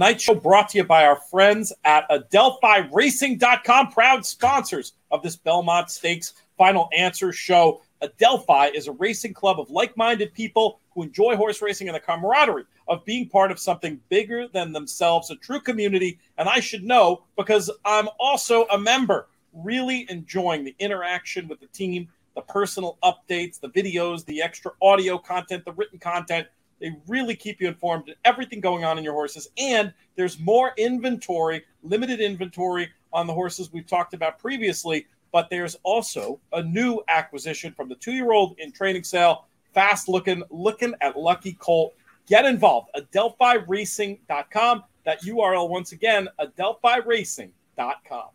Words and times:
Night 0.00 0.18
Show 0.18 0.34
brought 0.34 0.70
to 0.70 0.78
you 0.78 0.84
by 0.84 1.04
our 1.04 1.20
friends 1.30 1.74
at 1.84 2.08
AdelphiRacing.com, 2.08 3.88
proud 3.92 4.24
sponsors 4.24 4.94
of 5.10 5.22
this 5.22 5.36
Belmont 5.36 5.90
Stakes 5.90 6.32
Final 6.56 6.88
Answer 6.96 7.32
show. 7.34 7.82
Adelphi 8.02 8.74
is 8.74 8.86
a 8.86 8.92
racing 8.92 9.34
club 9.34 9.60
of 9.60 9.70
like 9.70 9.96
minded 9.96 10.32
people 10.34 10.80
who 10.94 11.02
enjoy 11.02 11.36
horse 11.36 11.60
racing 11.62 11.88
and 11.88 11.94
the 11.94 12.00
camaraderie 12.00 12.64
of 12.88 13.04
being 13.04 13.28
part 13.28 13.50
of 13.50 13.58
something 13.58 14.00
bigger 14.08 14.48
than 14.48 14.72
themselves, 14.72 15.30
a 15.30 15.36
true 15.36 15.60
community. 15.60 16.18
And 16.38 16.48
I 16.48 16.60
should 16.60 16.84
know 16.84 17.24
because 17.36 17.70
I'm 17.84 18.08
also 18.18 18.66
a 18.66 18.78
member, 18.78 19.28
really 19.52 20.06
enjoying 20.08 20.64
the 20.64 20.74
interaction 20.78 21.48
with 21.48 21.60
the 21.60 21.66
team, 21.68 22.08
the 22.34 22.42
personal 22.42 22.98
updates, 23.02 23.60
the 23.60 23.68
videos, 23.68 24.24
the 24.24 24.42
extra 24.42 24.72
audio 24.80 25.18
content, 25.18 25.64
the 25.64 25.72
written 25.72 25.98
content 25.98 26.46
they 26.80 26.96
really 27.06 27.36
keep 27.36 27.60
you 27.60 27.68
informed 27.68 28.08
of 28.08 28.16
everything 28.24 28.60
going 28.60 28.84
on 28.84 28.98
in 28.98 29.04
your 29.04 29.12
horses. 29.12 29.48
And 29.58 29.92
there's 30.16 30.40
more 30.40 30.72
inventory, 30.78 31.62
limited 31.82 32.20
inventory 32.20 32.90
on 33.12 33.26
the 33.26 33.34
horses 33.34 33.72
we've 33.72 33.86
talked 33.86 34.14
about 34.14 34.38
previously. 34.38 35.06
But 35.32 35.48
there's 35.50 35.76
also 35.82 36.40
a 36.52 36.62
new 36.62 37.00
acquisition 37.08 37.72
from 37.72 37.88
the 37.88 37.94
two 37.94 38.12
year 38.12 38.32
old 38.32 38.58
in 38.58 38.72
training 38.72 39.04
sale. 39.04 39.46
Fast 39.72 40.08
looking, 40.08 40.42
looking 40.50 40.94
at 41.00 41.16
Lucky 41.16 41.52
Colt. 41.52 41.94
Get 42.26 42.44
involved. 42.44 42.90
AdelphiRacing.com. 42.96 44.84
That 45.04 45.22
URL 45.22 45.68
once 45.68 45.92
again, 45.92 46.28
AdelphiRacing.com. 46.38 48.28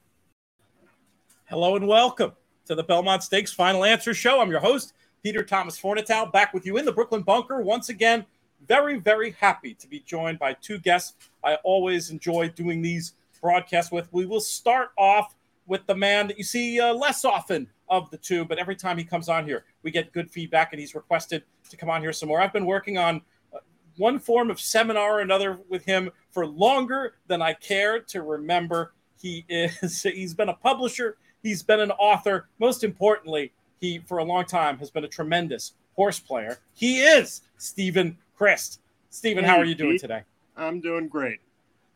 Hello 1.46 1.76
and 1.76 1.88
welcome 1.88 2.32
to 2.66 2.76
the 2.76 2.84
Belmont 2.84 3.24
Stakes 3.24 3.54
Final 3.54 3.86
Answer 3.86 4.14
Show. 4.14 4.42
I'm 4.42 4.50
your 4.50 4.60
host, 4.60 4.94
Peter 5.22 5.44
Thomas 5.44 5.80
Fornatale, 5.80 6.32
back 6.32 6.54
with 6.54 6.66
you 6.66 6.78
in 6.78 6.86
the 6.86 6.92
Brooklyn 6.92 7.22
Bunker 7.22 7.62
once 7.62 7.90
again 7.90 8.26
very, 8.68 9.00
very 9.00 9.32
happy 9.32 9.74
to 9.76 9.88
be 9.88 10.00
joined 10.00 10.40
by 10.40 10.54
two 10.54 10.78
guests 10.80 11.16
I 11.44 11.56
always 11.64 12.10
enjoy 12.10 12.50
doing 12.50 12.82
these 12.82 13.14
broadcasts 13.42 13.92
with. 13.92 14.12
We 14.12 14.26
will 14.26 14.40
start 14.40 14.90
off 14.98 15.36
with 15.68 15.86
the 15.88 15.96
man 15.96 16.28
that 16.28 16.38
you 16.38 16.44
see 16.44 16.80
uh, 16.80 16.94
less 16.94 17.26
often 17.26 17.68
of 17.90 18.10
the 18.10 18.18
two, 18.18 18.46
but 18.46 18.58
every 18.58 18.76
time 18.76 18.98
he 18.98 19.04
comes 19.04 19.30
on 19.30 19.46
here, 19.46 19.66
we 19.84 19.92
get 19.92 20.12
good 20.12 20.30
feedback 20.30 20.74
and 20.74 20.80
he's 20.80 20.96
requested 20.96 21.44
to 21.70 21.78
come 21.78 21.90
on 21.90 22.02
here 22.02 22.14
some 22.14 22.30
more. 22.30 22.42
I've 22.42 22.54
been 22.54 22.66
working 22.66 22.98
on 22.98 23.22
uh, 23.54 23.60
one 23.98 24.20
form 24.20 24.50
of 24.50 24.60
seminar 24.60 25.18
or 25.18 25.20
another 25.20 25.60
with 25.70 25.86
him 25.86 26.12
for 26.32 26.46
longer 26.46 27.16
than 27.28 27.42
I 27.42 27.54
care 27.54 28.00
to 28.00 28.22
remember. 28.22 28.94
He 29.22 29.46
is 29.50 30.04
he's 30.04 30.34
been 30.34 30.50
a 30.50 30.54
publisher, 30.54 31.18
he's 31.44 31.64
been 31.64 31.80
an 31.80 31.92
author, 31.92 32.48
most 32.60 32.84
importantly, 32.84 33.52
he 33.80 34.00
for 34.00 34.20
a 34.20 34.24
long 34.24 34.46
time 34.46 34.78
has 34.80 34.90
been 34.90 35.04
a 35.04 35.10
tremendous 35.10 35.74
horse 35.96 36.20
player. 36.20 36.60
He 36.74 37.02
is 37.02 37.42
Steven 37.58 38.18
Crist. 38.36 38.82
Steven, 39.10 39.44
hey, 39.44 39.50
how 39.50 39.58
are 39.58 39.66
you 39.66 39.76
doing 39.76 39.98
today? 39.98 40.24
I'm 40.58 40.82
doing 40.82 41.08
great. 41.08 41.40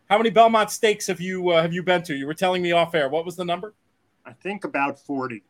How 0.10 0.18
many 0.18 0.32
Belmont 0.32 0.72
Stakes 0.72 1.06
have 1.06 1.22
you 1.22 1.50
uh, 1.50 1.62
have 1.62 1.72
you 1.72 1.84
been 1.84 2.02
to? 2.04 2.16
You 2.16 2.26
were 2.26 2.34
telling 2.34 2.64
me 2.64 2.72
off 2.72 2.96
air. 2.96 3.10
What 3.10 3.26
was 3.26 3.36
the 3.36 3.46
number? 3.46 3.76
I 4.26 4.34
think 4.34 4.64
about 4.64 5.00
40. 5.00 5.44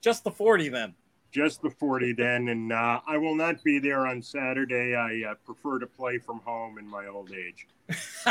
Just 0.00 0.22
the 0.22 0.30
40 0.30 0.68
then. 0.68 0.94
Just 1.32 1.60
the 1.60 1.70
40 1.70 2.12
then. 2.12 2.48
And 2.48 2.72
uh, 2.72 3.00
I 3.04 3.16
will 3.16 3.34
not 3.34 3.64
be 3.64 3.80
there 3.80 4.06
on 4.06 4.22
Saturday. 4.22 4.94
I 4.94 5.32
uh, 5.32 5.34
prefer 5.44 5.80
to 5.80 5.88
play 5.88 6.18
from 6.18 6.38
home 6.44 6.78
in 6.78 6.86
my 6.86 7.08
old 7.08 7.32
age. 7.32 7.66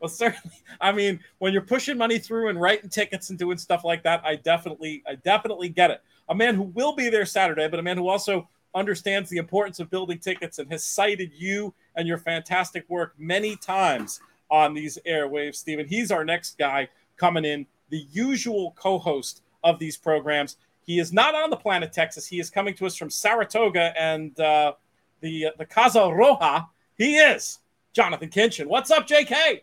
well, 0.00 0.08
certainly. 0.08 0.56
I 0.80 0.92
mean, 0.92 1.18
when 1.38 1.52
you're 1.52 1.62
pushing 1.62 1.98
money 1.98 2.20
through 2.20 2.48
and 2.48 2.60
writing 2.60 2.88
tickets 2.88 3.30
and 3.30 3.38
doing 3.38 3.58
stuff 3.58 3.82
like 3.82 4.04
that, 4.04 4.24
I 4.24 4.36
definitely, 4.36 5.02
I 5.06 5.16
definitely 5.16 5.68
get 5.68 5.90
it. 5.90 6.00
A 6.28 6.34
man 6.34 6.54
who 6.54 6.62
will 6.62 6.94
be 6.94 7.10
there 7.10 7.26
Saturday, 7.26 7.66
but 7.66 7.80
a 7.80 7.82
man 7.82 7.96
who 7.96 8.06
also 8.06 8.48
understands 8.72 9.30
the 9.30 9.38
importance 9.38 9.80
of 9.80 9.90
building 9.90 10.20
tickets 10.20 10.60
and 10.60 10.70
has 10.70 10.84
cited 10.84 11.32
you 11.34 11.74
and 11.96 12.06
your 12.06 12.18
fantastic 12.18 12.88
work 12.88 13.14
many 13.18 13.56
times 13.56 14.20
on 14.50 14.74
these 14.74 14.98
airwaves, 15.06 15.56
Steven. 15.56 15.86
He's 15.86 16.10
our 16.10 16.24
next 16.24 16.58
guy 16.58 16.88
coming 17.16 17.44
in, 17.44 17.66
the 17.90 18.06
usual 18.10 18.74
co 18.76 18.98
host 18.98 19.42
of 19.64 19.78
these 19.78 19.96
programs. 19.96 20.56
He 20.84 20.98
is 20.98 21.12
not 21.12 21.34
on 21.34 21.50
the 21.50 21.56
planet 21.56 21.92
Texas. 21.92 22.26
He 22.26 22.38
is 22.38 22.50
coming 22.50 22.74
to 22.74 22.86
us 22.86 22.96
from 22.96 23.10
Saratoga 23.10 23.92
and 23.98 24.38
uh, 24.38 24.74
the, 25.20 25.46
uh, 25.46 25.50
the 25.58 25.66
Casa 25.66 25.98
Roja. 25.98 26.66
He 26.96 27.16
is 27.16 27.58
Jonathan 27.92 28.28
Kinchen. 28.28 28.66
What's 28.66 28.90
up, 28.90 29.06
JK? 29.06 29.62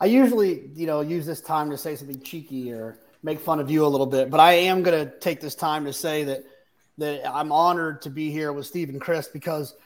I 0.00 0.06
usually, 0.06 0.70
you 0.74 0.86
know, 0.86 1.00
use 1.00 1.26
this 1.26 1.40
time 1.40 1.70
to 1.70 1.78
say 1.78 1.96
something 1.96 2.20
cheeky 2.20 2.72
or 2.72 2.98
make 3.22 3.40
fun 3.40 3.60
of 3.60 3.70
you 3.70 3.84
a 3.84 3.88
little 3.88 4.06
bit, 4.06 4.30
but 4.30 4.40
I 4.40 4.52
am 4.52 4.82
going 4.82 5.06
to 5.06 5.18
take 5.18 5.40
this 5.40 5.54
time 5.54 5.84
to 5.84 5.92
say 5.92 6.24
that 6.24 6.44
that 6.98 7.32
I'm 7.32 7.52
honored 7.52 8.02
to 8.02 8.10
be 8.10 8.30
here 8.30 8.52
with 8.52 8.66
Steven 8.66 8.98
Crist 8.98 9.32
because 9.32 9.76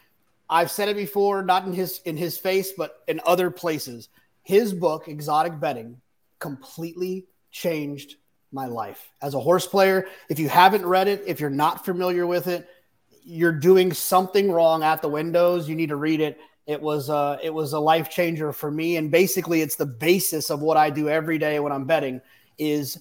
I've 0.52 0.70
said 0.70 0.90
it 0.90 0.96
before, 0.96 1.42
not 1.42 1.64
in 1.64 1.72
his 1.72 2.00
in 2.04 2.16
his 2.16 2.36
face, 2.36 2.72
but 2.76 3.02
in 3.08 3.22
other 3.24 3.50
places. 3.50 4.10
His 4.42 4.74
book, 4.74 5.08
Exotic 5.08 5.58
Betting, 5.58 6.00
completely 6.38 7.26
changed 7.50 8.16
my 8.52 8.66
life 8.66 9.10
as 9.22 9.32
a 9.32 9.40
horse 9.40 9.66
player. 9.66 10.06
If 10.28 10.38
you 10.38 10.50
haven't 10.50 10.84
read 10.84 11.08
it, 11.08 11.22
if 11.26 11.40
you're 11.40 11.48
not 11.48 11.86
familiar 11.86 12.26
with 12.26 12.48
it, 12.48 12.68
you're 13.24 13.58
doing 13.58 13.94
something 13.94 14.52
wrong 14.52 14.82
at 14.82 15.00
the 15.00 15.08
windows. 15.08 15.70
You 15.70 15.74
need 15.74 15.88
to 15.88 15.96
read 15.96 16.20
it. 16.20 16.38
It 16.66 16.82
was 16.82 17.08
uh, 17.08 17.38
it 17.42 17.54
was 17.54 17.72
a 17.72 17.80
life 17.80 18.10
changer 18.10 18.52
for 18.52 18.70
me, 18.70 18.98
and 18.98 19.10
basically, 19.10 19.62
it's 19.62 19.76
the 19.76 19.86
basis 19.86 20.50
of 20.50 20.60
what 20.60 20.76
I 20.76 20.90
do 20.90 21.08
every 21.08 21.38
day 21.38 21.60
when 21.60 21.72
I'm 21.72 21.86
betting. 21.86 22.20
Is 22.58 23.00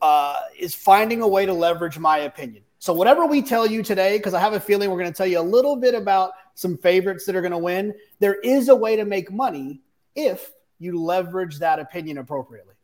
uh, 0.00 0.40
is 0.58 0.74
finding 0.74 1.20
a 1.20 1.28
way 1.28 1.44
to 1.44 1.52
leverage 1.52 1.98
my 1.98 2.18
opinion. 2.18 2.62
So 2.80 2.92
whatever 2.92 3.26
we 3.26 3.42
tell 3.42 3.66
you 3.66 3.82
today, 3.82 4.16
because 4.16 4.34
I 4.34 4.40
have 4.40 4.52
a 4.52 4.60
feeling 4.60 4.90
we're 4.90 4.98
going 4.98 5.12
to 5.12 5.16
tell 5.16 5.26
you 5.26 5.40
a 5.40 5.42
little 5.42 5.76
bit 5.76 5.94
about 5.94 6.32
some 6.58 6.76
favorites 6.76 7.24
that 7.24 7.36
are 7.36 7.40
going 7.40 7.52
to 7.52 7.58
win, 7.58 7.94
there 8.18 8.40
is 8.40 8.68
a 8.68 8.74
way 8.74 8.96
to 8.96 9.04
make 9.04 9.30
money 9.30 9.80
if 10.16 10.50
you 10.80 11.00
leverage 11.00 11.60
that 11.60 11.78
opinion 11.78 12.18
appropriately. 12.18 12.74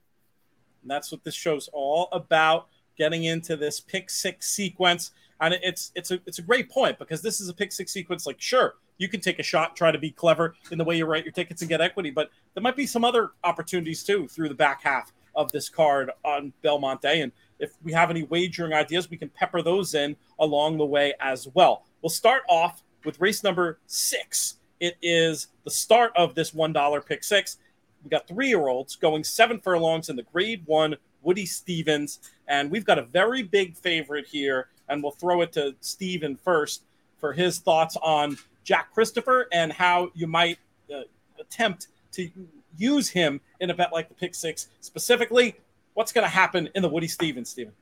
And 0.83 0.89
that's 0.89 1.11
what 1.11 1.25
this 1.25 1.35
show's 1.35 1.69
all 1.73 2.09
about. 2.13 2.69
Getting 2.97 3.25
into 3.25 3.57
this 3.57 3.81
pick 3.81 4.11
six 4.11 4.49
sequence, 4.49 5.11
and 5.41 5.55
it's 5.61 5.91
it's 5.97 6.13
a 6.13 6.21
it's 6.25 6.39
a 6.39 6.43
great 6.43 6.71
point 6.71 6.97
because 7.01 7.21
this 7.21 7.41
is 7.41 7.49
a 7.49 7.53
pick 7.53 7.73
six 7.73 7.91
sequence. 7.91 8.25
Like, 8.25 8.41
sure, 8.41 8.75
you 8.99 9.09
can 9.09 9.21
take 9.21 9.41
a 9.41 9.43
shot, 9.43 9.75
try 9.75 9.91
to 9.91 9.99
be 9.99 10.13
clever 10.13 10.55
in 10.71 10.79
the 10.79 10.85
way 10.85 10.97
you 10.97 11.05
write 11.05 11.25
your 11.25 11.33
tickets 11.33 11.61
and 11.61 11.69
get 11.69 11.81
equity, 11.81 12.11
but 12.11 12.31
there 12.55 12.63
might 12.63 12.77
be 12.77 12.87
some 12.87 13.05
other 13.05 13.33
opportunities 13.43 14.05
too 14.05 14.29
through 14.29 14.49
the 14.49 14.55
back 14.55 14.85
half 14.85 15.13
of 15.35 15.51
this 15.51 15.69
card 15.69 16.13
on 16.25 16.53
Belmont 16.63 17.03
Day. 17.03 17.23
And 17.23 17.33
if 17.59 17.73
we 17.83 17.93
have 17.93 18.11
any 18.11 18.23
wagering 18.23 18.73
ideas, 18.73 19.11
we 19.11 19.17
can 19.17 19.31
pepper 19.31 19.63
those 19.63 19.95
in 19.95 20.15
along 20.39 20.79
the 20.79 20.87
way 20.87 21.15
as 21.19 21.49
well. 21.55 21.85
We'll 22.03 22.11
start 22.11 22.43
off 22.49 22.85
with 23.05 23.21
race 23.21 23.43
number 23.43 23.79
six. 23.87 24.57
It 24.81 24.97
is 25.03 25.49
the 25.65 25.71
start 25.71 26.13
of 26.17 26.35
this 26.35 26.51
$1 26.51 27.07
pick 27.07 27.25
six. 27.25 27.59
We 28.03 28.11
got 28.11 28.29
three 28.29 28.49
year 28.49 28.69
olds 28.69 28.97
going 28.97 29.25
seven 29.25 29.61
furlongs 29.61 30.09
in 30.09 30.17
the 30.17 30.25
grade 30.25 30.63
one 30.67 30.97
Woody 31.23 31.47
Stephens. 31.47 32.21
And 32.49 32.71
we've 32.71 32.85
got 32.85 32.99
a 32.99 33.03
very 33.03 33.43
big 33.43 33.77
favorite 33.77 34.27
here. 34.27 34.69
And 34.89 35.03
we'll 35.03 35.13
throw 35.13 35.41
it 35.41 35.53
to 35.53 35.75
Steven 35.81 36.37
first 36.37 36.83
for 37.19 37.33
his 37.33 37.59
thoughts 37.59 37.97
on 38.03 38.37
Jack 38.65 38.93
Christopher 38.93 39.49
and 39.53 39.73
how 39.73 40.11
you 40.15 40.27
might 40.27 40.59
uh, 40.95 41.03
attempt 41.41 41.89
to 42.13 42.31
use 42.77 43.09
him 43.09 43.41
in 43.61 43.71
a 43.71 43.75
bet 43.75 43.93
like 43.93 44.09
the 44.09 44.15
pick 44.15 44.35
six. 44.35 44.69
Specifically, 44.81 45.57
what's 45.95 46.13
going 46.13 46.25
to 46.25 46.31
happen 46.31 46.69
in 46.75 46.83
the 46.83 46.89
Woody 46.89 47.09
Stephens, 47.09 47.49
Steven? 47.49 47.73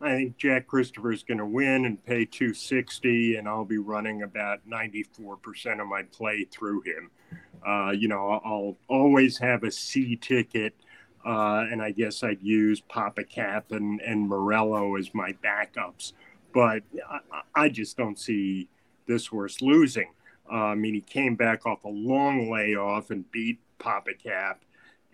I 0.00 0.16
think 0.16 0.36
Jack 0.36 0.66
Christopher 0.66 1.12
is 1.12 1.22
going 1.22 1.38
to 1.38 1.46
win 1.46 1.84
and 1.84 2.04
pay 2.04 2.24
260, 2.24 3.36
and 3.36 3.48
I'll 3.48 3.64
be 3.64 3.78
running 3.78 4.22
about 4.22 4.60
94% 4.68 5.80
of 5.80 5.86
my 5.86 6.02
play 6.02 6.44
through 6.44 6.82
him. 6.82 7.10
Uh, 7.66 7.92
you 7.92 8.08
know, 8.08 8.40
I'll 8.44 8.76
always 8.88 9.38
have 9.38 9.62
a 9.62 9.70
C 9.70 10.16
ticket, 10.16 10.74
uh, 11.24 11.64
and 11.70 11.80
I 11.80 11.92
guess 11.92 12.22
I'd 12.22 12.42
use 12.42 12.82
Pappacap 12.82 13.70
and, 13.70 14.00
and 14.00 14.28
Morello 14.28 14.96
as 14.96 15.14
my 15.14 15.32
backups. 15.44 16.12
But 16.52 16.82
I, 17.10 17.40
I 17.54 17.68
just 17.68 17.96
don't 17.96 18.18
see 18.18 18.68
this 19.06 19.26
horse 19.26 19.62
losing. 19.62 20.12
Uh, 20.50 20.66
I 20.66 20.74
mean, 20.74 20.94
he 20.94 21.00
came 21.00 21.36
back 21.36 21.66
off 21.66 21.84
a 21.84 21.88
long 21.88 22.50
layoff 22.50 23.10
and 23.10 23.30
beat 23.30 23.58
Pappacap 23.78 24.56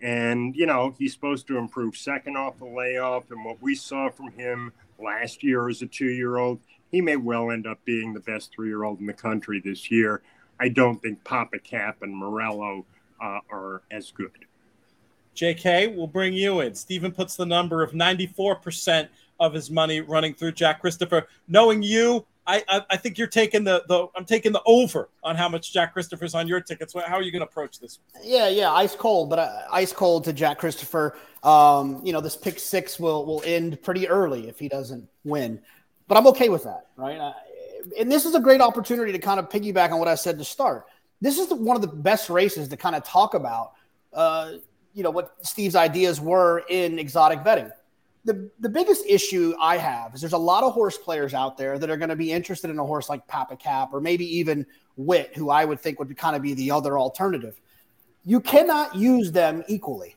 and, 0.01 0.55
you 0.55 0.65
know, 0.65 0.95
he's 0.97 1.13
supposed 1.13 1.47
to 1.47 1.57
improve 1.57 1.95
second 1.95 2.35
off 2.35 2.57
the 2.57 2.65
layoff. 2.65 3.29
And 3.31 3.45
what 3.45 3.61
we 3.61 3.75
saw 3.75 4.09
from 4.09 4.31
him 4.31 4.73
last 4.99 5.43
year 5.43 5.69
as 5.69 5.81
a 5.81 5.87
two 5.87 6.09
year 6.09 6.37
old, 6.37 6.59
he 6.91 7.01
may 7.01 7.15
well 7.15 7.51
end 7.51 7.67
up 7.67 7.79
being 7.85 8.13
the 8.13 8.19
best 8.19 8.51
three 8.53 8.67
year 8.67 8.83
old 8.83 8.99
in 8.99 9.05
the 9.05 9.13
country 9.13 9.61
this 9.63 9.91
year. 9.91 10.21
I 10.59 10.69
don't 10.69 11.01
think 11.01 11.23
Pappacap 11.23 11.95
and 12.01 12.15
Morello 12.15 12.85
uh, 13.21 13.39
are 13.51 13.81
as 13.91 14.11
good. 14.11 14.31
JK, 15.35 15.95
we'll 15.95 16.07
bring 16.07 16.33
you 16.33 16.59
in. 16.59 16.75
Steven 16.75 17.11
puts 17.11 17.35
the 17.35 17.45
number 17.45 17.81
of 17.81 17.91
94% 17.91 19.07
of 19.39 19.53
his 19.53 19.71
money 19.71 20.01
running 20.01 20.33
through 20.33 20.51
Jack 20.51 20.81
Christopher. 20.81 21.27
Knowing 21.47 21.81
you, 21.81 22.25
I, 22.47 22.63
I, 22.67 22.81
I 22.91 22.97
think 22.97 23.17
you're 23.17 23.27
taking 23.27 23.63
the 23.63 23.83
the 23.87 24.07
I'm 24.15 24.25
taking 24.25 24.51
the 24.51 24.61
over 24.65 25.09
on 25.23 25.35
how 25.35 25.47
much 25.47 25.71
Jack 25.71 25.93
Christopher's 25.93 26.33
on 26.33 26.47
your 26.47 26.59
tickets. 26.59 26.93
How 26.93 27.15
are 27.15 27.21
you 27.21 27.31
going 27.31 27.41
to 27.41 27.45
approach 27.45 27.79
this? 27.79 27.99
Yeah, 28.23 28.49
yeah, 28.49 28.71
ice 28.71 28.95
cold, 28.95 29.29
but 29.29 29.39
uh, 29.39 29.61
ice 29.71 29.93
cold 29.93 30.23
to 30.25 30.33
Jack 30.33 30.57
Christopher. 30.57 31.15
Um, 31.43 32.01
you 32.03 32.13
know, 32.13 32.21
this 32.21 32.35
pick 32.35 32.59
six 32.59 32.99
will 32.99 33.25
will 33.25 33.43
end 33.45 33.81
pretty 33.81 34.07
early 34.07 34.47
if 34.47 34.57
he 34.57 34.67
doesn't 34.67 35.07
win, 35.23 35.59
but 36.07 36.17
I'm 36.17 36.27
okay 36.27 36.49
with 36.49 36.63
that, 36.63 36.87
right? 36.95 37.19
Uh, 37.19 37.33
and 37.99 38.11
this 38.11 38.25
is 38.25 38.35
a 38.35 38.39
great 38.39 38.61
opportunity 38.61 39.11
to 39.11 39.19
kind 39.19 39.39
of 39.39 39.49
piggyback 39.49 39.91
on 39.91 39.99
what 39.99 40.07
I 40.07 40.15
said 40.15 40.37
to 40.39 40.45
start. 40.45 40.85
This 41.19 41.37
is 41.37 41.47
the, 41.47 41.55
one 41.55 41.75
of 41.75 41.81
the 41.81 41.87
best 41.87 42.29
races 42.29 42.67
to 42.69 42.77
kind 42.77 42.95
of 42.95 43.03
talk 43.03 43.33
about. 43.35 43.73
Uh, 44.13 44.53
you 44.93 45.03
know 45.03 45.11
what 45.11 45.35
Steve's 45.45 45.75
ideas 45.75 46.19
were 46.19 46.63
in 46.69 46.97
exotic 46.97 47.43
betting 47.43 47.71
the 48.23 48.51
the 48.59 48.69
biggest 48.69 49.03
issue 49.07 49.53
I 49.59 49.77
have 49.77 50.13
is 50.13 50.21
there's 50.21 50.33
a 50.33 50.37
lot 50.37 50.63
of 50.63 50.73
horse 50.73 50.97
players 50.97 51.33
out 51.33 51.57
there 51.57 51.79
that 51.79 51.89
are 51.89 51.97
going 51.97 52.09
to 52.09 52.15
be 52.15 52.31
interested 52.31 52.69
in 52.69 52.77
a 52.77 52.85
horse 52.85 53.09
like 53.09 53.27
Pappacap 53.27 53.93
or 53.93 54.01
maybe 54.01 54.25
even 54.37 54.65
Wit, 54.95 55.35
who 55.35 55.49
I 55.49 55.65
would 55.65 55.79
think 55.79 55.99
would 55.99 56.15
kind 56.17 56.35
of 56.35 56.41
be 56.41 56.53
the 56.53 56.71
other 56.71 56.99
alternative. 56.99 57.59
You 58.23 58.39
cannot 58.39 58.95
use 58.95 59.31
them 59.31 59.63
equally. 59.67 60.15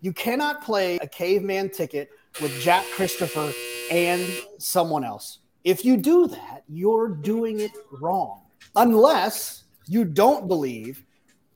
You 0.00 0.12
cannot 0.12 0.62
play 0.62 0.96
a 0.98 1.06
caveman 1.06 1.70
ticket 1.70 2.10
with 2.40 2.58
Jack 2.60 2.84
Christopher 2.94 3.52
and 3.90 4.24
someone 4.58 5.04
else. 5.04 5.40
If 5.64 5.84
you 5.84 5.96
do 5.96 6.28
that, 6.28 6.62
you're 6.68 7.08
doing 7.08 7.60
it 7.60 7.72
wrong. 8.00 8.42
Unless 8.76 9.64
you 9.86 10.04
don't 10.04 10.46
believe 10.46 11.04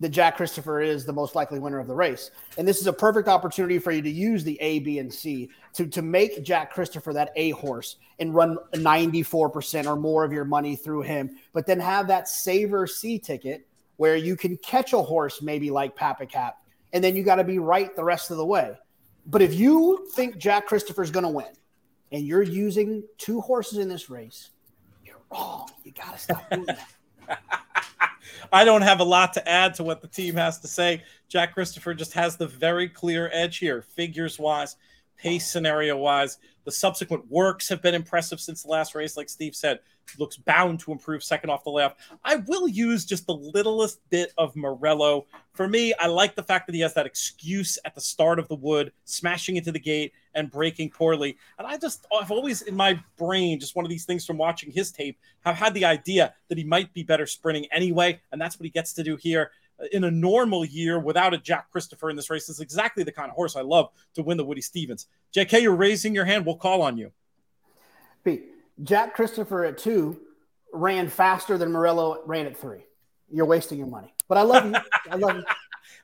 that 0.02 0.10
Jack 0.10 0.36
Christopher 0.36 0.80
is 0.80 1.04
the 1.06 1.12
most 1.12 1.36
likely 1.36 1.60
winner 1.60 1.78
of 1.78 1.86
the 1.86 1.94
race. 1.94 2.32
And 2.58 2.66
this 2.66 2.80
is 2.80 2.88
a 2.88 2.92
perfect 2.92 3.28
opportunity 3.28 3.78
for 3.78 3.92
you 3.92 4.02
to 4.02 4.10
use 4.10 4.42
the 4.42 4.60
A, 4.60 4.80
B, 4.80 4.98
and 4.98 5.12
C 5.12 5.48
to, 5.74 5.86
to 5.86 6.02
make 6.02 6.42
Jack 6.42 6.72
Christopher 6.72 7.12
that 7.12 7.32
A 7.36 7.50
horse 7.50 7.96
and 8.18 8.34
run 8.34 8.58
94% 8.74 9.86
or 9.86 9.94
more 9.94 10.24
of 10.24 10.32
your 10.32 10.44
money 10.44 10.74
through 10.74 11.02
him, 11.02 11.30
but 11.52 11.66
then 11.66 11.78
have 11.78 12.08
that 12.08 12.28
saver 12.28 12.86
C 12.88 13.18
ticket 13.18 13.66
where 13.96 14.16
you 14.16 14.36
can 14.36 14.56
catch 14.56 14.92
a 14.92 15.00
horse 15.00 15.40
maybe 15.40 15.70
like 15.70 15.96
Pappacap, 15.96 16.54
and 16.92 17.02
then 17.02 17.14
you 17.14 17.22
got 17.22 17.36
to 17.36 17.44
be 17.44 17.60
right 17.60 17.94
the 17.94 18.02
rest 18.02 18.32
of 18.32 18.38
the 18.38 18.44
way. 18.44 18.76
But 19.26 19.40
if 19.40 19.54
you 19.54 20.08
think 20.14 20.36
Jack 20.36 20.66
Christopher's 20.66 21.12
going 21.12 21.24
to 21.24 21.30
win 21.30 21.52
and 22.10 22.26
you're 22.26 22.42
using 22.42 23.04
two 23.18 23.40
horses 23.40 23.78
in 23.78 23.88
this 23.88 24.10
race, 24.10 24.50
you're 25.04 25.22
wrong. 25.30 25.70
You 25.84 25.92
got 25.92 26.14
to 26.14 26.18
stop 26.18 26.50
doing 26.50 26.66
that. 26.66 27.40
I 28.52 28.64
don't 28.64 28.82
have 28.82 29.00
a 29.00 29.04
lot 29.04 29.32
to 29.32 29.48
add 29.48 29.72
to 29.74 29.82
what 29.82 30.02
the 30.02 30.08
team 30.08 30.34
has 30.36 30.58
to 30.60 30.68
say. 30.68 31.02
Jack 31.28 31.54
Christopher 31.54 31.94
just 31.94 32.12
has 32.12 32.36
the 32.36 32.46
very 32.46 32.86
clear 32.86 33.30
edge 33.32 33.56
here, 33.56 33.80
figures 33.80 34.38
wise, 34.38 34.76
pace 35.16 35.50
scenario 35.50 35.96
wise. 35.96 36.38
The 36.64 36.72
subsequent 36.72 37.30
works 37.30 37.68
have 37.70 37.80
been 37.80 37.94
impressive 37.94 38.40
since 38.40 38.62
the 38.62 38.68
last 38.68 38.94
race, 38.94 39.16
like 39.16 39.30
Steve 39.30 39.56
said. 39.56 39.80
Looks 40.18 40.36
bound 40.36 40.80
to 40.80 40.92
improve 40.92 41.22
second 41.22 41.48
off 41.48 41.64
the 41.64 41.70
left. 41.70 42.00
I 42.24 42.36
will 42.36 42.68
use 42.68 43.06
just 43.06 43.26
the 43.26 43.34
littlest 43.34 44.06
bit 44.10 44.34
of 44.36 44.54
Morello. 44.54 45.26
For 45.54 45.66
me, 45.66 45.94
I 45.98 46.08
like 46.08 46.34
the 46.34 46.42
fact 46.42 46.66
that 46.66 46.74
he 46.74 46.82
has 46.82 46.92
that 46.94 47.06
excuse 47.06 47.78
at 47.86 47.94
the 47.94 48.00
start 48.00 48.38
of 48.38 48.48
the 48.48 48.56
wood, 48.56 48.92
smashing 49.04 49.56
into 49.56 49.72
the 49.72 49.78
gate 49.80 50.12
and 50.34 50.50
breaking 50.50 50.90
poorly. 50.90 51.36
And 51.58 51.66
I 51.66 51.76
just, 51.76 52.06
I've 52.12 52.30
always 52.30 52.62
in 52.62 52.76
my 52.76 52.98
brain, 53.16 53.60
just 53.60 53.76
one 53.76 53.84
of 53.84 53.90
these 53.90 54.04
things 54.04 54.26
from 54.26 54.38
watching 54.38 54.70
his 54.70 54.90
tape, 54.90 55.18
have 55.44 55.56
had 55.56 55.74
the 55.74 55.84
idea 55.84 56.34
that 56.48 56.58
he 56.58 56.64
might 56.64 56.92
be 56.94 57.02
better 57.02 57.26
sprinting 57.26 57.66
anyway. 57.72 58.20
And 58.30 58.40
that's 58.40 58.58
what 58.58 58.64
he 58.64 58.70
gets 58.70 58.92
to 58.94 59.02
do 59.02 59.16
here 59.16 59.50
in 59.90 60.04
a 60.04 60.10
normal 60.10 60.64
year 60.64 60.98
without 60.98 61.34
a 61.34 61.38
Jack 61.38 61.70
Christopher 61.70 62.10
in 62.10 62.16
this 62.16 62.30
race 62.30 62.48
is 62.48 62.60
exactly 62.60 63.02
the 63.02 63.12
kind 63.12 63.28
of 63.28 63.34
horse 63.34 63.56
I 63.56 63.62
love 63.62 63.90
to 64.14 64.22
win 64.22 64.36
the 64.36 64.44
Woody 64.44 64.60
Stephens. 64.60 65.06
JK, 65.34 65.62
you're 65.62 65.74
raising 65.74 66.14
your 66.14 66.24
hand. 66.24 66.46
We'll 66.46 66.56
call 66.56 66.82
on 66.82 66.96
you. 66.96 67.10
B. 68.22 68.42
Jack 68.82 69.14
Christopher 69.14 69.64
at 69.64 69.78
two 69.78 70.20
ran 70.72 71.08
faster 71.08 71.58
than 71.58 71.72
Morello 71.72 72.22
ran 72.26 72.46
at 72.46 72.56
three. 72.56 72.84
You're 73.30 73.46
wasting 73.46 73.78
your 73.78 73.88
money. 73.88 74.14
But 74.28 74.38
I 74.38 74.42
love 74.42 74.66
you. 74.66 74.76
I 75.10 75.16
love 75.16 75.36
you. 75.36 75.44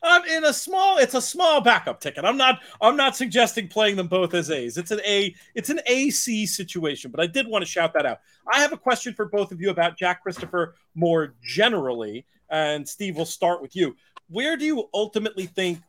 I'm 0.02 0.25
in 0.25 0.44
a 0.44 0.52
small. 0.52 0.99
It's 0.99 1.14
a 1.14 1.23
small 1.23 1.61
backup 1.61 2.00
ticket. 2.00 2.25
I'm 2.25 2.37
not. 2.37 2.61
I'm 2.81 2.96
not 2.96 3.17
suggesting 3.17 3.69
playing 3.69 3.96
them 3.96 4.08
both 4.08 4.35
as 4.35 4.50
A's. 4.50 4.76
It's 4.76 4.90
an 4.90 5.00
A. 5.06 5.35
It's 5.55 5.70
an 5.70 5.81
AC 5.87 6.46
situation. 6.46 7.11
But 7.11 7.20
I 7.20 7.26
did 7.26 7.46
want 7.46 7.62
to 7.62 7.70
shout 7.70 7.93
that 7.94 8.06
out. 8.06 8.20
I 8.52 8.61
have 8.61 8.73
a 8.73 8.76
question 8.76 9.14
for 9.14 9.26
both 9.26 9.52
of 9.52 9.61
you 9.61 9.70
about 9.70 9.99
Jack 9.99 10.23
Christopher 10.23 10.75
more 10.94 11.35
generally, 11.43 12.26
and 12.50 12.88
Steve, 12.88 13.17
we'll 13.17 13.25
start 13.25 13.62
with 13.62 13.75
you. 13.76 13.96
Where 14.29 14.56
do 14.56 14.64
you 14.64 14.88
ultimately 14.94 15.46
think? 15.46 15.81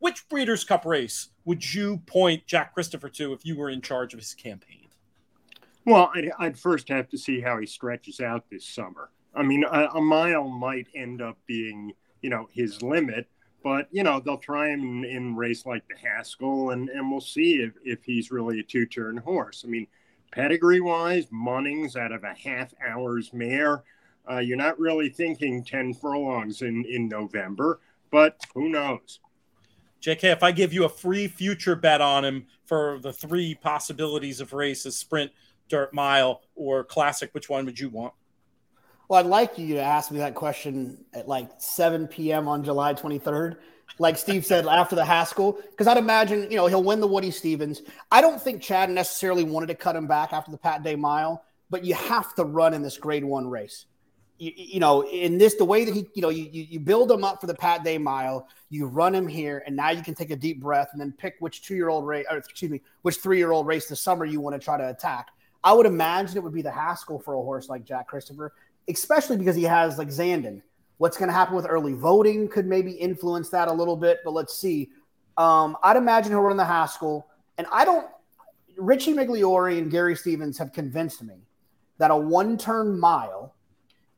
Which 0.00 0.28
Breeders' 0.28 0.64
Cup 0.64 0.84
race 0.84 1.30
would 1.46 1.74
you 1.74 1.98
point 2.06 2.46
Jack 2.46 2.74
Christopher 2.74 3.08
to 3.10 3.32
if 3.32 3.46
you 3.46 3.56
were 3.56 3.70
in 3.70 3.80
charge 3.80 4.12
of 4.12 4.20
his 4.20 4.34
campaign? 4.34 4.88
Well, 5.86 6.10
I'd, 6.14 6.30
I'd 6.38 6.58
first 6.58 6.88
have 6.88 7.08
to 7.10 7.18
see 7.18 7.40
how 7.40 7.58
he 7.58 7.66
stretches 7.66 8.20
out 8.20 8.44
this 8.50 8.66
summer. 8.66 9.10
I 9.34 9.42
mean, 9.42 9.64
a, 9.64 9.86
a 9.94 10.00
mile 10.00 10.48
might 10.48 10.88
end 10.94 11.22
up 11.22 11.38
being 11.46 11.92
you 12.22 12.30
know 12.30 12.48
his 12.52 12.82
limit. 12.82 13.28
But 13.62 13.88
you 13.90 14.02
know 14.02 14.20
they'll 14.20 14.38
try 14.38 14.68
him 14.68 15.04
in, 15.04 15.04
in 15.04 15.36
race 15.36 15.66
like 15.66 15.84
the 15.88 15.96
Haskell, 15.96 16.70
and 16.70 16.88
and 16.88 17.10
we'll 17.10 17.20
see 17.20 17.56
if 17.56 17.74
if 17.84 18.04
he's 18.04 18.30
really 18.30 18.60
a 18.60 18.62
two 18.62 18.86
turn 18.86 19.16
horse. 19.16 19.64
I 19.66 19.68
mean, 19.68 19.86
pedigree 20.30 20.80
wise, 20.80 21.26
Munnings 21.26 21.96
out 21.96 22.12
of 22.12 22.24
a 22.24 22.34
half 22.34 22.74
hour's 22.86 23.32
mare. 23.32 23.82
Uh, 24.28 24.38
you're 24.38 24.56
not 24.56 24.78
really 24.78 25.08
thinking 25.08 25.64
10 25.64 25.94
furlongs 25.94 26.62
in, 26.62 26.84
in 26.84 27.08
November, 27.08 27.80
but 28.10 28.40
who 28.54 28.68
knows? 28.68 29.20
JK, 30.02 30.24
if 30.24 30.42
I 30.42 30.52
give 30.52 30.72
you 30.72 30.84
a 30.84 30.88
free 30.88 31.28
future 31.28 31.76
bet 31.76 32.00
on 32.00 32.24
him 32.24 32.46
for 32.64 32.98
the 33.00 33.12
three 33.12 33.54
possibilities 33.54 34.40
of 34.40 34.52
races 34.52 34.96
sprint, 34.96 35.30
dirt 35.68 35.94
mile, 35.94 36.42
or 36.54 36.84
classic, 36.84 37.30
which 37.32 37.48
one 37.48 37.64
would 37.64 37.78
you 37.78 37.88
want? 37.88 38.12
Well, 39.08 39.20
I'd 39.20 39.26
like 39.26 39.56
you 39.56 39.74
to 39.74 39.82
ask 39.82 40.10
me 40.10 40.18
that 40.18 40.34
question 40.34 41.04
at 41.14 41.28
like 41.28 41.48
7 41.58 42.08
p.m. 42.08 42.48
on 42.48 42.64
July 42.64 42.94
23rd. 42.94 43.56
Like 43.98 44.18
Steve 44.18 44.44
said 44.44 44.66
after 44.70 44.96
the 44.96 45.04
Haskell, 45.04 45.58
because 45.70 45.86
I'd 45.86 45.96
imagine, 45.96 46.50
you 46.50 46.56
know, 46.56 46.66
he'll 46.66 46.82
win 46.82 47.00
the 47.00 47.06
Woody 47.06 47.30
Stephens. 47.30 47.82
I 48.10 48.20
don't 48.20 48.40
think 48.40 48.62
Chad 48.62 48.90
necessarily 48.90 49.44
wanted 49.44 49.68
to 49.68 49.74
cut 49.74 49.94
him 49.94 50.06
back 50.08 50.32
after 50.32 50.50
the 50.50 50.58
Pat 50.58 50.82
Day 50.82 50.96
mile, 50.96 51.44
but 51.70 51.84
you 51.84 51.94
have 51.94 52.34
to 52.34 52.44
run 52.44 52.74
in 52.74 52.82
this 52.82 52.98
grade 52.98 53.24
one 53.24 53.48
race. 53.48 53.86
You, 54.38 54.52
you, 54.54 54.80
know, 54.80 55.02
in 55.02 55.38
this, 55.38 55.54
the 55.54 55.64
way 55.64 55.84
that 55.84 55.94
he, 55.94 56.06
you 56.14 56.20
know, 56.20 56.28
you, 56.28 56.48
you 56.50 56.80
build 56.80 57.10
him 57.10 57.24
up 57.24 57.40
for 57.40 57.46
the 57.46 57.54
Pat 57.54 57.84
Day 57.84 57.96
mile, 57.96 58.48
you 58.70 58.86
run 58.86 59.14
him 59.14 59.28
here, 59.28 59.62
and 59.66 59.76
now 59.76 59.90
you 59.90 60.02
can 60.02 60.14
take 60.14 60.30
a 60.30 60.36
deep 60.36 60.60
breath 60.60 60.88
and 60.92 61.00
then 61.00 61.12
pick 61.12 61.36
which 61.38 61.62
two 61.62 61.76
year 61.76 61.88
old 61.88 62.06
race, 62.06 62.26
or 62.28 62.38
excuse 62.38 62.70
me, 62.70 62.82
which 63.02 63.16
three 63.18 63.38
year 63.38 63.52
old 63.52 63.66
race 63.68 63.86
this 63.86 64.00
summer 64.00 64.24
you 64.24 64.40
want 64.40 64.60
to 64.60 64.62
try 64.62 64.76
to 64.76 64.90
attack. 64.90 65.28
I 65.64 65.72
would 65.72 65.86
imagine 65.86 66.36
it 66.36 66.42
would 66.42 66.52
be 66.52 66.62
the 66.62 66.70
Haskell 66.70 67.18
for 67.18 67.34
a 67.34 67.42
horse 67.42 67.68
like 67.68 67.84
Jack 67.84 68.08
Christopher 68.08 68.52
especially 68.88 69.36
because 69.36 69.56
he 69.56 69.64
has 69.64 69.98
like 69.98 70.08
Zandon. 70.08 70.62
What's 70.98 71.16
going 71.18 71.28
to 71.28 71.34
happen 71.34 71.54
with 71.54 71.66
early 71.68 71.92
voting 71.92 72.48
could 72.48 72.66
maybe 72.66 72.92
influence 72.92 73.50
that 73.50 73.68
a 73.68 73.72
little 73.72 73.96
bit, 73.96 74.20
but 74.24 74.32
let's 74.32 74.56
see. 74.56 74.90
Um, 75.36 75.76
I'd 75.82 75.96
imagine 75.96 76.32
he'll 76.32 76.40
run 76.40 76.56
the 76.56 76.64
Haskell, 76.64 77.26
and 77.58 77.66
I 77.70 77.84
don't. 77.84 78.06
Richie 78.78 79.12
Migliore 79.12 79.76
and 79.78 79.90
Gary 79.90 80.16
Stevens 80.16 80.56
have 80.58 80.72
convinced 80.72 81.22
me 81.22 81.34
that 81.98 82.10
a 82.10 82.16
one-turn 82.16 82.98
mile 82.98 83.54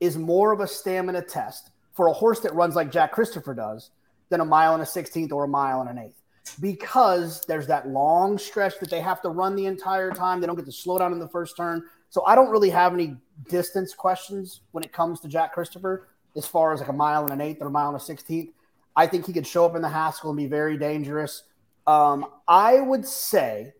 is 0.00 0.16
more 0.16 0.52
of 0.52 0.60
a 0.60 0.66
stamina 0.66 1.22
test 1.22 1.70
for 1.92 2.06
a 2.06 2.12
horse 2.12 2.40
that 2.40 2.54
runs 2.54 2.76
like 2.76 2.92
Jack 2.92 3.10
Christopher 3.10 3.54
does 3.54 3.90
than 4.28 4.40
a 4.40 4.44
mile 4.44 4.74
and 4.74 4.82
a 4.82 4.86
sixteenth 4.86 5.32
or 5.32 5.44
a 5.44 5.48
mile 5.48 5.80
and 5.80 5.90
an 5.90 5.98
eighth 5.98 6.22
because 6.60 7.44
there's 7.46 7.66
that 7.66 7.88
long 7.88 8.38
stretch 8.38 8.78
that 8.78 8.90
they 8.90 9.00
have 9.00 9.20
to 9.22 9.28
run 9.28 9.56
the 9.56 9.66
entire 9.66 10.10
time. 10.10 10.40
They 10.40 10.46
don't 10.46 10.56
get 10.56 10.66
to 10.66 10.72
slow 10.72 10.98
down 10.98 11.12
in 11.12 11.18
the 11.18 11.28
first 11.28 11.56
turn. 11.56 11.82
So 12.10 12.24
I 12.24 12.34
don't 12.34 12.50
really 12.50 12.70
have 12.70 12.94
any 12.94 13.16
distance 13.48 13.94
questions 13.94 14.60
when 14.72 14.82
it 14.84 14.92
comes 14.92 15.20
to 15.20 15.28
Jack 15.28 15.52
Christopher 15.54 16.08
as 16.36 16.46
far 16.46 16.72
as 16.72 16.80
like 16.80 16.88
a 16.88 16.92
mile 16.92 17.22
and 17.22 17.32
an 17.32 17.40
eighth 17.40 17.62
or 17.62 17.68
a 17.68 17.70
mile 17.70 17.88
and 17.88 17.96
a 17.96 18.00
sixteenth. 18.00 18.50
I 18.96 19.06
think 19.06 19.26
he 19.26 19.32
could 19.32 19.46
show 19.46 19.64
up 19.64 19.76
in 19.76 19.82
the 19.82 19.88
Haskell 19.88 20.30
and 20.30 20.36
be 20.36 20.46
very 20.46 20.76
dangerous. 20.76 21.44
Um, 21.86 22.26
I 22.48 22.80
would 22.80 23.06
say 23.06 23.72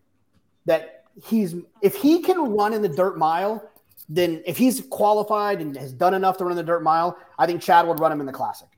that 0.65 1.03
he's 1.23 1.55
if 1.81 1.95
he 1.95 2.21
can 2.21 2.53
run 2.53 2.73
in 2.73 2.81
the 2.81 2.89
dirt 2.89 3.17
mile, 3.17 3.69
then 4.07 4.41
if 4.45 4.57
he's 4.57 4.81
qualified 4.89 5.61
and 5.61 5.75
has 5.75 5.93
done 5.93 6.13
enough 6.13 6.37
to 6.37 6.45
run 6.45 6.55
the 6.55 6.63
dirt 6.63 6.83
mile, 6.83 7.17
I 7.37 7.45
think 7.45 7.61
Chad 7.61 7.87
would 7.87 7.99
run 7.99 8.11
him 8.11 8.19
in 8.19 8.25
the 8.25 8.31
classic. 8.31 8.69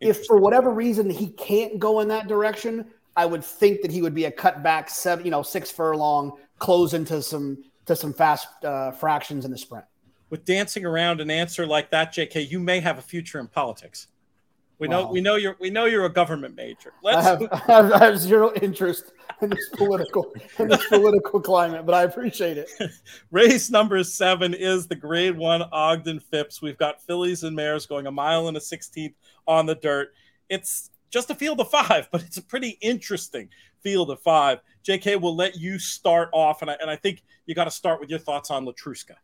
If 0.00 0.24
for 0.26 0.38
whatever 0.38 0.70
reason 0.70 1.10
he 1.10 1.28
can't 1.30 1.78
go 1.78 2.00
in 2.00 2.08
that 2.08 2.28
direction, 2.28 2.86
I 3.16 3.26
would 3.26 3.44
think 3.44 3.82
that 3.82 3.90
he 3.90 4.00
would 4.00 4.14
be 4.14 4.26
a 4.26 4.30
cutback 4.30 4.88
seven, 4.88 5.24
you 5.24 5.32
know, 5.32 5.42
six 5.42 5.70
furlong, 5.72 6.38
close 6.58 6.94
into 6.94 7.20
some 7.20 7.64
to 7.88 7.96
some 7.96 8.12
fast 8.12 8.48
uh, 8.64 8.92
fractions 8.92 9.44
in 9.44 9.50
the 9.50 9.58
sprint. 9.58 9.84
With 10.30 10.44
dancing 10.44 10.84
around 10.84 11.20
an 11.20 11.30
answer 11.30 11.66
like 11.66 11.90
that, 11.90 12.14
JK, 12.14 12.50
you 12.50 12.60
may 12.60 12.80
have 12.80 12.98
a 12.98 13.02
future 13.02 13.40
in 13.40 13.48
politics. 13.48 14.08
We 14.78 14.86
wow. 14.86 15.00
know 15.00 15.10
we 15.10 15.20
know 15.20 15.34
you're 15.34 15.56
we 15.58 15.70
know 15.70 15.86
you're 15.86 16.04
a 16.04 16.12
government 16.12 16.54
major. 16.54 16.92
Let's 17.02 17.26
I 17.26 17.58
have, 17.66 17.92
I 17.92 17.98
have 17.98 18.18
zero 18.18 18.52
interest 18.62 19.12
in 19.40 19.50
this 19.50 19.68
political 19.76 20.32
in 20.58 20.68
this 20.68 20.86
political 20.88 21.40
climate, 21.40 21.84
but 21.84 21.94
I 21.94 22.04
appreciate 22.04 22.58
it. 22.58 22.70
Race 23.32 23.70
number 23.70 24.04
seven 24.04 24.54
is 24.54 24.86
the 24.86 24.94
Grade 24.94 25.36
One 25.36 25.62
Ogden 25.72 26.20
Phipps. 26.20 26.62
We've 26.62 26.78
got 26.78 27.02
fillies 27.02 27.42
and 27.42 27.56
mares 27.56 27.86
going 27.86 28.06
a 28.06 28.12
mile 28.12 28.46
and 28.46 28.56
a 28.56 28.60
sixteenth 28.60 29.14
on 29.46 29.66
the 29.66 29.74
dirt. 29.74 30.12
It's 30.48 30.90
just 31.10 31.30
a 31.30 31.34
field 31.34 31.60
of 31.60 31.70
five, 31.70 32.08
but 32.12 32.22
it's 32.22 32.36
a 32.36 32.42
pretty 32.42 32.78
interesting 32.80 33.48
field 33.82 34.10
of 34.10 34.20
five. 34.20 34.60
JK, 34.84 35.20
will 35.20 35.36
let 35.36 35.56
you 35.56 35.78
start 35.78 36.30
off, 36.32 36.62
and 36.62 36.70
I, 36.70 36.76
and 36.80 36.90
I 36.90 36.96
think 36.96 37.22
you 37.46 37.54
got 37.54 37.64
to 37.64 37.70
start 37.70 38.00
with 38.00 38.10
your 38.10 38.18
thoughts 38.18 38.50
on 38.50 38.66
Letruska. 38.66 39.14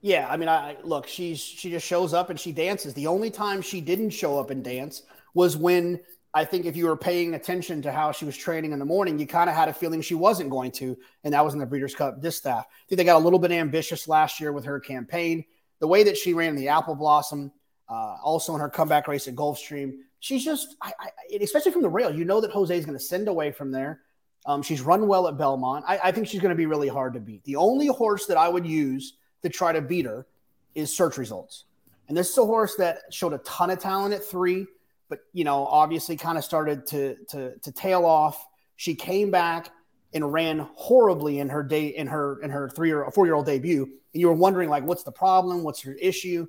Yeah, 0.00 0.28
I 0.28 0.36
mean, 0.36 0.50
I 0.50 0.76
look, 0.84 1.06
she's 1.06 1.40
she 1.40 1.70
just 1.70 1.86
shows 1.86 2.12
up 2.12 2.28
and 2.28 2.38
she 2.38 2.52
dances. 2.52 2.92
The 2.92 3.06
only 3.06 3.30
time 3.30 3.62
she 3.62 3.80
didn't 3.80 4.10
show 4.10 4.38
up 4.38 4.50
and 4.50 4.62
dance 4.62 5.02
was 5.32 5.56
when 5.56 5.98
I 6.34 6.44
think 6.44 6.66
if 6.66 6.76
you 6.76 6.86
were 6.86 6.96
paying 6.96 7.34
attention 7.34 7.80
to 7.82 7.92
how 7.92 8.12
she 8.12 8.26
was 8.26 8.36
training 8.36 8.72
in 8.72 8.78
the 8.78 8.84
morning, 8.84 9.18
you 9.18 9.26
kind 9.26 9.48
of 9.48 9.56
had 9.56 9.68
a 9.68 9.72
feeling 9.72 10.02
she 10.02 10.14
wasn't 10.14 10.50
going 10.50 10.72
to, 10.72 10.98
and 11.22 11.32
that 11.32 11.44
was 11.44 11.54
in 11.54 11.60
the 11.60 11.64
Breeders' 11.64 11.94
Cup 11.94 12.20
Distaff. 12.20 12.66
I 12.68 12.84
think 12.88 12.98
they 12.98 13.04
got 13.04 13.16
a 13.16 13.24
little 13.24 13.38
bit 13.38 13.50
ambitious 13.52 14.06
last 14.06 14.40
year 14.40 14.52
with 14.52 14.64
her 14.64 14.78
campaign. 14.78 15.44
The 15.78 15.88
way 15.88 16.02
that 16.02 16.18
she 16.18 16.34
ran 16.34 16.56
the 16.56 16.68
Apple 16.68 16.96
Blossom, 16.96 17.52
uh, 17.88 18.16
also 18.22 18.54
in 18.54 18.60
her 18.60 18.68
comeback 18.68 19.08
race 19.08 19.28
at 19.28 19.34
Gulfstream, 19.34 19.98
she's 20.20 20.44
just, 20.44 20.76
I, 20.80 20.92
I, 20.98 21.10
especially 21.40 21.72
from 21.72 21.82
the 21.82 21.88
rail, 21.88 22.14
you 22.14 22.24
know 22.24 22.40
that 22.40 22.50
Jose 22.50 22.76
is 22.76 22.84
going 22.84 22.98
to 22.98 23.04
send 23.04 23.28
away 23.28 23.52
from 23.52 23.70
there. 23.70 24.00
Um, 24.46 24.62
she's 24.62 24.80
run 24.80 25.06
well 25.06 25.26
at 25.28 25.38
Belmont. 25.38 25.84
I, 25.88 25.98
I 26.04 26.12
think 26.12 26.26
she's 26.28 26.40
going 26.40 26.50
to 26.50 26.56
be 26.56 26.66
really 26.66 26.88
hard 26.88 27.14
to 27.14 27.20
beat. 27.20 27.44
The 27.44 27.56
only 27.56 27.86
horse 27.86 28.26
that 28.26 28.36
I 28.36 28.48
would 28.48 28.66
use 28.66 29.14
to 29.42 29.48
try 29.48 29.72
to 29.72 29.80
beat 29.80 30.06
her 30.06 30.26
is 30.74 30.94
search 30.94 31.18
results. 31.18 31.64
And 32.08 32.16
this 32.16 32.30
is 32.30 32.38
a 32.38 32.44
horse 32.44 32.74
that 32.76 33.02
showed 33.10 33.32
a 33.32 33.38
ton 33.38 33.70
of 33.70 33.78
talent 33.78 34.14
at 34.14 34.24
three, 34.24 34.66
but 35.08 35.20
you 35.32 35.44
know, 35.44 35.66
obviously 35.66 36.16
kind 36.16 36.36
of 36.36 36.44
started 36.44 36.86
to 36.88 37.16
to 37.30 37.56
to 37.58 37.72
tail 37.72 38.04
off. 38.04 38.46
She 38.76 38.94
came 38.94 39.30
back 39.30 39.70
and 40.12 40.32
ran 40.32 40.68
horribly 40.74 41.38
in 41.38 41.48
her 41.48 41.62
day 41.62 41.88
in 41.88 42.06
her 42.06 42.40
in 42.42 42.50
her 42.50 42.68
three 42.68 42.92
or 42.92 43.10
four 43.10 43.26
year 43.26 43.34
old 43.34 43.46
debut. 43.46 43.84
And 43.84 44.20
you 44.20 44.28
were 44.28 44.34
wondering 44.34 44.68
like, 44.68 44.84
what's 44.84 45.02
the 45.02 45.12
problem? 45.12 45.62
What's 45.62 45.80
her 45.82 45.94
issue? 45.94 46.46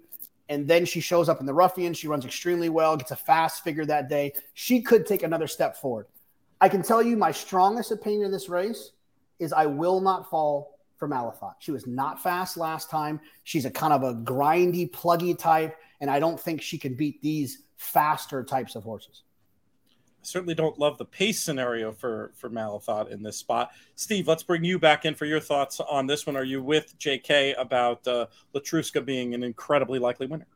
And 0.50 0.68
then 0.68 0.86
she 0.86 1.00
shows 1.00 1.28
up 1.28 1.40
in 1.40 1.46
the 1.46 1.54
ruffian. 1.54 1.94
She 1.94 2.08
runs 2.08 2.26
extremely 2.26 2.70
well, 2.70 2.98
gets 2.98 3.12
a 3.12 3.16
fast 3.16 3.64
figure 3.64 3.86
that 3.86 4.10
day. 4.10 4.34
She 4.54 4.82
could 4.82 5.06
take 5.06 5.24
another 5.24 5.48
step 5.48 5.76
forward. 5.76 6.08
I 6.62 6.70
can 6.70 6.84
tell 6.84 7.02
you 7.02 7.18
my 7.18 7.32
strongest 7.32 7.92
opinion 7.92 8.26
of 8.26 8.32
this 8.32 8.48
race 8.48 8.92
is 9.40 9.52
I 9.52 9.66
will 9.66 10.00
not 10.00 10.30
fall 10.30 10.80
for 10.98 11.08
Malathaat. 11.08 11.56
She 11.60 11.72
was 11.72 11.86
not 11.86 12.22
fast 12.24 12.58
last 12.58 12.90
time. 12.90 13.20
She's 13.44 13.66
a 13.66 13.72
kind 13.72 13.92
of 13.92 14.04
a 14.04 14.14
grindy, 14.14 14.90
pluggy 14.90 15.38
type, 15.38 15.76
and 16.00 16.10
I 16.10 16.20
don't 16.20 16.40
think 16.40 16.62
she 16.62 16.78
can 16.78 16.96
beat 16.96 17.22
these 17.22 17.64
faster 17.76 18.44
types 18.44 18.76
of 18.76 18.84
horses. 18.84 19.24
Certainly 20.26 20.56
don't 20.56 20.80
love 20.80 20.98
the 20.98 21.06
pace 21.06 21.40
scenario 21.40 21.92
for 21.92 22.32
for 22.36 22.50
Malathaat 22.50 23.12
in 23.12 23.24
this 23.24 23.38
spot. 23.38 23.72
Steve, 23.96 24.28
let's 24.28 24.44
bring 24.44 24.64
you 24.64 24.80
back 24.80 25.06
in 25.06 25.16
for 25.16 25.26
your 25.26 25.40
thoughts 25.40 25.80
on 25.80 26.08
this 26.08 26.26
one. 26.26 26.36
Are 26.36 26.44
you 26.44 26.62
with 26.62 26.98
JK 27.00 27.60
about 27.60 28.08
uh, 28.08 28.28
Letruska 28.54 29.04
being 29.04 29.34
an 29.34 29.44
incredibly 29.44 30.00
likely 30.00 30.28
winner? 30.28 30.48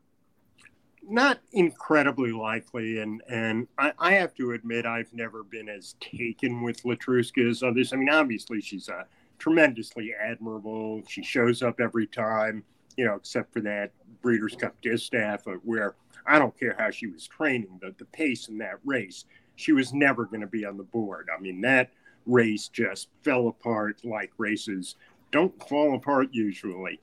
Not 1.03 1.39
incredibly 1.53 2.31
likely, 2.31 2.99
and 2.99 3.21
and 3.29 3.67
I, 3.77 3.93
I 3.97 4.13
have 4.13 4.33
to 4.35 4.51
admit 4.51 4.85
I've 4.85 5.13
never 5.13 5.43
been 5.43 5.69
as 5.69 5.95
taken 5.99 6.61
with 6.61 6.83
Letruska 6.83 7.49
as 7.49 7.63
others. 7.63 7.93
I 7.93 7.95
mean, 7.95 8.09
obviously 8.09 8.61
she's 8.61 8.89
a 8.89 9.05
tremendously 9.39 10.13
admirable. 10.13 11.01
She 11.07 11.23
shows 11.23 11.63
up 11.63 11.79
every 11.79 12.05
time, 12.05 12.63
you 12.97 13.05
know, 13.05 13.15
except 13.15 13.53
for 13.53 13.61
that 13.61 13.91
Breeders' 14.21 14.55
Cup 14.55 14.75
Distaff, 14.81 15.47
uh, 15.47 15.53
where 15.63 15.95
I 16.25 16.37
don't 16.37 16.57
care 16.57 16.75
how 16.77 16.91
she 16.91 17.07
was 17.07 17.27
training, 17.27 17.79
the, 17.81 17.95
the 17.97 18.05
pace 18.05 18.49
in 18.49 18.57
that 18.59 18.79
race, 18.85 19.25
she 19.59 19.73
was 19.73 19.93
never 19.93 20.25
going 20.25 20.41
to 20.41 20.47
be 20.47 20.65
on 20.65 20.77
the 20.77 20.83
board. 20.83 21.27
I 21.35 21.39
mean, 21.41 21.61
that 21.61 21.91
race 22.25 22.69
just 22.69 23.09
fell 23.23 23.47
apart 23.47 24.01
like 24.03 24.31
races 24.37 24.95
don't 25.31 25.67
fall 25.67 25.95
apart 25.95 26.29
usually. 26.31 26.99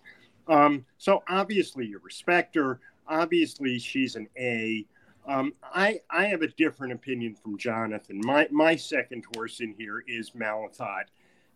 Um, 0.48 0.84
so 0.98 1.22
obviously, 1.28 1.86
you 1.86 2.00
respect 2.02 2.54
her. 2.54 2.80
Obviously, 3.06 3.78
she's 3.78 4.16
an 4.16 4.28
A. 4.38 4.84
Um, 5.28 5.52
I, 5.62 6.00
I 6.10 6.26
have 6.26 6.42
a 6.42 6.48
different 6.48 6.92
opinion 6.92 7.34
from 7.34 7.58
Jonathan. 7.58 8.20
My, 8.24 8.48
my 8.50 8.76
second 8.76 9.24
horse 9.34 9.60
in 9.60 9.74
here 9.76 10.02
is 10.06 10.30
Malathaat 10.30 11.06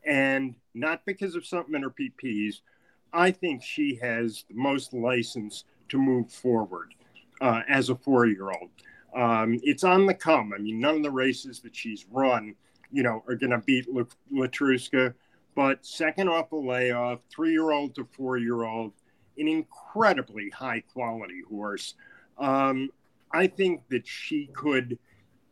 and 0.04 0.54
not 0.74 1.04
because 1.06 1.34
of 1.34 1.46
something 1.46 1.74
in 1.74 1.82
her 1.82 1.90
PPs. 1.90 2.60
I 3.12 3.30
think 3.30 3.62
she 3.62 3.96
has 3.96 4.44
the 4.48 4.54
most 4.54 4.92
license 4.92 5.64
to 5.88 5.98
move 5.98 6.30
forward 6.32 6.94
uh, 7.40 7.62
as 7.68 7.90
a 7.90 7.96
four 7.96 8.26
year 8.26 8.50
old. 8.50 8.70
Um, 9.14 9.58
it's 9.62 9.84
on 9.84 10.06
the 10.06 10.14
come. 10.14 10.52
I 10.54 10.58
mean, 10.58 10.80
none 10.80 10.96
of 10.96 11.02
the 11.02 11.10
races 11.10 11.60
that 11.60 11.74
she's 11.74 12.06
run, 12.10 12.54
you 12.92 13.02
know, 13.02 13.22
are 13.28 13.34
going 13.34 13.50
to 13.50 13.58
beat 13.58 13.86
Letruska, 14.32 15.14
But 15.54 15.84
second 15.84 16.28
off 16.28 16.52
a 16.52 16.56
layoff, 16.56 17.20
three 17.30 17.52
year 17.52 17.70
old 17.70 17.94
to 17.96 18.06
four 18.12 18.38
year 18.38 18.64
old, 18.64 18.92
an 19.38 19.48
incredibly 19.48 20.50
high 20.50 20.80
quality 20.92 21.42
horse. 21.48 21.94
Um, 22.38 22.90
I 23.32 23.46
think 23.46 23.82
that 23.90 24.06
she 24.06 24.48
could, 24.52 24.98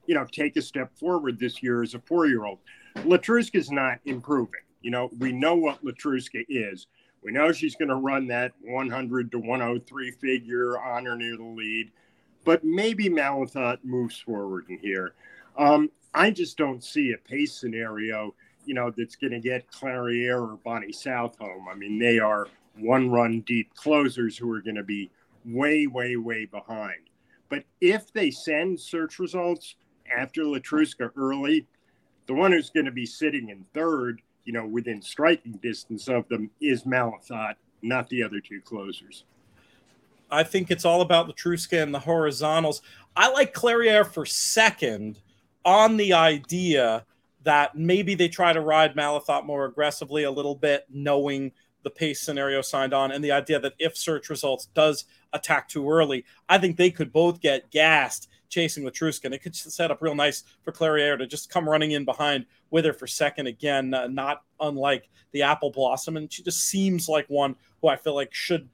you 0.07 0.15
know, 0.15 0.27
take 0.31 0.57
a 0.57 0.62
step 0.62 0.97
forward 0.99 1.38
this 1.38 1.62
year 1.62 1.83
as 1.83 1.95
a 1.95 2.00
four 2.00 2.27
year 2.27 2.45
old. 2.45 2.59
Letruska 2.97 3.57
is 3.57 3.71
not 3.71 3.99
improving. 4.05 4.61
You 4.81 4.91
know, 4.91 5.11
we 5.19 5.33
know 5.33 5.55
what 5.55 5.85
Letruska 5.85 6.45
is. 6.49 6.87
We 7.23 7.33
know 7.33 7.53
she's 7.53 7.75
going 7.75 7.88
to 7.88 7.97
run 7.97 8.29
that 8.29 8.53
100 8.62 9.33
to 9.33 9.38
103 9.38 10.11
figure 10.12 10.79
on 10.79 11.07
or 11.07 11.17
near 11.17 11.37
the 11.37 11.43
lead, 11.43 11.91
but 12.49 12.64
maybe 12.64 13.11
Malathaat 13.11 13.85
moves 13.85 14.19
forward 14.19 14.64
in 14.71 14.78
here. 14.78 15.12
Um, 15.59 15.90
I 16.14 16.31
just 16.31 16.57
don't 16.57 16.83
see 16.83 17.12
a 17.12 17.28
pace 17.28 17.52
scenario, 17.52 18.35
you 18.64 18.73
know, 18.73 18.90
that's 18.90 19.17
going 19.17 19.35
to 19.35 19.38
get 19.38 19.71
Clairiere 19.71 20.52
or 20.52 20.59
Bonny 20.64 20.90
South 20.90 21.37
home. 21.38 21.69
I 21.71 21.75
mean, 21.75 21.99
they 21.99 22.19
are 22.19 22.47
one 22.78 23.11
run 23.11 23.43
deep 23.43 23.75
closers 23.75 24.38
who 24.38 24.50
are 24.50 24.62
going 24.62 24.76
to 24.76 24.83
be 24.83 25.11
way, 25.45 25.87
way, 25.88 26.17
way 26.17 26.47
behind. 26.47 27.11
But 27.50 27.64
if 27.83 28.14
they 28.14 28.31
send 28.31 28.81
search 28.81 29.19
results 29.19 29.75
after 30.11 30.40
Letruska 30.45 31.11
early, 31.19 31.67
the 32.28 32.33
one 32.33 32.52
who's 32.52 32.71
going 32.71 32.87
to 32.87 32.93
be 32.93 33.05
sitting 33.05 33.50
in 33.50 33.67
third, 33.75 34.23
you 34.47 34.55
know, 34.55 34.67
within 34.67 35.02
striking 35.02 35.61
distance 35.62 36.09
of 36.09 36.26
them 36.28 36.50
is 36.62 36.85
Malathaat, 36.85 37.57
not 37.83 38.09
the 38.09 38.23
other 38.23 38.40
two 38.40 38.62
closers. 38.62 39.25
I 40.30 40.42
think 40.42 40.70
it's 40.70 40.85
all 40.85 41.00
about 41.00 41.28
Letruska 41.28 41.82
and 41.82 41.94
the 41.94 42.00
horizontals. 42.00 42.82
I 43.16 43.30
like 43.30 43.54
Clairiere 43.54 44.06
for 44.06 44.26
second 44.26 45.20
on 45.64 45.97
the 45.97 46.12
idea 46.12 47.04
that 47.42 47.76
maybe 47.76 48.14
they 48.14 48.28
try 48.28 48.52
to 48.52 48.61
ride 48.61 48.94
Malathaat 48.94 49.47
more 49.47 49.64
aggressively 49.64 50.25
a 50.25 50.30
little 50.30 50.54
bit, 50.54 50.85
knowing 50.90 51.52
the 51.82 51.90
pace 51.90 52.20
scenario 52.20 52.61
signed 52.61 52.92
on, 52.92 53.12
and 53.12 53.25
the 53.25 53.32
idea 53.32 53.58
that 53.61 53.75
if 53.78 53.97
search 53.97 54.28
results 54.28 54.66
does 54.75 55.04
attack 55.32 55.68
too 55.68 55.88
early, 55.88 56.25
I 56.49 56.58
think 56.58 56.76
they 56.76 56.90
could 56.90 57.12
both 57.12 57.40
get 57.40 57.70
gassed 57.70 58.28
chasing 58.49 58.85
Letruska. 58.85 59.26
And 59.26 59.35
it 59.35 59.42
could 59.42 59.54
set 59.54 59.90
up 59.90 60.02
real 60.02 60.14
nice 60.14 60.44
for 60.62 60.73
Clairiere 60.73 61.18
to 61.18 61.26
just 61.26 61.50
come 61.50 61.68
running 61.68 61.92
in 61.92 62.04
behind 62.04 62.47
with 62.70 62.85
her 62.85 62.92
for 62.92 63.06
second 63.06 63.47
again, 63.47 63.94
uh, 63.94 64.06
not 64.08 64.42
unlike 64.61 65.08
the 65.32 65.42
Apple 65.42 65.70
Blossom. 65.70 66.16
And 66.16 66.32
she 66.32 66.42
just 66.42 66.64
seems 66.64 67.08
like 67.08 67.26
one 67.28 67.56
who 67.80 67.88
I 67.88 67.97
feel 67.97 68.14
like 68.14 68.35
should 68.35 68.68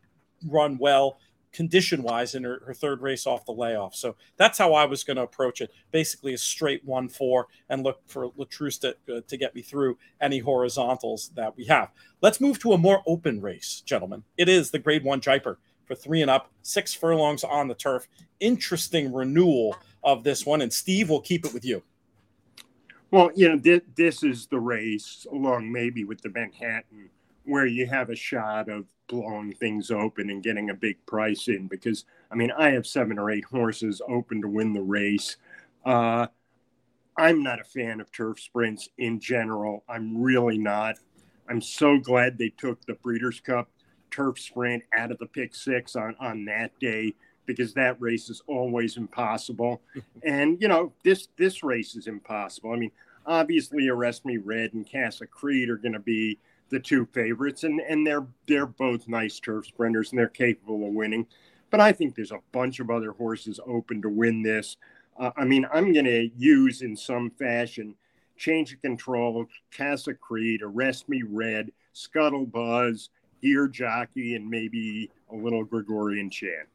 run 0.47 0.79
well 0.79 1.19
condition 1.55 2.03
wise 2.03 2.35
in 2.35 2.45
her, 2.45 2.63
her 2.67 2.75
third 2.75 3.01
race 3.01 3.27
off 3.27 3.47
the 3.47 3.53
layoff. 3.53 3.95
So 3.95 4.17
that's 4.37 4.59
how 4.59 4.75
I 4.75 4.85
was 4.85 5.05
going 5.05 5.17
to 5.17 5.23
approach 5.23 5.61
it. 5.61 5.73
Basically, 5.93 6.35
a 6.35 6.39
straight 6.39 6.85
1 6.85 7.09
4 7.09 7.47
and 7.71 7.83
look 7.83 8.01
for 8.07 8.31
Letruska 8.33 8.95
to, 9.07 9.17
uh, 9.17 9.21
to 9.27 9.37
get 9.37 9.55
me 9.55 9.63
through 9.63 9.97
any 10.21 10.41
horizontals 10.41 11.31
that 11.37 11.57
we 11.57 11.65
have. 11.67 11.91
Let's 12.21 12.41
move 12.41 12.59
to 12.61 12.73
a 12.73 12.79
more 12.79 13.03
open 13.07 13.41
race, 13.41 13.83
gentlemen. 13.87 14.25
It 14.37 14.49
is 14.49 14.71
the 14.71 14.79
grade 14.79 15.05
one 15.05 15.21
Jaipur 15.21 15.59
for 15.87 15.95
three 15.95 16.21
and 16.21 16.31
up, 16.31 16.51
six 16.63 16.93
furlongs 16.93 17.45
on 17.45 17.69
the 17.69 17.75
turf. 17.75 18.09
Interesting 18.41 19.13
renewal 19.13 19.77
of 20.03 20.25
this 20.25 20.45
one. 20.45 20.61
And 20.61 20.73
Steve, 20.73 21.09
will 21.09 21.21
keep 21.21 21.47
it 21.47 21.55
with 21.55 21.65
you. 21.65 21.83
Well, 23.11 23.31
you 23.35 23.49
know, 23.49 23.59
th- 23.59 23.85
this 23.95 24.25
is 24.25 24.49
the 24.49 24.59
race 24.59 25.27
along 25.31 25.71
maybe 25.71 26.05
with 26.05 26.21
the 26.21 26.31
Manhattan 26.31 27.11
where 27.45 27.67
you 27.67 27.87
have 27.87 28.11
a 28.11 28.17
shot 28.17 28.69
of 28.69 28.87
blowing 29.09 29.55
things 29.55 29.91
open 29.91 30.31
and 30.31 30.43
getting 30.43 30.71
a 30.71 30.75
big 30.75 31.05
price 31.07 31.49
in 31.49 31.69
because, 31.69 32.05
I 32.31 32.35
mean, 32.35 32.51
I 32.51 32.71
have 32.71 32.87
seven 32.87 33.19
or 33.19 33.31
eight 33.31 33.45
horses 33.45 34.01
open 34.09 34.43
to 34.43 34.49
win 34.49 34.73
the 34.73 34.83
race. 34.83 35.37
Uh, 35.85 36.27
I'm 37.17 37.43
not 37.43 37.61
a 37.61 37.65
fan 37.65 38.01
of 38.01 38.11
turf 38.11 38.41
sprints 38.41 38.89
in 38.99 39.21
general. 39.21 39.85
I'm 39.89 40.21
really 40.21 40.59
not. 40.59 40.97
I'm 41.49 41.61
so 41.61 41.99
glad 41.99 42.39
they 42.39 42.49
took 42.51 42.85
the 42.85 42.95
Breeders' 42.95 43.41
Cup 43.41 43.71
turf 44.11 44.39
sprint 44.39 44.83
out 44.97 45.11
of 45.11 45.19
the 45.19 45.27
pick 45.27 45.55
six 45.55 45.97
on, 45.97 46.17
on 46.21 46.45
that 46.47 46.79
day 46.79 47.15
because 47.47 47.75
that 47.75 48.01
race 48.01 48.31
is 48.31 48.43
always 48.47 48.97
impossible. 48.97 49.83
and 50.23 50.61
you 50.61 50.69
know, 50.69 50.93
this 51.05 51.29
this 51.37 51.63
race 51.63 51.95
is 51.95 52.07
impossible. 52.07 52.73
I 52.73 52.77
mean, 52.77 52.93
obviously 53.27 53.89
Arrest 53.89 54.25
Me 54.25 54.39
Red 54.39 54.75
and 54.75 54.91
Casa 54.91 55.27
Creed 55.27 55.69
are 55.69 55.77
gonna 55.77 56.01
be 56.01 56.39
the 56.75 56.81
two 56.81 57.07
favorites 57.13 57.63
and, 57.63 57.81
and 57.81 58.05
they're 58.07 58.27
they're 58.47 58.67
both 58.67 59.09
nice 59.09 59.39
turf 59.39 59.65
sprinters 59.67 60.11
and 60.11 60.19
they're 60.19 60.29
capable 60.29 60.87
of 60.87 60.93
winning. 60.93 61.27
But 61.71 61.81
I 61.81 61.93
think 61.93 62.15
there's 62.15 62.33
a 62.33 62.41
bunch 62.53 62.81
of 62.81 62.91
other 62.91 63.13
horses 63.13 63.59
open 63.65 64.03
to 64.03 64.09
win 64.09 64.43
this. 64.43 64.77
Uh, 65.19 65.31
I 65.37 65.45
mean, 65.45 65.67
I'm 65.73 65.93
going 65.93 66.05
to 66.05 66.31
use 66.37 66.83
in 66.83 66.97
some 66.97 67.31
fashion 67.31 67.95
Change 68.37 68.75
of 68.75 68.83
Control, 68.83 69.47
Casa 69.77 70.15
Creed, 70.15 70.61
Arrest 70.63 71.09
Me 71.09 71.23
Red, 71.23 71.71
Scuttle 71.93 72.47
Buzz, 72.47 73.11
Gear 73.41 73.69
Jockey, 73.69 74.35
and 74.35 74.49
maybe 74.51 75.11
a 75.31 75.37
little 75.37 75.65
Gregorian 75.65 76.31
chant. 76.31 76.69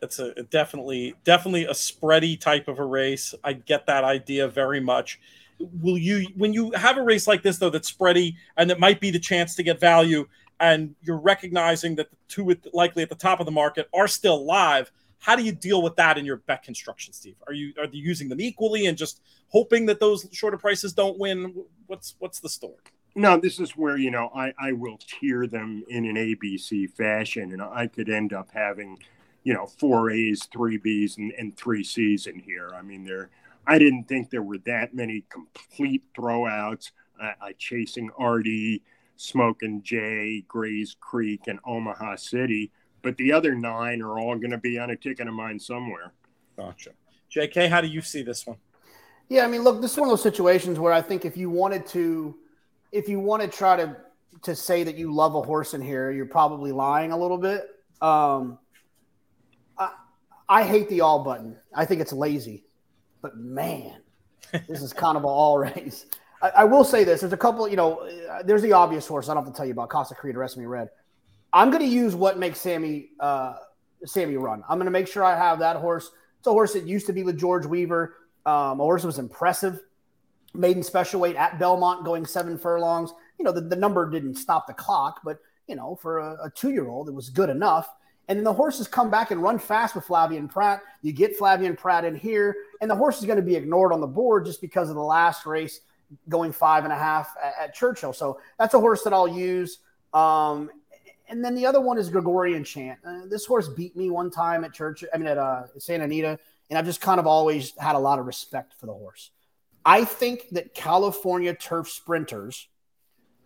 It's 0.00 0.20
a 0.20 0.44
definitely 0.44 1.16
definitely 1.24 1.64
a 1.64 1.72
spready 1.72 2.38
type 2.38 2.68
of 2.68 2.78
a 2.78 2.84
race. 2.84 3.34
I 3.42 3.54
get 3.54 3.86
that 3.86 4.04
idea 4.04 4.46
very 4.46 4.80
much. 4.80 5.18
Will 5.58 5.98
you 5.98 6.28
when 6.36 6.52
you 6.52 6.70
have 6.72 6.96
a 6.98 7.02
race 7.02 7.26
like 7.26 7.42
this 7.42 7.58
though 7.58 7.70
that's 7.70 7.90
spready 7.90 8.34
and 8.56 8.70
it 8.70 8.78
might 8.78 9.00
be 9.00 9.10
the 9.10 9.18
chance 9.18 9.54
to 9.56 9.62
get 9.62 9.80
value 9.80 10.26
and 10.60 10.94
you're 11.02 11.18
recognizing 11.18 11.96
that 11.96 12.10
the 12.10 12.16
two 12.28 12.56
likely 12.72 13.02
at 13.02 13.08
the 13.08 13.14
top 13.14 13.40
of 13.40 13.46
the 13.46 13.52
market 13.52 13.88
are 13.94 14.08
still 14.08 14.44
live? 14.44 14.90
How 15.20 15.34
do 15.34 15.42
you 15.42 15.52
deal 15.52 15.82
with 15.82 15.96
that 15.96 16.16
in 16.16 16.24
your 16.24 16.36
bet 16.36 16.62
construction, 16.62 17.12
Steve? 17.12 17.36
Are 17.46 17.52
you 17.52 17.72
are 17.78 17.86
you 17.86 18.02
using 18.02 18.28
them 18.28 18.40
equally 18.40 18.86
and 18.86 18.96
just 18.96 19.20
hoping 19.48 19.86
that 19.86 20.00
those 20.00 20.28
shorter 20.32 20.58
prices 20.58 20.92
don't 20.92 21.18
win? 21.18 21.64
What's 21.86 22.14
what's 22.18 22.40
the 22.40 22.48
story? 22.48 22.76
No, 23.14 23.36
this 23.36 23.58
is 23.58 23.72
where 23.72 23.96
you 23.96 24.10
know 24.10 24.30
I 24.34 24.52
I 24.60 24.72
will 24.72 24.98
tier 24.98 25.46
them 25.46 25.82
in 25.88 26.04
an 26.04 26.14
ABC 26.14 26.90
fashion, 26.90 27.52
and 27.52 27.60
I 27.60 27.88
could 27.88 28.08
end 28.08 28.32
up 28.32 28.48
having 28.52 28.98
you 29.48 29.54
know, 29.54 29.64
four 29.64 30.10
A's, 30.10 30.46
three 30.52 30.76
B's, 30.76 31.16
and, 31.16 31.32
and 31.38 31.56
three 31.56 31.82
C's 31.82 32.26
in 32.26 32.38
here. 32.38 32.70
I 32.74 32.82
mean, 32.82 33.04
there. 33.04 33.30
I 33.68 33.78
didn't 33.78 34.04
think 34.04 34.30
there 34.30 34.42
were 34.42 34.58
that 34.66 34.94
many 34.94 35.24
complete 35.30 36.02
throwouts. 36.16 36.90
Uh, 37.20 37.32
uh, 37.42 37.48
chasing 37.58 38.08
Artie, 38.16 38.80
Smoking 39.16 39.82
Jay, 39.82 40.44
Grays 40.46 40.94
Creek, 41.00 41.48
and 41.48 41.58
Omaha 41.66 42.14
City, 42.14 42.70
but 43.02 43.16
the 43.16 43.32
other 43.32 43.56
nine 43.56 44.02
are 44.02 44.20
all 44.20 44.36
going 44.36 44.52
to 44.52 44.58
be 44.58 44.78
on 44.78 44.90
a 44.90 44.96
ticket 44.96 45.26
of 45.26 45.34
mine 45.34 45.58
somewhere. 45.58 46.12
Gotcha. 46.56 46.90
JK, 47.34 47.68
how 47.68 47.80
do 47.80 47.88
you 47.88 48.02
see 48.02 48.22
this 48.22 48.46
one? 48.46 48.56
Yeah, 49.28 49.44
I 49.44 49.48
mean, 49.48 49.62
look, 49.62 49.80
this 49.82 49.92
is 49.92 49.98
one 49.98 50.08
of 50.08 50.12
those 50.12 50.22
situations 50.22 50.78
where 50.78 50.92
I 50.92 51.02
think 51.02 51.24
if 51.24 51.36
you 51.36 51.50
wanted 51.50 51.86
to, 51.88 52.36
if 52.92 53.08
you 53.08 53.18
want 53.18 53.42
to 53.42 53.48
try 53.48 53.76
to 53.76 53.96
to 54.42 54.54
say 54.54 54.84
that 54.84 54.94
you 54.94 55.12
love 55.12 55.34
a 55.34 55.42
horse 55.42 55.74
in 55.74 55.82
here, 55.82 56.12
you're 56.12 56.26
probably 56.26 56.70
lying 56.70 57.10
a 57.10 57.16
little 57.18 57.38
bit. 57.38 57.66
Um, 58.00 58.58
I 60.48 60.62
hate 60.62 60.88
the 60.88 61.00
all 61.00 61.24
button. 61.24 61.56
I 61.74 61.84
think 61.84 62.00
it's 62.00 62.12
lazy. 62.12 62.64
But 63.22 63.36
man, 63.36 64.00
this 64.68 64.82
is 64.82 64.92
kind 64.92 65.16
of 65.16 65.24
an 65.24 65.30
all 65.30 65.58
race. 65.58 66.06
I, 66.42 66.48
I, 66.48 66.64
will 66.64 66.84
say 66.84 67.04
this: 67.04 67.20
there's 67.20 67.32
a 67.32 67.36
couple. 67.36 67.68
You 67.68 67.76
know, 67.76 68.08
there's 68.44 68.62
the 68.62 68.72
obvious 68.72 69.06
horse. 69.06 69.28
I 69.28 69.34
don't 69.34 69.44
have 69.44 69.52
to 69.52 69.56
tell 69.56 69.66
you 69.66 69.72
about 69.72 69.88
Casa 69.88 70.14
Creed 70.14 70.36
Rest 70.36 70.56
Me 70.56 70.66
Red. 70.66 70.88
I'm 71.52 71.70
going 71.70 71.82
to 71.82 71.88
use 71.88 72.14
what 72.14 72.38
makes 72.38 72.60
Sammy 72.60 73.10
uh, 73.20 73.54
Sammy 74.04 74.36
run. 74.36 74.62
I'm 74.68 74.78
going 74.78 74.86
to 74.86 74.92
make 74.92 75.08
sure 75.08 75.24
I 75.24 75.36
have 75.36 75.58
that 75.60 75.76
horse. 75.76 76.10
It's 76.38 76.46
a 76.46 76.50
horse 76.50 76.72
that 76.74 76.86
used 76.86 77.06
to 77.06 77.12
be 77.12 77.22
with 77.22 77.38
George 77.38 77.66
Weaver. 77.66 78.14
Um, 78.46 78.80
a 78.80 78.84
horse 78.84 79.02
that 79.02 79.08
was 79.08 79.18
impressive. 79.18 79.80
Maiden 80.54 80.82
special 80.82 81.20
weight 81.20 81.36
at 81.36 81.58
Belmont, 81.58 82.04
going 82.04 82.24
seven 82.24 82.58
furlongs. 82.58 83.12
You 83.38 83.44
know, 83.44 83.52
the, 83.52 83.60
the 83.60 83.76
number 83.76 84.08
didn't 84.08 84.36
stop 84.36 84.66
the 84.66 84.72
clock, 84.72 85.20
but 85.24 85.38
you 85.66 85.76
know, 85.76 85.96
for 86.00 86.18
a, 86.18 86.44
a 86.44 86.50
two 86.50 86.70
year 86.70 86.88
old, 86.88 87.08
it 87.08 87.14
was 87.14 87.28
good 87.28 87.50
enough. 87.50 87.88
And 88.28 88.38
then 88.38 88.44
the 88.44 88.52
horses 88.52 88.86
come 88.86 89.10
back 89.10 89.30
and 89.30 89.42
run 89.42 89.58
fast 89.58 89.94
with 89.94 90.06
Flavien 90.06 90.50
Prat. 90.50 90.82
You 91.00 91.12
get 91.12 91.38
Flavien 91.38 91.76
Prat 91.76 92.04
in 92.04 92.14
here, 92.14 92.54
and 92.80 92.90
the 92.90 92.94
horse 92.94 93.18
is 93.18 93.24
going 93.24 93.38
to 93.38 93.42
be 93.42 93.56
ignored 93.56 93.92
on 93.92 94.00
the 94.00 94.06
board 94.06 94.44
just 94.44 94.60
because 94.60 94.90
of 94.90 94.96
the 94.96 95.02
last 95.02 95.46
race 95.46 95.80
going 96.28 96.52
five 96.52 96.84
and 96.84 96.92
a 96.92 96.96
half 96.96 97.34
at, 97.42 97.54
at 97.58 97.74
Churchill. 97.74 98.12
So 98.12 98.38
that's 98.58 98.74
a 98.74 98.80
horse 98.80 99.02
that 99.02 99.12
I'll 99.12 99.28
use. 99.28 99.78
Um, 100.12 100.70
and 101.28 101.44
then 101.44 101.54
the 101.54 101.66
other 101.66 101.80
one 101.80 101.98
is 101.98 102.08
Gregorian 102.10 102.64
Chant. 102.64 102.98
Uh, 103.06 103.26
this 103.26 103.46
horse 103.46 103.68
beat 103.68 103.96
me 103.96 104.10
one 104.10 104.30
time 104.30 104.64
at 104.64 104.72
Church. 104.72 105.04
I 105.12 105.18
mean, 105.18 105.26
at 105.26 105.38
uh, 105.38 105.64
Santa 105.78 106.04
Anita, 106.04 106.38
and 106.68 106.78
I've 106.78 106.86
just 106.86 107.00
kind 107.00 107.20
of 107.20 107.26
always 107.26 107.72
had 107.78 107.96
a 107.96 107.98
lot 107.98 108.18
of 108.18 108.26
respect 108.26 108.74
for 108.78 108.86
the 108.86 108.92
horse. 108.92 109.30
I 109.84 110.04
think 110.04 110.48
that 110.52 110.74
California 110.74 111.54
turf 111.54 111.88
sprinters 111.88 112.68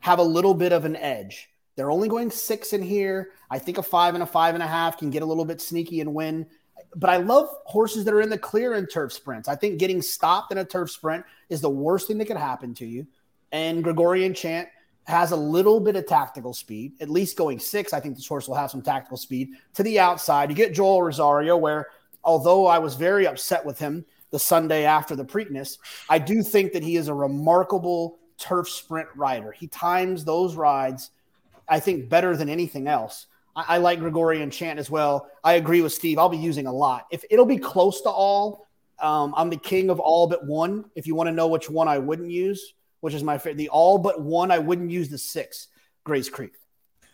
have 0.01 0.19
a 0.19 0.25
little 0.25 0.55
bit 0.55 0.73
of 0.73 0.85
an 0.85 0.97
edge 0.97 1.49
they're 1.75 1.91
only 1.91 2.09
going 2.09 2.31
six 2.31 2.73
in 2.73 2.83
here. 2.83 3.31
I 3.51 3.59
think 3.59 3.79
a 3.79 3.83
five 3.83 4.15
and 4.15 4.23
a 4.23 4.27
five 4.27 4.55
and 4.55 4.63
a 4.63 4.67
half 4.67 4.99
can 4.99 5.11
get 5.11 5.23
a 5.23 5.27
little 5.27 5.45
bit 5.45 5.61
sneaky 5.61 6.01
and 6.01 6.15
win. 6.15 6.47
But 6.95 7.11
I 7.11 7.17
love 7.17 7.49
horses 7.65 8.05
that 8.05 8.13
are 8.13 8.21
in 8.21 8.29
the 8.29 8.39
clear 8.39 8.75
in 8.75 8.87
turf 8.87 9.13
sprints. 9.13 9.49
I 9.49 9.55
think 9.55 9.79
getting 9.79 10.03
stopped 10.03 10.53
in 10.53 10.59
a 10.59 10.65
turf 10.65 10.91
sprint 10.91 11.25
is 11.49 11.61
the 11.61 11.71
worst 11.71 12.09
thing 12.09 12.19
that 12.19 12.27
could 12.27 12.37
happen 12.37 12.75
to 12.75 12.87
you. 12.87 13.07
And 13.53 13.83
Gregorian 13.83 14.35
Chant 14.35 14.69
has 15.07 15.33
a 15.33 15.37
little 15.37 15.81
bit 15.81 15.97
of 15.97 16.07
tactical 16.07 16.53
speed, 16.53 16.93
at 17.01 17.09
least 17.09 17.37
going 17.37 17.59
six. 17.59 17.93
I 17.93 18.01
think 18.01 18.17
this 18.17 18.27
horse 18.27 18.47
will 18.47 18.55
have 18.55 18.71
some 18.71 18.83
tactical 18.83 19.17
speed 19.17 19.51
to 19.75 19.83
the 19.83 19.99
outside. 19.99 20.51
You 20.51 20.57
get 20.57 20.75
Joel 20.75 21.03
Rosario, 21.03 21.57
where 21.57 21.89
although 22.23 22.67
I 22.67 22.79
was 22.79 22.95
very 22.95 23.27
upset 23.27 23.65
with 23.65 23.79
him 23.79 24.05
the 24.31 24.39
Sunday 24.39 24.85
after 24.85 25.17
the 25.17 25.25
Preakness, 25.25 25.79
I 26.09 26.19
do 26.19 26.43
think 26.43 26.73
that 26.73 26.83
he 26.83 26.97
is 26.97 27.09
a 27.09 27.15
remarkable 27.15 28.19
turf 28.39 28.69
sprint 28.69 29.09
rider. 29.17 29.53
He 29.53 29.69
times 29.69 30.25
those 30.25 30.55
rides– 30.55 31.11
I 31.69 31.81
think, 31.81 32.09
better 32.09 32.37
than 32.37 32.49
anything 32.49 32.89
else. 32.89 33.27
I, 33.57 33.65
I 33.69 33.79
like 33.79 33.99
Gregorian 33.99 34.51
Chant 34.51 34.79
as 34.79 34.91
well. 34.91 35.29
I 35.45 35.55
agree 35.55 35.83
with 35.83 35.93
Steve. 35.93 36.19
I'll 36.19 36.29
be 36.29 36.37
using 36.37 36.67
a 36.67 36.73
lot. 36.73 37.07
If 37.11 37.25
it'll 37.31 37.47
be 37.47 37.59
close 37.59 38.01
to 38.03 38.09
all, 38.09 38.67
um, 39.01 39.35
I'm 39.37 39.51
the 39.51 39.57
king 39.57 39.91
of 39.91 40.01
all 40.01 40.27
but 40.27 40.47
one. 40.47 40.85
If 40.95 41.07
you 41.07 41.15
want 41.15 41.29
to 41.29 41.33
know 41.33 41.49
which 41.49 41.69
one 41.69 41.89
I 41.89 41.99
wouldn't 41.99 42.31
use, 42.31 42.75
which 43.01 43.15
is 43.15 43.23
my 43.23 43.39
favorite, 43.39 43.59
the 43.59 43.69
all 43.69 43.99
but 43.99 44.21
one 44.21 44.51
I 44.51 44.59
wouldn't 44.59 44.91
use 44.91 45.09
the 45.09 45.19
six, 45.19 45.69
Grace 46.05 46.29
Creek. 46.29 46.53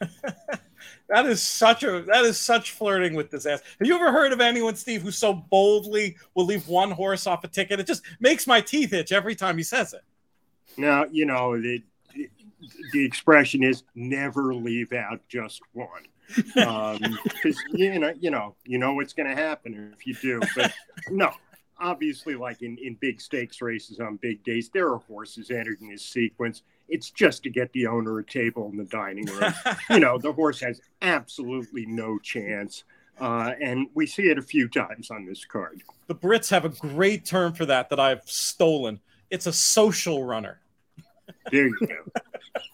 that 1.09 1.27
is 1.27 1.43
such 1.43 1.83
a 1.83 2.03
that 2.03 2.25
is 2.25 2.39
such 2.39 2.73
flirting 2.73 3.15
with 3.15 3.31
disaster. 3.31 3.67
Have 3.79 3.89
you 3.89 3.95
ever 3.95 4.13
heard 4.13 4.33
of 4.33 4.41
anyone, 4.41 4.77
Steve, 4.77 5.03
who 5.03 5.11
so 5.11 5.33
boldly 5.33 6.17
will 6.35 6.45
leave 6.45 6.69
one 6.69 6.91
horse 6.91 7.27
off 7.27 7.43
a 7.45 7.49
ticket? 7.49 7.81
It 7.81 7.87
just 7.87 8.03
makes 8.21 8.47
my 8.47 8.61
teeth 8.61 8.93
itch 8.93 9.11
every 9.11 9.35
time 9.35 9.57
he 9.57 9.65
says 9.65 9.95
it. 9.95 10.03
Now, 10.77 11.07
you 11.11 11.25
know, 11.25 11.61
the 11.61 11.83
the 12.93 13.05
expression 13.05 13.63
is 13.63 13.85
never 13.95 14.55
leave 14.55 14.93
out 14.93 15.21
just 15.29 15.61
one. 15.73 15.89
Because 16.35 16.99
um, 17.03 17.55
you 17.73 17.99
know 17.99 18.13
you 18.21 18.31
know 18.31 18.55
you 18.65 18.79
know 18.79 18.93
what's 18.95 19.15
going 19.15 19.29
to 19.29 19.35
happen 19.35 19.95
if 19.99 20.07
you 20.07 20.15
do 20.15 20.41
but 20.55 20.73
no 21.09 21.33
obviously 21.81 22.35
like 22.35 22.61
in, 22.61 22.77
in 22.79 22.95
big 23.01 23.21
stakes 23.21 23.63
races 23.63 23.99
on 23.99 24.17
big 24.17 24.43
days 24.45 24.69
there 24.69 24.89
are 24.89 24.99
horses 24.99 25.51
entered 25.51 25.81
in 25.81 25.89
this 25.89 26.05
sequence. 26.05 26.63
It's 26.89 27.11
just 27.11 27.43
to 27.45 27.51
get 27.51 27.73
the 27.73 27.87
owner 27.87 28.19
a 28.19 28.25
table 28.25 28.69
in 28.71 28.77
the 28.77 28.85
dining 28.85 29.27
room. 29.27 29.53
You 29.91 30.01
know 30.01 30.19
the 30.19 30.33
horse 30.33 30.61
has 30.61 30.81
absolutely 31.01 31.87
no 31.87 32.19
chance 32.19 32.85
uh, 33.21 33.53
and 33.61 33.89
we 33.95 34.07
see 34.07 34.25
it 34.25 34.39
a 34.39 34.43
few 34.43 34.69
times 34.69 35.11
on 35.11 35.25
this 35.25 35.45
card. 35.45 35.83
The 36.07 36.15
brits 36.15 36.51
have 36.51 36.65
a 36.65 36.69
great 36.69 37.25
term 37.25 37.53
for 37.53 37.67
that 37.67 37.89
that 37.91 38.01
i've 38.01 38.29
stolen. 38.29 39.01
It's 39.31 39.47
a 39.47 39.53
social 39.53 40.25
runner. 40.25 40.61
There 41.51 41.67
you 41.67 41.79
go. 41.81 42.21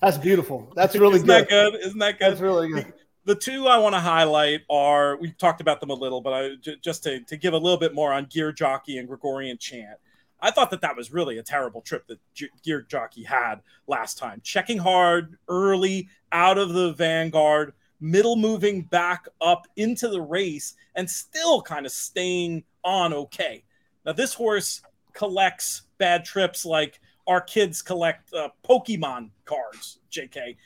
That's 0.01 0.19
beautiful. 0.19 0.73
That's 0.75 0.95
really 0.95 1.17
Isn't 1.17 1.27
good. 1.27 1.45
That 1.45 1.49
good. 1.49 1.75
Isn't 1.81 1.99
that 1.99 2.19
good? 2.19 2.31
That's 2.31 2.41
really 2.41 2.69
good. 2.69 2.87
The, 3.25 3.35
the 3.35 3.41
two 3.41 3.67
I 3.67 3.79
want 3.79 3.95
to 3.95 4.01
highlight 4.01 4.61
are 4.69 5.17
we 5.17 5.33
talked 5.33 5.61
about 5.61 5.81
them 5.81 5.91
a 5.91 5.95
little, 5.95 6.21
but 6.21 6.33
I 6.33 6.55
j- 6.61 6.77
just 6.83 7.03
to, 7.05 7.21
to 7.21 7.37
give 7.37 7.55
a 7.55 7.59
little 7.59 7.79
bit 7.79 7.95
more 7.95 8.13
on 8.13 8.27
Gear 8.27 8.53
Jockey 8.53 8.99
and 8.99 9.09
Gregorian 9.09 9.59
Chant. 9.59 9.99
I 10.41 10.51
thought 10.51 10.71
that 10.73 10.83
that 10.83 10.97
was 10.97 11.11
really 11.11 11.39
a 11.39 11.43
terrible 11.43 11.81
trip 11.81 12.07
that 12.09 12.19
G- 12.35 12.51
Gear 12.63 12.83
Jockey 12.83 13.23
had 13.23 13.57
last 13.87 14.19
time. 14.19 14.41
Checking 14.45 14.79
hard 14.79 15.39
early 15.49 16.09
out 16.33 16.59
of 16.59 16.75
the 16.75 16.93
vanguard, 16.93 17.73
middle 18.01 18.37
moving 18.37 18.83
back 18.83 19.27
up 19.41 19.67
into 19.77 20.09
the 20.09 20.21
race, 20.21 20.75
and 20.95 21.09
still 21.09 21.63
kind 21.63 21.87
of 21.87 21.93
staying 21.93 22.65
on 22.85 23.15
okay. 23.15 23.65
Now, 24.05 24.13
this 24.13 24.35
horse 24.35 24.83
collects 25.15 25.83
bad 25.97 26.25
trips 26.27 26.67
like 26.67 27.01
our 27.27 27.41
kids 27.41 27.83
collect 27.83 28.33
uh, 28.35 28.49
Pokemon 28.69 29.31
cards, 29.45 29.99
JK. 30.11 30.57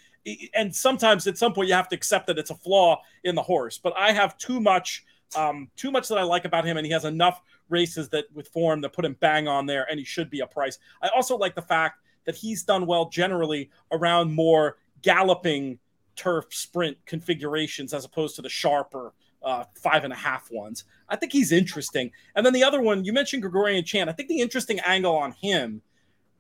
And 0.55 0.75
sometimes 0.75 1.27
at 1.27 1.39
some 1.39 1.55
point 1.55 1.69
you 1.69 1.75
have 1.75 1.89
to 1.89 1.97
accept 1.97 2.27
that 2.27 2.39
it's 2.39 2.51
a 2.51 2.55
flaw 2.55 3.01
in 3.25 3.35
the 3.35 3.43
horse. 3.43 3.79
But 3.79 3.95
I 3.97 4.13
have 4.13 4.37
too 4.37 4.61
much, 4.61 5.05
um, 5.37 5.71
too 5.77 5.91
much 5.91 6.09
that 6.09 6.19
I 6.19 6.23
like 6.23 6.45
about 6.45 6.65
him, 6.65 6.77
and 6.77 6.85
he 6.85 6.93
has 6.93 7.05
enough 7.05 7.41
races 7.69 8.09
that 8.11 8.25
with 8.35 8.49
form 8.49 8.81
that 8.83 8.93
put 8.93 9.05
him 9.05 9.17
bang 9.21 9.49
on 9.49 9.67
there, 9.67 9.87
and 9.91 9.99
he 9.99 10.05
should 10.05 10.31
be 10.31 10.41
a 10.41 10.47
price. 10.47 10.79
I 11.03 11.09
also 11.09 11.37
like 11.37 11.55
the 11.55 11.63
fact 11.63 12.01
that 12.25 12.35
he's 12.35 12.63
done 12.63 12.87
well 12.87 13.09
generally 13.09 13.71
around 13.91 14.35
more 14.35 14.77
galloping 15.03 15.79
turf 16.17 16.47
sprint 16.51 16.99
configurations 17.07 17.95
as 17.95 18.05
opposed 18.05 18.37
to 18.37 18.43
the 18.43 18.49
sharper 18.49 19.15
uh, 19.43 19.65
five 19.75 20.05
and 20.05 20.13
a 20.13 20.17
half 20.17 20.51
ones. 20.51 20.85
I 21.09 21.17
think 21.17 21.33
he's 21.33 21.53
interesting. 21.53 22.11
And 22.35 22.45
then 22.45 22.53
the 22.53 22.65
other 22.65 22.83
one, 22.83 23.05
you 23.05 23.13
mentioned 23.13 23.43
Gregorian 23.43 23.85
Chant. 23.85 24.11
I 24.11 24.13
think 24.13 24.29
the 24.29 24.41
interesting 24.41 24.81
angle 24.81 25.17
on 25.17 25.33
him 25.33 25.81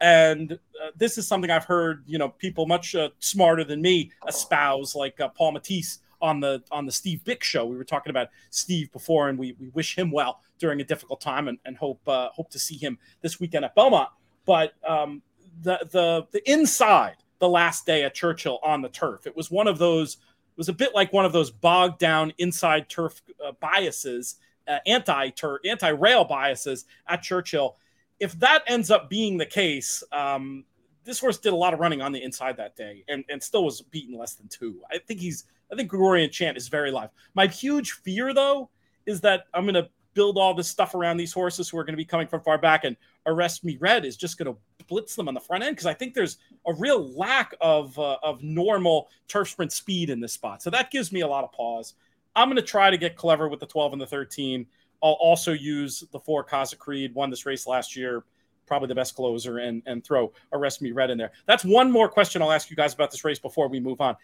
and 0.00 0.52
uh, 0.52 0.90
this 0.96 1.18
is 1.18 1.26
something 1.26 1.50
I've 1.50 1.64
heard, 1.64 2.04
you 2.06 2.18
know, 2.18 2.28
people 2.28 2.66
much 2.66 2.94
uh, 2.94 3.10
smarter 3.18 3.64
than 3.64 3.82
me 3.82 4.12
espouse, 4.26 4.94
like 4.94 5.20
uh, 5.20 5.28
Paul 5.28 5.54
Matties 5.54 5.98
on 6.20 6.40
the 6.40 6.62
on 6.70 6.86
the 6.86 6.92
Steve 6.92 7.22
Byk 7.24 7.42
show. 7.42 7.66
We 7.66 7.76
were 7.76 7.84
talking 7.84 8.10
about 8.10 8.28
Steve 8.50 8.92
before, 8.92 9.28
and 9.28 9.38
we, 9.38 9.56
we 9.58 9.68
wish 9.70 9.96
him 9.96 10.10
well 10.10 10.40
during 10.58 10.80
a 10.80 10.84
difficult 10.84 11.20
time, 11.20 11.48
and, 11.48 11.58
and 11.64 11.76
hope 11.76 12.00
uh, 12.06 12.28
hope 12.30 12.50
to 12.50 12.58
see 12.58 12.76
him 12.76 12.98
this 13.22 13.40
weekend 13.40 13.64
at 13.64 13.74
Belmont. 13.74 14.10
But 14.44 14.74
um, 14.86 15.22
the 15.62 15.78
the 15.90 16.26
the 16.30 16.50
inside 16.50 17.16
the 17.38 17.48
last 17.48 17.86
day 17.86 18.04
at 18.04 18.14
Churchill 18.14 18.58
on 18.62 18.82
the 18.82 18.88
turf, 18.88 19.26
it 19.26 19.36
was 19.36 19.50
one 19.50 19.66
of 19.66 19.78
those. 19.78 20.14
It 20.14 20.58
was 20.58 20.68
a 20.68 20.72
bit 20.72 20.94
like 20.94 21.12
one 21.12 21.24
of 21.24 21.32
those 21.32 21.50
bogged 21.52 21.98
down 22.00 22.32
inside 22.38 22.88
turf 22.88 23.22
uh, 23.44 23.52
biases, 23.60 24.36
uh, 24.66 24.78
anti 24.86 25.30
turf, 25.30 25.60
anti 25.64 25.90
rail 25.90 26.24
biases 26.24 26.84
at 27.06 27.22
Churchill 27.22 27.76
if 28.20 28.38
that 28.40 28.62
ends 28.66 28.90
up 28.90 29.08
being 29.08 29.38
the 29.38 29.46
case, 29.46 30.02
um, 30.12 30.64
this 31.04 31.18
horse 31.18 31.38
did 31.38 31.52
a 31.52 31.56
lot 31.56 31.72
of 31.72 31.80
running 31.80 32.02
on 32.02 32.12
the 32.12 32.22
inside 32.22 32.56
that 32.56 32.76
day 32.76 33.04
and, 33.08 33.24
and 33.28 33.42
still 33.42 33.64
was 33.64 33.80
beaten 33.80 34.16
less 34.16 34.34
than 34.34 34.48
two. 34.48 34.80
I 34.90 34.98
think 34.98 35.20
he's 35.20 35.44
I 35.70 35.76
think 35.76 35.88
Gregorian 35.88 36.30
Chant 36.30 36.56
is 36.56 36.68
very 36.68 36.90
live. 36.90 37.10
My 37.34 37.46
huge 37.46 37.92
fear 37.92 38.32
though 38.32 38.70
is 39.06 39.20
that 39.22 39.44
I'm 39.54 39.64
going 39.64 39.74
to 39.74 39.88
build 40.14 40.36
all 40.36 40.52
this 40.52 40.68
stuff 40.68 40.94
around 40.94 41.16
these 41.16 41.32
horses 41.32 41.68
who 41.68 41.78
are 41.78 41.84
going 41.84 41.92
to 41.92 41.98
be 41.98 42.04
coming 42.04 42.26
from 42.26 42.40
far 42.40 42.58
back, 42.58 42.84
and 42.84 42.96
Arrest 43.26 43.64
Me 43.64 43.76
Red 43.80 44.04
is 44.04 44.16
just 44.16 44.36
going 44.36 44.52
to 44.52 44.58
blitz 44.88 45.14
them 45.14 45.28
on 45.28 45.34
the 45.34 45.40
front 45.40 45.62
end 45.62 45.76
because 45.76 45.86
I 45.86 45.94
think 45.94 46.14
there's 46.14 46.38
a 46.66 46.72
real 46.74 47.16
lack 47.16 47.54
of 47.60 47.98
uh, 47.98 48.16
of 48.22 48.42
normal 48.42 49.08
turf 49.28 49.48
sprint 49.48 49.72
speed 49.72 50.10
in 50.10 50.20
this 50.20 50.32
spot. 50.32 50.62
So 50.62 50.70
that 50.70 50.90
gives 50.90 51.12
me 51.12 51.20
a 51.20 51.26
lot 51.28 51.44
of 51.44 51.52
pause. 51.52 51.94
I'm 52.34 52.48
going 52.48 52.56
to 52.56 52.62
try 52.62 52.90
to 52.90 52.98
get 52.98 53.16
clever 53.16 53.48
with 53.48 53.60
the 53.60 53.66
12 53.66 53.92
and 53.94 54.02
the 54.02 54.06
13. 54.06 54.66
I'll 55.02 55.12
also 55.12 55.52
use 55.52 56.04
the 56.12 56.18
four 56.18 56.42
Casa 56.42 56.76
Creed, 56.76 57.14
won 57.14 57.30
this 57.30 57.46
race 57.46 57.66
last 57.66 57.94
year, 57.94 58.24
probably 58.66 58.88
the 58.88 58.94
best 58.94 59.14
closer, 59.14 59.58
and 59.58 59.82
and 59.86 60.04
throw 60.04 60.32
Arrest 60.52 60.82
Me 60.82 60.92
Red 60.92 61.10
in 61.10 61.18
there. 61.18 61.32
That's 61.46 61.64
one 61.64 61.90
more 61.90 62.08
question 62.08 62.42
I'll 62.42 62.52
ask 62.52 62.70
you 62.70 62.76
guys 62.76 62.94
about 62.94 63.10
this 63.10 63.24
race 63.24 63.38
before 63.38 63.68
we 63.68 63.80
move 63.80 64.00
on. 64.00 64.16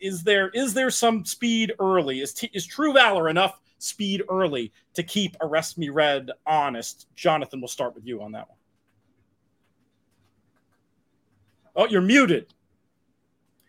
Is, 0.00 0.22
there 0.22 0.50
is 0.50 0.74
there 0.74 0.90
some 0.90 1.24
speed 1.24 1.72
early? 1.80 2.20
Is 2.20 2.34
is 2.52 2.66
True 2.66 2.92
Valor 2.92 3.28
enough 3.28 3.60
speed 3.78 4.22
early 4.30 4.72
to 4.94 5.02
keep 5.02 5.36
Arrest 5.40 5.78
Me 5.78 5.88
Red 5.88 6.30
honest? 6.46 7.06
Jonathan, 7.14 7.60
we'll 7.60 7.68
start 7.68 7.94
with 7.94 8.06
you 8.06 8.22
on 8.22 8.32
that 8.32 8.48
one. 8.48 8.58
Oh, 11.76 11.86
you're 11.86 12.00
muted. 12.00 12.54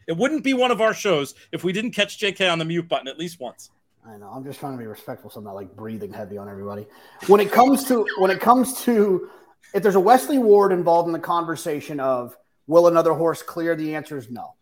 It 0.08 0.15
wouldn't 0.15 0.43
be 0.43 0.54
one 0.54 0.71
of 0.71 0.80
our 0.80 0.93
shows 0.93 1.36
if 1.52 1.65
we 1.65 1.73
didn't 1.73 1.91
catch 1.91 2.17
JK 2.17 2.50
on 2.50 2.60
the 2.60 2.65
mute 2.65 2.88
button 2.88 3.10
at 3.10 3.19
least 3.19 3.41
once. 3.41 3.69
I 4.08 4.17
know. 4.17 4.32
I'm 4.34 4.43
just 4.43 4.60
trying 4.60 4.74
to 4.74 4.78
be 4.78 4.86
respectful, 4.86 5.30
so 5.30 5.39
I'm 5.39 5.43
not 5.43 5.56
like 5.56 5.76
breathing 5.76 6.13
heavy 6.13 6.38
on 6.38 6.48
everybody. 6.48 6.88
When 7.28 7.41
it 7.41 7.52
comes 7.52 7.84
to 7.86 8.08
when 8.20 8.32
it 8.32 8.39
comes 8.39 8.82
to 8.84 9.30
if 9.74 9.84
there's 9.84 9.96
a 9.96 10.00
Wesley 10.00 10.38
Ward 10.38 10.72
involved 10.72 11.08
in 11.08 11.13
the 11.13 11.20
conversation 11.20 12.00
of 12.00 12.36
will 12.67 12.88
another 12.88 13.13
horse 13.13 13.41
clear, 13.41 13.76
the 13.76 13.96
answer 13.96 14.17
is 14.17 14.30
no, 14.30 14.56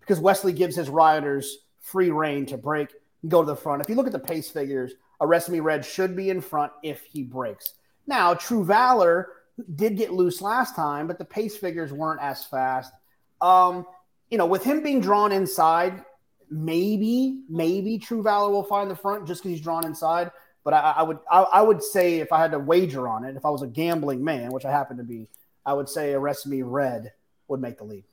because 0.00 0.18
Wesley 0.18 0.52
gives 0.52 0.74
his 0.74 0.88
riders 0.88 1.58
free 1.80 2.10
reign 2.10 2.46
to 2.46 2.56
break 2.56 2.88
and 3.22 3.30
go 3.30 3.42
to 3.42 3.46
the 3.46 3.56
front. 3.56 3.80
If 3.82 3.88
you 3.88 3.94
look 3.94 4.06
at 4.06 4.12
the 4.12 4.18
pace 4.18 4.50
figures, 4.50 4.92
Arrest 5.20 5.50
Me 5.50 5.60
Red 5.60 5.84
should 5.84 6.16
be 6.16 6.30
in 6.30 6.40
front 6.40 6.72
if 6.82 7.04
he 7.04 7.22
breaks. 7.22 7.74
Now, 8.06 8.34
True 8.34 8.64
Valor 8.64 9.28
did 9.76 9.96
get 9.96 10.12
loose 10.12 10.42
last 10.42 10.74
time, 10.74 11.06
but 11.06 11.18
the 11.18 11.24
pace 11.24 11.56
figures 11.56 11.92
weren't 11.92 12.20
as 12.20 12.44
fast. 12.44 12.92
Um, 13.40 13.86
you 14.30 14.38
know, 14.38 14.46
with 14.46 14.64
him 14.64 14.82
being 14.82 15.00
drawn 15.00 15.30
inside, 15.30 16.04
maybe, 16.50 17.42
maybe 17.48 17.98
True 17.98 18.22
Valor 18.22 18.50
will 18.50 18.64
find 18.64 18.90
the 18.90 18.96
front 18.96 19.26
just 19.26 19.42
because 19.42 19.56
he's 19.56 19.64
drawn 19.64 19.86
inside. 19.86 20.30
But 20.64 20.74
I, 20.74 20.94
I 20.98 21.02
would, 21.02 21.18
I, 21.30 21.42
I, 21.42 21.62
would 21.62 21.82
say 21.82 22.20
if 22.20 22.32
I 22.32 22.40
had 22.40 22.52
to 22.52 22.58
wager 22.58 23.06
on 23.06 23.24
it, 23.24 23.36
if 23.36 23.44
I 23.44 23.50
was 23.50 23.62
a 23.62 23.66
gambling 23.66 24.24
man, 24.24 24.50
which 24.50 24.64
I 24.64 24.70
happen 24.70 24.96
to 24.96 25.04
be, 25.04 25.28
I 25.66 25.74
would 25.74 25.88
say 25.88 26.14
Arrest 26.14 26.46
Me 26.46 26.62
Red 26.62 27.12
would 27.48 27.60
make 27.60 27.78
the 27.78 27.84
lead. 27.84 28.04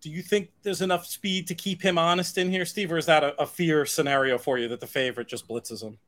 Do 0.00 0.10
you 0.10 0.22
think 0.22 0.50
there's 0.62 0.82
enough 0.82 1.06
speed 1.06 1.46
to 1.48 1.54
keep 1.54 1.82
him 1.82 1.98
honest 1.98 2.36
in 2.38 2.50
here, 2.50 2.64
Steve, 2.64 2.90
or 2.90 2.98
is 2.98 3.06
that 3.06 3.22
a, 3.22 3.40
a 3.40 3.46
fear 3.46 3.86
scenario 3.86 4.38
for 4.38 4.58
you 4.58 4.66
that 4.68 4.80
the 4.80 4.86
favorite 4.86 5.28
just 5.28 5.46
blitzes 5.46 5.82
him? 5.82 5.98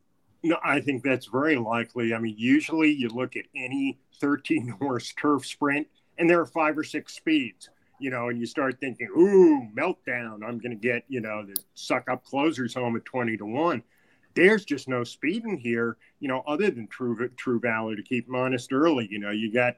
No, 0.43 0.57
I 0.65 0.81
think 0.81 1.05
that's 1.05 1.27
very 1.27 1.57
likely. 1.57 2.15
I 2.15 2.19
mean, 2.19 2.35
usually 2.37 2.91
you 2.91 3.09
look 3.09 3.37
at 3.37 3.45
any 3.55 3.99
13 4.21 4.69
horse 4.81 5.13
turf 5.13 5.47
sprint, 5.47 5.87
and 6.19 6.29
there 6.29 6.41
are 6.41 6.47
five 6.47 6.77
or 6.77 6.85
six 6.85 7.15
speeds, 7.15 7.69
you 8.03 8.11
know, 8.11 8.29
and 8.29 8.39
you 8.39 8.47
start 8.47 8.81
thinking, 8.81 9.09
ooh, 9.17 9.69
meltdown. 9.75 10.43
I'm 10.45 10.59
going 10.59 10.71
to 10.71 10.77
get, 10.77 11.05
you 11.09 11.21
know, 11.21 11.45
the 11.47 11.57
suck 11.75 12.11
up 12.11 12.25
closers 12.25 12.75
home 12.75 12.97
at 12.97 13.05
20 13.05 13.37
to 13.37 13.47
1. 13.47 13.83
There's 14.35 14.65
just 14.65 14.89
no 14.89 15.05
speed 15.05 15.45
in 15.45 15.57
here, 15.57 15.97
you 16.19 16.29
know, 16.29 16.43
other 16.47 16.71
than 16.71 16.89
True, 16.89 17.29
True 17.37 17.61
Valor 17.61 17.97
to 17.97 18.03
keep 18.03 18.27
them 18.27 18.35
honest 18.35 18.73
early. 18.73 19.07
You 19.11 19.19
know, 19.19 19.31
you 19.31 19.53
got 19.53 19.77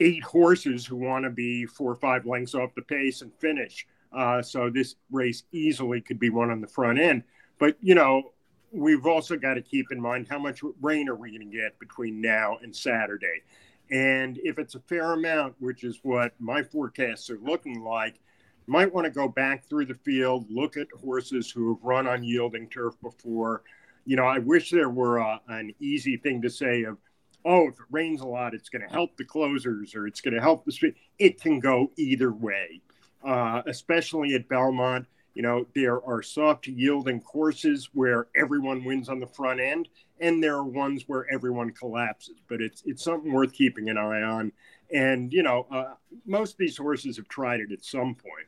eight 0.00 0.22
horses 0.22 0.86
who 0.86 0.96
want 0.96 1.24
to 1.24 1.30
be 1.30 1.66
four 1.66 1.92
or 1.92 1.96
five 1.96 2.24
lengths 2.24 2.54
off 2.54 2.74
the 2.74 2.82
pace 2.82 3.22
and 3.22 3.32
finish. 3.34 3.86
Uh, 4.12 4.40
so 4.40 4.70
this 4.70 4.94
race 5.10 5.42
easily 5.52 6.00
could 6.00 6.18
be 6.18 6.30
one 6.30 6.50
on 6.50 6.60
the 6.60 6.66
front 6.66 6.98
end. 6.98 7.22
But, 7.58 7.76
you 7.80 7.94
know, 7.94 8.32
we've 8.72 9.06
also 9.06 9.36
got 9.36 9.54
to 9.54 9.62
keep 9.62 9.92
in 9.92 10.00
mind 10.00 10.26
how 10.28 10.38
much 10.38 10.62
rain 10.80 11.08
are 11.08 11.14
we 11.14 11.36
going 11.36 11.50
to 11.50 11.56
get 11.56 11.78
between 11.78 12.20
now 12.20 12.58
and 12.62 12.74
Saturday. 12.74 13.42
And 13.90 14.38
if 14.42 14.58
it's 14.58 14.74
a 14.74 14.80
fair 14.80 15.12
amount, 15.12 15.54
which 15.58 15.84
is 15.84 16.00
what 16.02 16.32
my 16.38 16.62
forecasts 16.62 17.28
are 17.30 17.38
looking 17.38 17.82
like, 17.82 18.20
might 18.66 18.92
want 18.92 19.04
to 19.04 19.10
go 19.10 19.28
back 19.28 19.64
through 19.64 19.86
the 19.86 19.94
field, 19.94 20.46
look 20.48 20.76
at 20.76 20.86
horses 21.00 21.50
who 21.50 21.74
have 21.74 21.82
run 21.82 22.06
on 22.06 22.22
yielding 22.22 22.68
turf 22.68 22.94
before. 23.02 23.62
You 24.04 24.16
know, 24.16 24.24
I 24.24 24.38
wish 24.38 24.70
there 24.70 24.88
were 24.88 25.18
a, 25.18 25.40
an 25.48 25.74
easy 25.80 26.16
thing 26.16 26.42
to 26.42 26.50
say 26.50 26.84
of, 26.84 26.98
oh, 27.44 27.68
if 27.68 27.74
it 27.74 27.86
rains 27.90 28.20
a 28.20 28.26
lot, 28.26 28.54
it's 28.54 28.68
going 28.68 28.86
to 28.86 28.92
help 28.92 29.16
the 29.16 29.24
closers 29.24 29.94
or 29.94 30.06
it's 30.06 30.20
going 30.20 30.34
to 30.34 30.40
help 30.40 30.64
the 30.64 30.72
speed. 30.72 30.94
It 31.18 31.40
can 31.40 31.60
go 31.60 31.90
either 31.96 32.32
way, 32.32 32.80
uh, 33.24 33.62
especially 33.66 34.34
at 34.34 34.48
Belmont. 34.48 35.06
You 35.34 35.42
know, 35.42 35.66
there 35.74 36.04
are 36.04 36.22
soft 36.22 36.66
yielding 36.66 37.20
courses 37.20 37.88
where 37.94 38.28
everyone 38.36 38.84
wins 38.84 39.08
on 39.08 39.18
the 39.18 39.26
front 39.26 39.60
end, 39.60 39.88
and 40.20 40.42
there 40.42 40.56
are 40.56 40.64
ones 40.64 41.04
where 41.06 41.26
everyone 41.32 41.70
collapses. 41.72 42.36
But 42.48 42.60
it's 42.60 42.82
it's 42.84 43.02
something 43.02 43.32
worth 43.32 43.52
keeping 43.52 43.88
an 43.88 43.96
eye 43.96 44.22
on. 44.22 44.52
And 44.92 45.32
you 45.32 45.42
know, 45.42 45.66
uh, 45.70 45.94
most 46.26 46.52
of 46.52 46.58
these 46.58 46.76
horses 46.76 47.16
have 47.16 47.28
tried 47.28 47.60
it 47.60 47.72
at 47.72 47.84
some 47.84 48.14
point. 48.14 48.46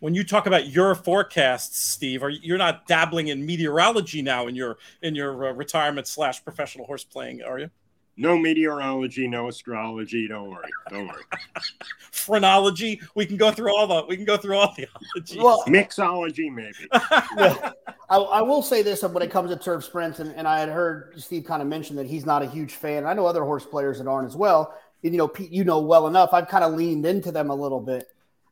When 0.00 0.14
you 0.16 0.24
talk 0.24 0.46
about 0.46 0.66
your 0.66 0.96
forecasts, 0.96 1.78
Steve, 1.78 2.24
are 2.24 2.30
you're 2.30 2.58
not 2.58 2.88
dabbling 2.88 3.28
in 3.28 3.46
meteorology 3.46 4.22
now 4.22 4.48
in 4.48 4.56
your 4.56 4.78
in 5.02 5.14
your 5.14 5.46
uh, 5.46 5.52
retirement 5.52 6.08
slash 6.08 6.42
professional 6.42 6.86
horse 6.86 7.04
playing, 7.04 7.42
are 7.42 7.60
you? 7.60 7.70
No 8.16 8.36
meteorology, 8.36 9.26
no 9.26 9.48
astrology. 9.48 10.28
Don't 10.28 10.50
worry. 10.50 10.68
Don't 10.90 11.08
worry. 11.08 11.22
Phrenology. 12.12 13.00
We 13.14 13.24
can 13.24 13.36
go 13.36 13.50
through 13.50 13.74
all 13.74 13.86
the. 13.86 14.04
We 14.06 14.16
can 14.16 14.26
go 14.26 14.36
through 14.36 14.56
all 14.56 14.74
the 14.76 14.86
ologies. 15.16 15.38
Well, 15.38 15.64
mixology, 15.66 16.52
maybe. 16.52 16.74
I, 16.92 18.16
I, 18.16 18.42
will 18.42 18.62
say 18.62 18.82
this 18.82 19.02
uh, 19.02 19.08
when 19.08 19.22
it 19.22 19.30
comes 19.30 19.50
to 19.50 19.56
turf 19.56 19.84
sprints, 19.84 20.20
and, 20.20 20.34
and 20.34 20.46
I 20.46 20.60
had 20.60 20.68
heard 20.68 21.14
Steve 21.16 21.44
kind 21.44 21.62
of 21.62 21.68
mention 21.68 21.96
that 21.96 22.06
he's 22.06 22.26
not 22.26 22.42
a 22.42 22.46
huge 22.46 22.74
fan. 22.74 23.06
I 23.06 23.14
know 23.14 23.24
other 23.24 23.44
horse 23.44 23.64
players 23.64 23.98
that 23.98 24.06
aren't 24.06 24.28
as 24.28 24.36
well. 24.36 24.74
And, 25.02 25.12
you 25.12 25.18
know, 25.18 25.28
Pete, 25.28 25.50
you 25.50 25.64
know 25.64 25.80
well 25.80 26.06
enough. 26.06 26.32
I've 26.32 26.48
kind 26.48 26.64
of 26.64 26.74
leaned 26.74 27.06
into 27.06 27.32
them 27.32 27.50
a 27.50 27.54
little 27.54 27.80
bit. 27.80 28.08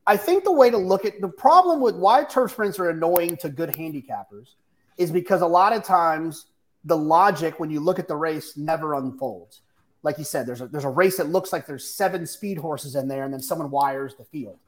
I 0.07 0.17
think 0.17 0.45
the 0.45 0.53
way 0.53 0.71
to 0.71 0.79
look 0.79 1.05
at 1.05 1.21
the 1.21 1.29
problem 1.29 1.81
with 1.81 1.95
why 1.95 2.25
turf 2.25 2.53
sprints 2.53 2.79
are 2.79 2.89
annoying 2.89 3.37
to 3.39 3.51
good 3.51 3.69
handicappers 3.71 4.55
is 4.97 5.11
because 5.11 5.43
a 5.43 5.47
lot 5.47 5.73
of 5.73 5.85
times 5.85 6.47
the 6.85 6.97
logic 6.97 7.61
when 7.61 7.71
you 7.71 7.81
look 7.81 7.99
at 7.99 8.09
the 8.09 8.17
race 8.17 8.57
never 8.57 8.95
unfolds. 8.95 9.63
Like 10.03 10.19
you 10.19 10.25
said, 10.25 10.47
there's 10.47 10.63
a 10.63 10.67
there's 10.67 10.85
a 10.85 10.91
race 10.91 11.19
that 11.19 11.29
looks 11.29 11.53
like 11.53 11.67
there's 11.67 11.95
seven 11.95 12.27
speed 12.27 12.57
horses 12.57 12.95
in 12.95 13.07
there, 13.07 13.25
and 13.25 13.33
then 13.33 13.41
someone 13.41 13.71
wires 13.71 14.15
the 14.15 14.25
field. 14.25 14.59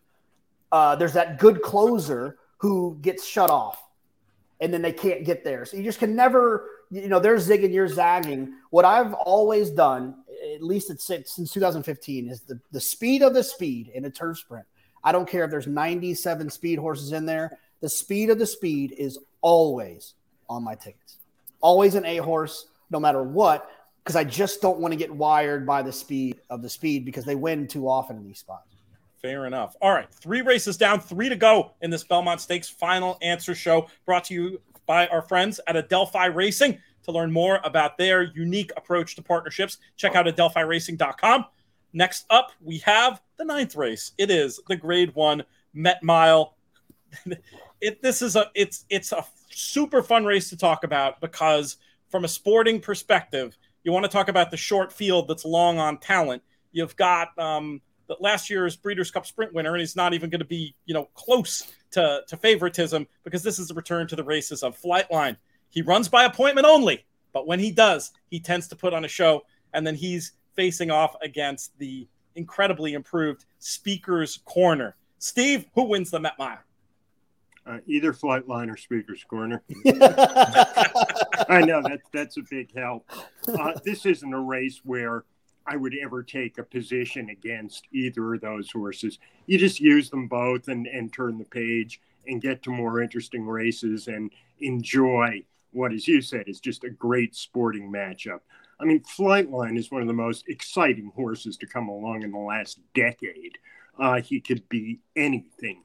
Uh, 0.70 0.94
there's 0.96 1.14
that 1.14 1.38
good 1.38 1.62
closer 1.62 2.38
who 2.58 2.98
gets 3.00 3.26
shut 3.26 3.48
off, 3.48 3.82
and 4.60 4.72
then 4.72 4.82
they 4.82 4.92
can't 4.92 5.24
get 5.24 5.42
there. 5.42 5.64
So 5.64 5.78
you 5.78 5.82
just 5.82 5.98
can 5.98 6.14
never, 6.14 6.68
you 6.90 7.08
know, 7.08 7.18
they're 7.18 7.36
zigging, 7.36 7.72
you're 7.72 7.88
zagging. 7.88 8.54
What 8.70 8.84
I've 8.84 9.14
always 9.14 9.70
done, 9.70 10.16
at 10.54 10.62
least 10.62 10.90
it's 10.90 11.06
since 11.06 11.50
2015, 11.50 12.28
is 12.28 12.42
the 12.42 12.60
the 12.70 12.80
speed 12.80 13.22
of 13.22 13.32
the 13.32 13.42
speed 13.42 13.90
in 13.94 14.04
a 14.04 14.10
turf 14.10 14.38
sprint. 14.38 14.66
I 15.02 15.12
don't 15.12 15.28
care 15.28 15.44
if 15.44 15.50
there's 15.50 15.66
97 15.66 16.50
speed 16.50 16.78
horses 16.78 17.12
in 17.12 17.24
there. 17.24 17.58
The 17.80 17.88
speed 17.88 18.28
of 18.28 18.38
the 18.38 18.46
speed 18.46 18.94
is 18.96 19.18
always 19.40 20.14
on 20.48 20.62
my 20.62 20.74
tickets 20.74 21.16
always 21.62 21.94
an 21.94 22.04
A 22.04 22.18
horse, 22.18 22.66
no 22.90 23.00
matter 23.00 23.22
what, 23.22 23.70
because 24.04 24.16
I 24.16 24.24
just 24.24 24.60
don't 24.60 24.78
want 24.78 24.92
to 24.92 24.98
get 24.98 25.10
wired 25.10 25.66
by 25.66 25.80
the 25.82 25.92
speed 25.92 26.40
of 26.50 26.60
the 26.60 26.68
speed 26.68 27.04
because 27.04 27.24
they 27.24 27.36
win 27.36 27.66
too 27.66 27.88
often 27.88 28.16
in 28.16 28.24
these 28.24 28.38
spots. 28.38 28.68
Fair 29.22 29.46
enough. 29.46 29.76
All 29.80 29.92
right, 29.92 30.12
three 30.12 30.42
races 30.42 30.76
down, 30.76 31.00
three 31.00 31.28
to 31.28 31.36
go 31.36 31.70
in 31.80 31.90
this 31.90 32.02
Belmont 32.02 32.40
Stakes 32.40 32.68
final 32.68 33.16
answer 33.22 33.54
show 33.54 33.88
brought 34.04 34.24
to 34.24 34.34
you 34.34 34.60
by 34.84 35.06
our 35.06 35.22
friends 35.22 35.60
at 35.66 35.76
Adelphi 35.76 36.26
Racing. 36.26 36.78
To 37.04 37.12
learn 37.12 37.32
more 37.32 37.60
about 37.64 37.98
their 37.98 38.22
unique 38.22 38.72
approach 38.76 39.16
to 39.16 39.22
partnerships, 39.22 39.78
check 39.96 40.14
out 40.14 40.26
adelphiracing.com. 40.26 41.46
Next 41.92 42.26
up, 42.30 42.52
we 42.60 42.78
have 42.78 43.20
the 43.38 43.44
ninth 43.44 43.74
race. 43.76 44.12
It 44.18 44.30
is 44.30 44.60
the 44.68 44.76
Grade 44.76 45.14
One 45.14 45.42
Met 45.74 46.02
Mile. 46.02 46.56
it 47.82 48.00
this 48.00 48.22
is 48.22 48.36
a 48.36 48.46
it's 48.54 48.86
it's 48.88 49.12
a 49.12 49.26
super 49.50 50.02
fun 50.02 50.24
race 50.24 50.48
to 50.48 50.56
talk 50.56 50.84
about 50.84 51.20
because 51.20 51.76
from 52.08 52.24
a 52.24 52.28
sporting 52.28 52.80
perspective, 52.80 53.58
you 53.82 53.92
want 53.92 54.04
to 54.04 54.10
talk 54.10 54.28
about 54.28 54.50
the 54.50 54.56
short 54.56 54.92
field 54.92 55.28
that's 55.28 55.44
long 55.44 55.78
on 55.78 55.98
talent. 55.98 56.42
You've 56.70 56.94
got 56.96 57.36
um, 57.38 57.82
the 58.06 58.16
last 58.20 58.48
year's 58.48 58.76
Breeders' 58.76 59.10
Cup 59.10 59.26
Sprint 59.26 59.52
winner, 59.52 59.72
and 59.72 59.80
he's 59.80 59.96
not 59.96 60.14
even 60.14 60.30
going 60.30 60.38
to 60.38 60.46
be 60.46 60.74
you 60.86 60.94
know 60.94 61.06
close 61.14 61.72
to 61.90 62.22
to 62.28 62.36
favoritism 62.36 63.06
because 63.24 63.42
this 63.42 63.58
is 63.58 63.70
a 63.70 63.74
return 63.74 64.06
to 64.06 64.16
the 64.16 64.24
races 64.24 64.62
of 64.62 64.80
Flightline. 64.80 65.36
He 65.68 65.82
runs 65.82 66.08
by 66.08 66.24
appointment 66.24 66.66
only, 66.66 67.04
but 67.32 67.48
when 67.48 67.58
he 67.58 67.72
does, 67.72 68.12
he 68.30 68.38
tends 68.38 68.68
to 68.68 68.76
put 68.76 68.94
on 68.94 69.04
a 69.04 69.08
show, 69.08 69.42
and 69.74 69.84
then 69.84 69.96
he's 69.96 70.32
facing 70.54 70.92
off 70.92 71.16
against 71.20 71.76
the 71.78 72.06
incredibly 72.36 72.92
improved 72.92 73.44
Speaker's 73.58 74.38
Corner. 74.44 74.94
Steve, 75.18 75.66
who 75.74 75.84
wins 75.84 76.10
the 76.12 76.20
Met 76.20 76.38
Mile? 76.38 76.58
Uh, 77.64 77.78
either 77.86 78.12
Flightline 78.12 78.72
or 78.72 78.76
Speaker's 78.76 79.22
Corner. 79.22 79.62
I 79.86 81.62
know 81.64 81.80
that 81.82 82.00
that's 82.12 82.36
a 82.36 82.42
big 82.50 82.74
help. 82.76 83.08
Uh, 83.46 83.72
this 83.84 84.04
isn't 84.04 84.34
a 84.34 84.40
race 84.40 84.80
where 84.82 85.24
I 85.66 85.76
would 85.76 85.94
ever 86.02 86.22
take 86.22 86.58
a 86.58 86.64
position 86.64 87.30
against 87.30 87.86
either 87.92 88.34
of 88.34 88.40
those 88.40 88.70
horses. 88.70 89.18
You 89.46 89.58
just 89.58 89.80
use 89.80 90.10
them 90.10 90.26
both 90.26 90.68
and, 90.68 90.86
and 90.86 91.12
turn 91.12 91.38
the 91.38 91.44
page 91.44 92.00
and 92.26 92.42
get 92.42 92.62
to 92.64 92.70
more 92.70 93.00
interesting 93.00 93.46
races 93.46 94.08
and 94.08 94.30
enjoy 94.60 95.44
what, 95.72 95.92
as 95.92 96.06
you 96.06 96.20
said, 96.20 96.48
is 96.48 96.60
just 96.60 96.84
a 96.84 96.90
great 96.90 97.34
sporting 97.34 97.90
matchup. 97.90 98.40
I 98.80 98.84
mean, 98.84 99.00
Flightline 99.00 99.78
is 99.78 99.90
one 99.90 100.02
of 100.02 100.08
the 100.08 100.14
most 100.14 100.48
exciting 100.48 101.12
horses 101.14 101.56
to 101.58 101.66
come 101.66 101.88
along 101.88 102.22
in 102.22 102.32
the 102.32 102.38
last 102.38 102.80
decade. 102.94 103.58
Uh, 103.98 104.20
he 104.20 104.40
could 104.40 104.68
be 104.68 105.00
anything. 105.14 105.82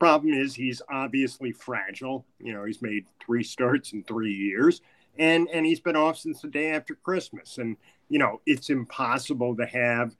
Problem 0.00 0.32
is, 0.32 0.54
he's 0.54 0.80
obviously 0.90 1.52
fragile. 1.52 2.24
You 2.38 2.54
know, 2.54 2.64
he's 2.64 2.80
made 2.80 3.04
three 3.24 3.44
starts 3.44 3.92
in 3.92 4.02
three 4.02 4.32
years, 4.32 4.80
and 5.18 5.46
and 5.52 5.66
he's 5.66 5.78
been 5.78 5.94
off 5.94 6.16
since 6.16 6.40
the 6.40 6.48
day 6.48 6.70
after 6.70 6.94
Christmas. 6.94 7.58
And 7.58 7.76
you 8.08 8.18
know, 8.18 8.40
it's 8.46 8.70
impossible 8.70 9.54
to 9.56 9.66
have 9.66 10.16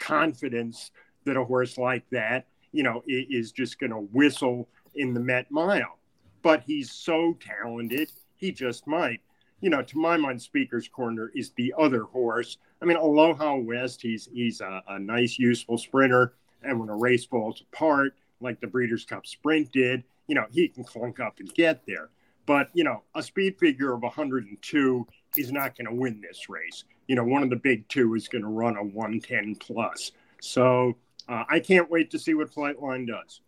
confidence 0.00 0.90
that 1.24 1.36
a 1.36 1.44
horse 1.44 1.78
like 1.78 2.02
that, 2.10 2.48
you 2.72 2.82
know, 2.82 3.04
is 3.06 3.52
just 3.52 3.78
going 3.78 3.92
to 3.92 4.00
whistle 4.12 4.68
in 4.96 5.14
the 5.14 5.20
Met 5.20 5.48
Mile. 5.48 5.98
But 6.42 6.64
he's 6.66 6.90
so 6.90 7.38
talented, 7.40 8.10
he 8.34 8.50
just 8.50 8.88
might. 8.88 9.20
You 9.60 9.70
know, 9.70 9.82
to 9.82 9.98
my 9.98 10.16
mind, 10.16 10.42
Speaker's 10.42 10.88
Corner 10.88 11.30
is 11.36 11.52
the 11.52 11.72
other 11.78 12.02
horse. 12.02 12.56
I 12.82 12.84
mean, 12.84 12.96
Aloha 12.96 13.58
West, 13.58 14.02
he's 14.02 14.28
he's 14.32 14.60
a, 14.60 14.82
a 14.88 14.98
nice, 14.98 15.38
useful 15.38 15.78
sprinter, 15.78 16.34
and 16.64 16.80
when 16.80 16.88
a 16.88 16.96
race 16.96 17.26
falls 17.26 17.62
apart, 17.72 18.16
like 18.40 18.60
the 18.60 18.66
Breeders' 18.66 19.04
Cup 19.04 19.26
Sprint 19.26 19.72
did, 19.72 20.04
you 20.26 20.34
know, 20.34 20.46
he 20.50 20.68
can 20.68 20.84
clunk 20.84 21.20
up 21.20 21.40
and 21.40 21.52
get 21.54 21.84
there. 21.86 22.08
But 22.46 22.70
you 22.72 22.84
know, 22.84 23.02
a 23.14 23.22
speed 23.22 23.58
figure 23.58 23.92
of 23.92 24.02
102 24.02 25.06
is 25.36 25.52
not 25.52 25.76
going 25.76 25.86
to 25.86 25.94
win 25.94 26.20
this 26.20 26.48
race. 26.48 26.84
You 27.06 27.16
know, 27.16 27.24
one 27.24 27.42
of 27.42 27.50
the 27.50 27.56
big 27.56 27.88
two 27.88 28.14
is 28.14 28.28
going 28.28 28.42
to 28.42 28.48
run 28.48 28.76
a 28.76 28.82
110 28.82 29.56
plus. 29.56 30.12
So 30.40 30.96
uh, 31.28 31.44
I 31.48 31.60
can't 31.60 31.90
wait 31.90 32.10
to 32.10 32.18
see 32.18 32.34
what 32.34 32.52
Flightline 32.52 33.06
does. 33.06 33.40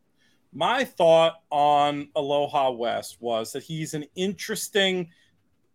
My 0.53 0.85
thought 0.85 1.41
on 1.51 2.09
Aloha 2.15 2.73
West 2.73 3.17
was 3.21 3.53
that 3.53 3.63
he's 3.63 3.95
an 3.95 4.05
interesting 4.15 5.11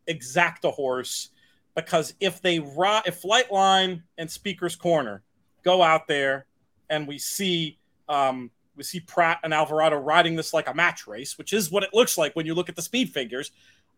exacta 0.08 0.72
horse 0.72 1.30
because 1.76 2.14
if 2.20 2.42
they 2.42 2.58
if 2.58 3.22
Flightline 3.22 4.04
and 4.18 4.30
Speaker's 4.30 4.76
Corner 4.76 5.24
go 5.64 5.82
out 5.82 6.08
there 6.08 6.46
and 6.90 7.08
we 7.08 7.18
see 7.18 7.78
um, 8.08 8.52
we 8.78 8.84
see 8.84 9.00
Prat 9.00 9.40
and 9.44 9.54
Alvarado 9.54 9.98
riding 9.98 10.36
this 10.36 10.54
like 10.54 10.70
a 10.70 10.74
match 10.74 11.08
race, 11.08 11.38
which 11.38 11.52
is 11.52 11.72
what 11.72 11.84
it 11.84 11.90
looks 11.94 12.18
like 12.18 12.36
when 12.36 12.46
you 12.46 12.54
look 12.54 12.70
at 12.70 12.76
the 12.76 12.82
speed 12.82 13.10
figures. 13.10 13.52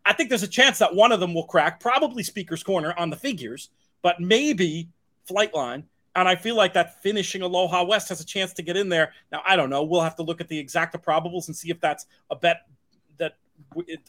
I 0.05 0.13
think 0.13 0.29
there's 0.29 0.43
a 0.43 0.47
chance 0.47 0.79
that 0.79 0.95
one 0.95 1.11
of 1.11 1.19
them 1.19 1.33
will 1.33 1.45
crack, 1.45 1.79
probably 1.79 2.23
Speaker's 2.23 2.63
Corner 2.63 2.93
on 2.97 3.09
the 3.09 3.15
figures, 3.15 3.69
but 4.01 4.19
maybe 4.19 4.87
Flightline. 5.29 5.83
And 6.15 6.27
I 6.27 6.35
feel 6.35 6.55
like 6.55 6.73
that 6.73 7.03
finishing 7.03 7.41
Aloha 7.41 7.83
West 7.83 8.09
has 8.09 8.19
a 8.19 8.25
chance 8.25 8.53
to 8.53 8.61
get 8.61 8.75
in 8.75 8.89
there. 8.89 9.13
Now, 9.31 9.41
I 9.45 9.55
don't 9.55 9.69
know. 9.69 9.83
We'll 9.83 10.01
have 10.01 10.15
to 10.15 10.23
look 10.23 10.41
at 10.41 10.47
the 10.47 10.63
exacta 10.63 11.01
probables 11.03 11.47
and 11.47 11.55
see 11.55 11.69
if 11.69 11.79
that's 11.79 12.07
a 12.31 12.35
bet 12.35 12.65
that 13.17 13.35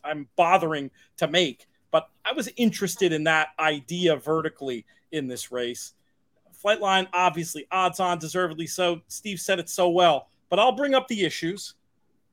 I'm 0.04 0.28
bothering 0.36 0.90
to 1.18 1.28
make. 1.28 1.66
But 1.90 2.08
I 2.24 2.32
was 2.32 2.48
interested 2.56 3.12
in 3.12 3.24
that 3.24 3.48
idea 3.58 4.16
vertically 4.16 4.86
in 5.12 5.26
this 5.26 5.52
race. 5.52 5.92
Flightline, 6.64 7.08
obviously, 7.12 7.66
odds 7.70 8.00
on, 8.00 8.18
deservedly 8.18 8.66
so. 8.66 9.00
Steve 9.08 9.40
said 9.40 9.58
it 9.58 9.68
so 9.68 9.88
well. 9.88 10.28
But 10.50 10.58
I'll 10.58 10.72
bring 10.72 10.94
up 10.94 11.08
the 11.08 11.24
issues. 11.24 11.74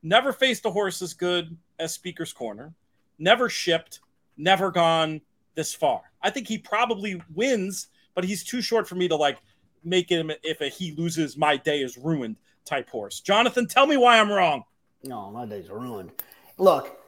Never 0.02 0.32
faced 0.32 0.66
a 0.66 0.70
horse 0.70 1.00
as 1.00 1.14
good 1.14 1.56
as 1.78 1.94
Speaker's 1.94 2.32
Corner. 2.32 2.74
Never 3.18 3.48
shipped. 3.48 4.00
Never 4.36 4.70
gone 4.70 5.20
this 5.54 5.74
far. 5.74 6.02
I 6.22 6.30
think 6.30 6.46
he 6.46 6.58
probably 6.58 7.20
wins, 7.34 7.88
but 8.14 8.24
he's 8.24 8.44
too 8.44 8.60
short 8.60 8.86
for 8.86 8.94
me 8.96 9.08
to 9.08 9.16
like 9.16 9.38
make 9.84 10.10
him 10.10 10.30
if 10.42 10.58
he 10.74 10.92
loses, 10.92 11.36
my 11.36 11.56
day 11.56 11.80
is 11.80 11.96
ruined 11.96 12.36
type 12.64 12.88
horse. 12.90 13.20
Jonathan, 13.20 13.66
tell 13.66 13.86
me 13.86 13.96
why 13.96 14.18
I'm 14.20 14.30
wrong. 14.30 14.64
No, 15.02 15.30
my 15.30 15.46
day's 15.46 15.70
ruined. 15.70 16.10
Look, 16.58 16.98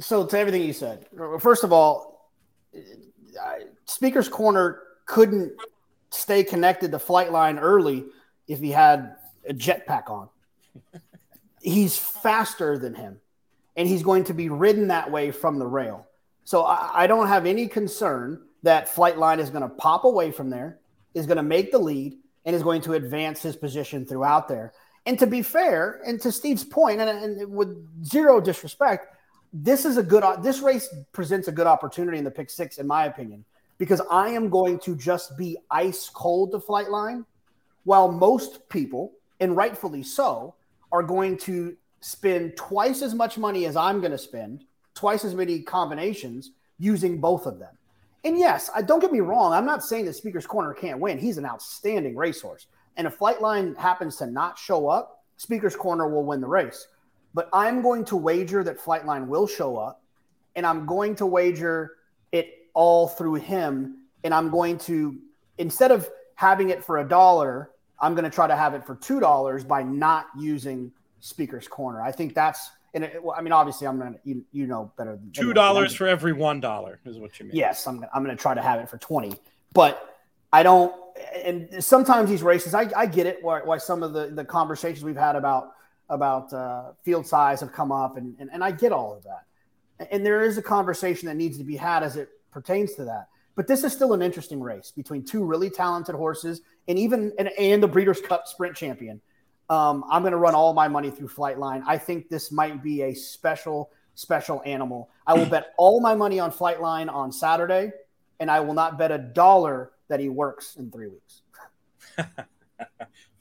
so 0.00 0.26
to 0.26 0.38
everything 0.38 0.62
you 0.62 0.72
said, 0.72 1.06
first 1.38 1.64
of 1.64 1.72
all, 1.72 2.32
Speaker's 3.84 4.28
Corner 4.28 4.82
couldn't 5.06 5.52
stay 6.10 6.42
connected 6.42 6.90
to 6.90 6.98
Flightline 6.98 7.58
early 7.60 8.04
if 8.48 8.58
he 8.58 8.70
had 8.70 9.16
a 9.48 9.54
jetpack 9.54 10.10
on. 10.10 10.28
he's 11.60 11.96
faster 11.96 12.78
than 12.78 12.94
him, 12.94 13.20
and 13.76 13.86
he's 13.86 14.02
going 14.02 14.24
to 14.24 14.34
be 14.34 14.48
ridden 14.48 14.88
that 14.88 15.10
way 15.10 15.30
from 15.30 15.58
the 15.58 15.66
rail. 15.66 16.06
So 16.44 16.64
I, 16.64 17.04
I 17.04 17.06
don't 17.06 17.28
have 17.28 17.46
any 17.46 17.68
concern 17.68 18.42
that 18.62 18.88
Flightline 18.88 19.38
is 19.38 19.50
going 19.50 19.62
to 19.62 19.68
pop 19.68 20.04
away 20.04 20.32
from 20.32 20.50
there, 20.50 20.78
is 21.14 21.26
going 21.26 21.36
to 21.36 21.42
make 21.42 21.70
the 21.70 21.78
lead, 21.78 22.16
and 22.44 22.56
is 22.56 22.62
going 22.62 22.80
to 22.82 22.94
advance 22.94 23.42
his 23.42 23.56
position 23.56 24.06
throughout 24.06 24.48
there. 24.48 24.72
And 25.06 25.18
to 25.18 25.26
be 25.26 25.42
fair, 25.42 26.00
and 26.06 26.20
to 26.22 26.32
Steve's 26.32 26.64
point, 26.64 27.00
and, 27.00 27.08
and 27.08 27.50
with 27.52 28.04
zero 28.04 28.40
disrespect, 28.40 29.14
this 29.52 29.84
is 29.84 29.96
a 29.96 30.02
good. 30.02 30.24
This 30.42 30.60
race 30.60 30.88
presents 31.12 31.48
a 31.48 31.52
good 31.52 31.66
opportunity 31.66 32.18
in 32.18 32.24
the 32.24 32.30
pick 32.30 32.50
six, 32.50 32.78
in 32.78 32.86
my 32.86 33.06
opinion, 33.06 33.44
because 33.78 34.02
I 34.10 34.30
am 34.30 34.50
going 34.50 34.78
to 34.80 34.94
just 34.96 35.38
be 35.38 35.56
ice 35.70 36.10
cold 36.10 36.52
to 36.52 36.58
Flightline 36.58 37.24
while 37.88 38.12
most 38.12 38.68
people, 38.68 39.12
and 39.40 39.56
rightfully 39.56 40.02
so, 40.02 40.54
are 40.92 41.02
going 41.02 41.38
to 41.38 41.74
spend 42.00 42.54
twice 42.54 43.00
as 43.00 43.14
much 43.14 43.38
money 43.38 43.64
as 43.64 43.76
I'm 43.76 44.00
going 44.00 44.12
to 44.12 44.18
spend, 44.18 44.64
twice 44.94 45.24
as 45.24 45.34
many 45.34 45.60
combinations 45.62 46.50
using 46.78 47.18
both 47.18 47.46
of 47.46 47.58
them. 47.58 47.74
And 48.24 48.38
yes, 48.38 48.68
I 48.76 48.82
don't 48.82 49.00
get 49.00 49.10
me 49.10 49.20
wrong. 49.20 49.54
I'm 49.54 49.64
not 49.64 49.82
saying 49.82 50.04
that 50.04 50.12
Speaker's 50.12 50.46
Corner 50.46 50.74
can't 50.74 51.00
win. 51.00 51.16
He's 51.16 51.38
an 51.38 51.46
outstanding 51.46 52.14
racehorse. 52.14 52.66
And 52.98 53.06
if 53.06 53.18
Flightline 53.18 53.74
happens 53.78 54.16
to 54.16 54.26
not 54.26 54.58
show 54.58 54.86
up, 54.86 55.24
Speaker's 55.38 55.74
Corner 55.74 56.06
will 56.10 56.26
win 56.26 56.42
the 56.42 56.46
race. 56.46 56.88
But 57.32 57.48
I'm 57.54 57.80
going 57.80 58.04
to 58.04 58.16
wager 58.16 58.62
that 58.64 58.78
Flightline 58.78 59.28
will 59.28 59.46
show 59.46 59.78
up, 59.78 60.02
and 60.56 60.66
I'm 60.66 60.84
going 60.84 61.14
to 61.16 61.24
wager 61.24 61.92
it 62.32 62.68
all 62.74 63.08
through 63.08 63.36
him. 63.36 64.02
And 64.24 64.34
I'm 64.34 64.50
going 64.50 64.76
to, 64.80 65.16
instead 65.56 65.90
of 65.90 66.06
having 66.34 66.68
it 66.68 66.84
for 66.84 66.98
a 66.98 67.08
dollar, 67.08 67.70
I'm 68.00 68.14
going 68.14 68.24
to 68.24 68.30
try 68.30 68.46
to 68.46 68.56
have 68.56 68.74
it 68.74 68.84
for 68.84 68.94
two 68.96 69.20
dollars 69.20 69.64
by 69.64 69.82
not 69.82 70.26
using 70.36 70.92
Speaker's 71.20 71.68
Corner. 71.68 72.00
I 72.00 72.12
think 72.12 72.34
that's 72.34 72.70
and 72.94 73.04
it, 73.04 73.22
well, 73.22 73.34
I 73.36 73.42
mean, 73.42 73.52
obviously, 73.52 73.86
I'm 73.86 73.98
gonna 73.98 74.16
you, 74.24 74.44
you 74.52 74.66
know 74.66 74.90
better. 74.96 75.18
Two 75.32 75.52
dollars 75.52 75.94
for 75.94 76.06
every 76.06 76.32
one 76.32 76.60
dollar 76.60 77.00
is 77.04 77.18
what 77.18 77.38
you 77.38 77.46
mean. 77.46 77.54
Yes, 77.54 77.86
I'm 77.86 78.04
I'm 78.14 78.22
gonna 78.22 78.36
try 78.36 78.54
to 78.54 78.62
have 78.62 78.80
it 78.80 78.88
for 78.88 78.98
twenty, 78.98 79.34
but 79.72 80.16
I 80.52 80.62
don't. 80.62 80.94
And 81.44 81.82
sometimes 81.84 82.30
these 82.30 82.42
races, 82.42 82.74
I, 82.74 82.88
I 82.96 83.06
get 83.06 83.26
it. 83.26 83.38
Why, 83.42 83.60
why 83.60 83.78
some 83.78 84.02
of 84.02 84.12
the 84.12 84.28
the 84.28 84.44
conversations 84.44 85.04
we've 85.04 85.16
had 85.16 85.36
about 85.36 85.72
about 86.08 86.52
uh, 86.52 86.92
field 87.04 87.26
size 87.26 87.60
have 87.60 87.72
come 87.72 87.92
up, 87.92 88.16
and, 88.16 88.34
and 88.38 88.48
and 88.52 88.64
I 88.64 88.70
get 88.70 88.92
all 88.92 89.14
of 89.14 89.22
that. 89.24 89.44
And 90.12 90.24
there 90.24 90.42
is 90.42 90.56
a 90.56 90.62
conversation 90.62 91.26
that 91.26 91.34
needs 91.34 91.58
to 91.58 91.64
be 91.64 91.76
had 91.76 92.02
as 92.02 92.16
it 92.16 92.30
pertains 92.52 92.94
to 92.94 93.04
that. 93.04 93.28
But 93.56 93.66
this 93.66 93.82
is 93.82 93.92
still 93.92 94.12
an 94.12 94.22
interesting 94.22 94.60
race 94.60 94.92
between 94.96 95.24
two 95.24 95.44
really 95.44 95.68
talented 95.68 96.14
horses 96.14 96.62
and 96.88 96.98
even 96.98 97.32
and, 97.38 97.48
and 97.58 97.82
the 97.82 97.88
Breeders' 97.88 98.20
Cup 98.20 98.48
Sprint 98.48 98.74
champion. 98.74 99.20
Um, 99.70 100.04
I'm 100.10 100.22
going 100.22 100.32
to 100.32 100.38
run 100.38 100.54
all 100.54 100.72
my 100.72 100.88
money 100.88 101.10
through 101.10 101.28
Flightline. 101.28 101.82
I 101.86 101.98
think 101.98 102.30
this 102.30 102.50
might 102.50 102.82
be 102.82 103.02
a 103.02 103.14
special, 103.14 103.90
special 104.14 104.62
animal. 104.64 105.10
I 105.26 105.34
will 105.34 105.44
bet 105.44 105.74
all 105.76 106.00
my 106.00 106.14
money 106.14 106.40
on 106.40 106.50
Flightline 106.50 107.12
on 107.12 107.30
Saturday, 107.30 107.92
and 108.40 108.50
I 108.50 108.60
will 108.60 108.72
not 108.72 108.96
bet 108.96 109.12
a 109.12 109.18
dollar 109.18 109.92
that 110.08 110.20
he 110.20 110.30
works 110.30 110.76
in 110.76 110.90
three 110.90 111.08
weeks. 111.08 111.42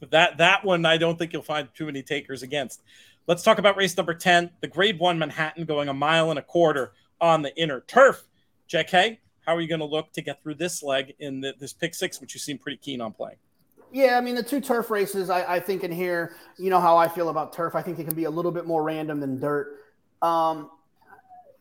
that 0.10 0.38
that 0.38 0.65
one, 0.65 0.86
I 0.86 0.97
don't 0.97 1.17
think 1.17 1.31
you'll 1.31 1.43
find 1.43 1.69
too 1.73 1.86
many 1.86 2.03
takers 2.03 2.43
against. 2.43 2.83
Let's 3.25 3.43
talk 3.43 3.57
about 3.57 3.77
race 3.77 3.95
number 3.95 4.13
10, 4.13 4.51
the 4.62 4.67
grade 4.67 4.99
one 4.99 5.19
Manhattan 5.19 5.65
going 5.65 5.89
a 5.89 5.93
mile 5.93 6.29
and 6.29 6.39
a 6.39 6.41
quarter 6.41 6.93
on 7.19 7.41
the 7.41 7.55
inner 7.57 7.81
turf. 7.81 8.23
JK, 8.69 9.17
how 9.47 9.55
are 9.55 9.62
you 9.62 9.67
going 9.67 9.79
to 9.79 9.86
look 9.86 10.12
to 10.12 10.21
get 10.21 10.43
through 10.43 10.55
this 10.55 10.83
leg 10.83 11.15
in 11.19 11.39
the, 11.39 11.55
this 11.57 11.71
pick 11.71 11.95
six, 11.95 12.19
which 12.19 12.33
you 12.33 12.39
seem 12.39 12.57
pretty 12.57 12.77
keen 12.77 12.99
on 12.99 13.13
playing? 13.13 13.38
Yeah, 13.93 14.17
I 14.17 14.21
mean 14.21 14.36
the 14.36 14.43
two 14.43 14.60
turf 14.60 14.91
races. 14.91 15.29
I, 15.29 15.55
I, 15.55 15.60
think 15.62 15.86
in 15.86 15.91
here, 15.91 16.36
you 16.57 16.69
know 16.69 16.81
how 16.81 16.97
I 16.97 17.07
feel 17.07 17.29
about 17.29 17.53
turf. 17.53 17.73
I 17.73 17.81
think 17.81 17.97
it 17.97 18.03
can 18.03 18.15
be 18.15 18.25
a 18.25 18.29
little 18.29 18.51
bit 18.51 18.65
more 18.65 18.83
random 18.83 19.21
than 19.21 19.39
dirt. 19.39 19.79
Um, 20.21 20.69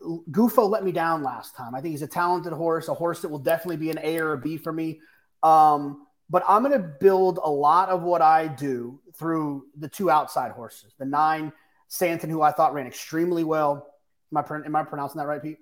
Gufo 0.03 0.69
let 0.69 0.85
me 0.85 0.91
down 0.91 1.23
last 1.23 1.55
time. 1.55 1.77
I 1.77 1.81
think 1.81 1.93
he's 1.93 2.03
a 2.03 2.09
talented 2.09 2.53
horse, 2.53 2.89
a 2.89 2.95
horse 2.95 3.23
that 3.23 3.29
will 3.29 3.39
definitely 3.39 3.77
be 3.77 3.91
an 3.91 4.01
A 4.03 4.19
or 4.19 4.33
a 4.33 4.39
B 4.39 4.57
for 4.57 4.73
me. 4.73 5.01
Um, 5.45 6.07
but 6.29 6.43
I'm 6.49 6.65
going 6.65 6.73
to 6.73 6.89
build 7.01 7.39
a 7.43 7.51
lot 7.51 7.89
of 7.89 8.03
what 8.03 8.21
I 8.21 8.49
do 8.49 9.01
through 9.15 9.67
the 9.79 9.89
two 9.89 10.11
outside 10.11 10.51
horses. 10.51 10.93
The 10.99 11.05
nine 11.05 11.53
Santon, 11.87 12.29
who 12.31 12.43
I 12.43 12.51
thought 12.51 12.75
ran 12.75 12.89
extremely 12.89 13.45
well. 13.45 13.95
Am 14.35 14.39
I, 14.39 14.67
am 14.67 14.75
I 14.75 14.83
pronouncing 14.83 15.21
that 15.21 15.29
right, 15.29 15.41
Pete? 15.41 15.59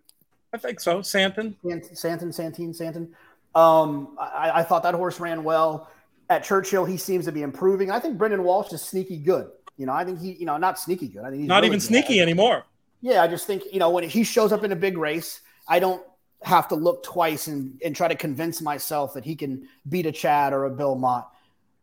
I 0.55 0.57
think 0.57 0.79
so. 0.79 1.03
Santon. 1.03 1.57
Santon, 1.93 2.33
Santine, 2.33 2.73
Santon. 2.73 3.13
Um, 3.57 4.17
I, 4.19 4.61
I, 4.61 4.63
thought 4.63 4.85
that 4.85 4.95
horse 4.95 5.19
ran 5.19 5.43
well. 5.43 5.91
At 6.31 6.45
Churchill, 6.45 6.85
he 6.85 6.97
seems 6.97 7.25
to 7.27 7.33
be 7.33 7.43
improving. 7.43 7.91
I 7.91 7.99
think 7.99 8.19
Brendan 8.19 8.45
Walsh 8.45 8.73
is 8.73 8.83
sneaky 8.83 9.19
good. 9.19 9.51
You 9.77 9.87
know, 9.87 9.93
I 9.93 10.05
think 10.05 10.21
he, 10.21 10.33
you 10.33 10.47
know, 10.47 10.57
not 10.57 10.79
sneaky 10.79 11.09
good. 11.09 11.25
I 11.25 11.31
think 11.31 11.41
he's 11.41 11.49
not 11.49 11.57
really 11.57 11.69
even 11.69 11.81
sneaky 11.81 12.21
anymore. 12.21 12.65
Yeah, 13.01 13.23
I 13.23 13.29
just 13.29 13.47
think, 13.47 13.65
you 13.73 13.81
know, 13.81 13.91
when 13.91 14.09
he 14.09 14.25
shows 14.25 14.53
up 14.53 14.65
in 14.65 14.73
a 14.73 14.77
big 14.77 14.97
race, 14.97 15.41
I 15.69 15.81
don't 15.81 16.03
have 16.43 16.69
to 16.69 16.77
look 16.77 17.03
twice 17.03 17.49
and, 17.49 17.81
and 17.85 17.95
try 17.95 18.09
to 18.09 18.15
convince 18.15 18.61
myself 18.61 19.15
that 19.15 19.25
he 19.25 19.35
can 19.35 19.69
beat 19.89 20.07
a 20.07 20.13
Chad 20.13 20.53
or 20.53 20.65
a 20.65 20.71
Bill 20.71 20.95
Mott. 20.95 21.31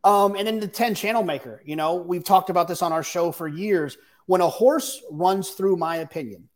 Um, 0.04 0.36
and 0.36 0.48
then 0.48 0.60
the 0.60 0.68
10 0.68 0.96
channel 0.96 1.24
maker, 1.24 1.62
you 1.66 1.76
know, 1.76 1.96
we've 1.96 2.24
talked 2.24 2.50
about 2.50 2.68
this 2.68 2.82
on 2.82 2.92
our 2.92 3.04
show 3.04 3.32
for 3.32 3.48
years. 3.48 3.98
When 4.26 4.42
a 4.42 4.50
horse 4.50 5.02
runs 5.12 5.50
through 5.52 5.76
my 5.76 5.98
opinion, 5.98 6.48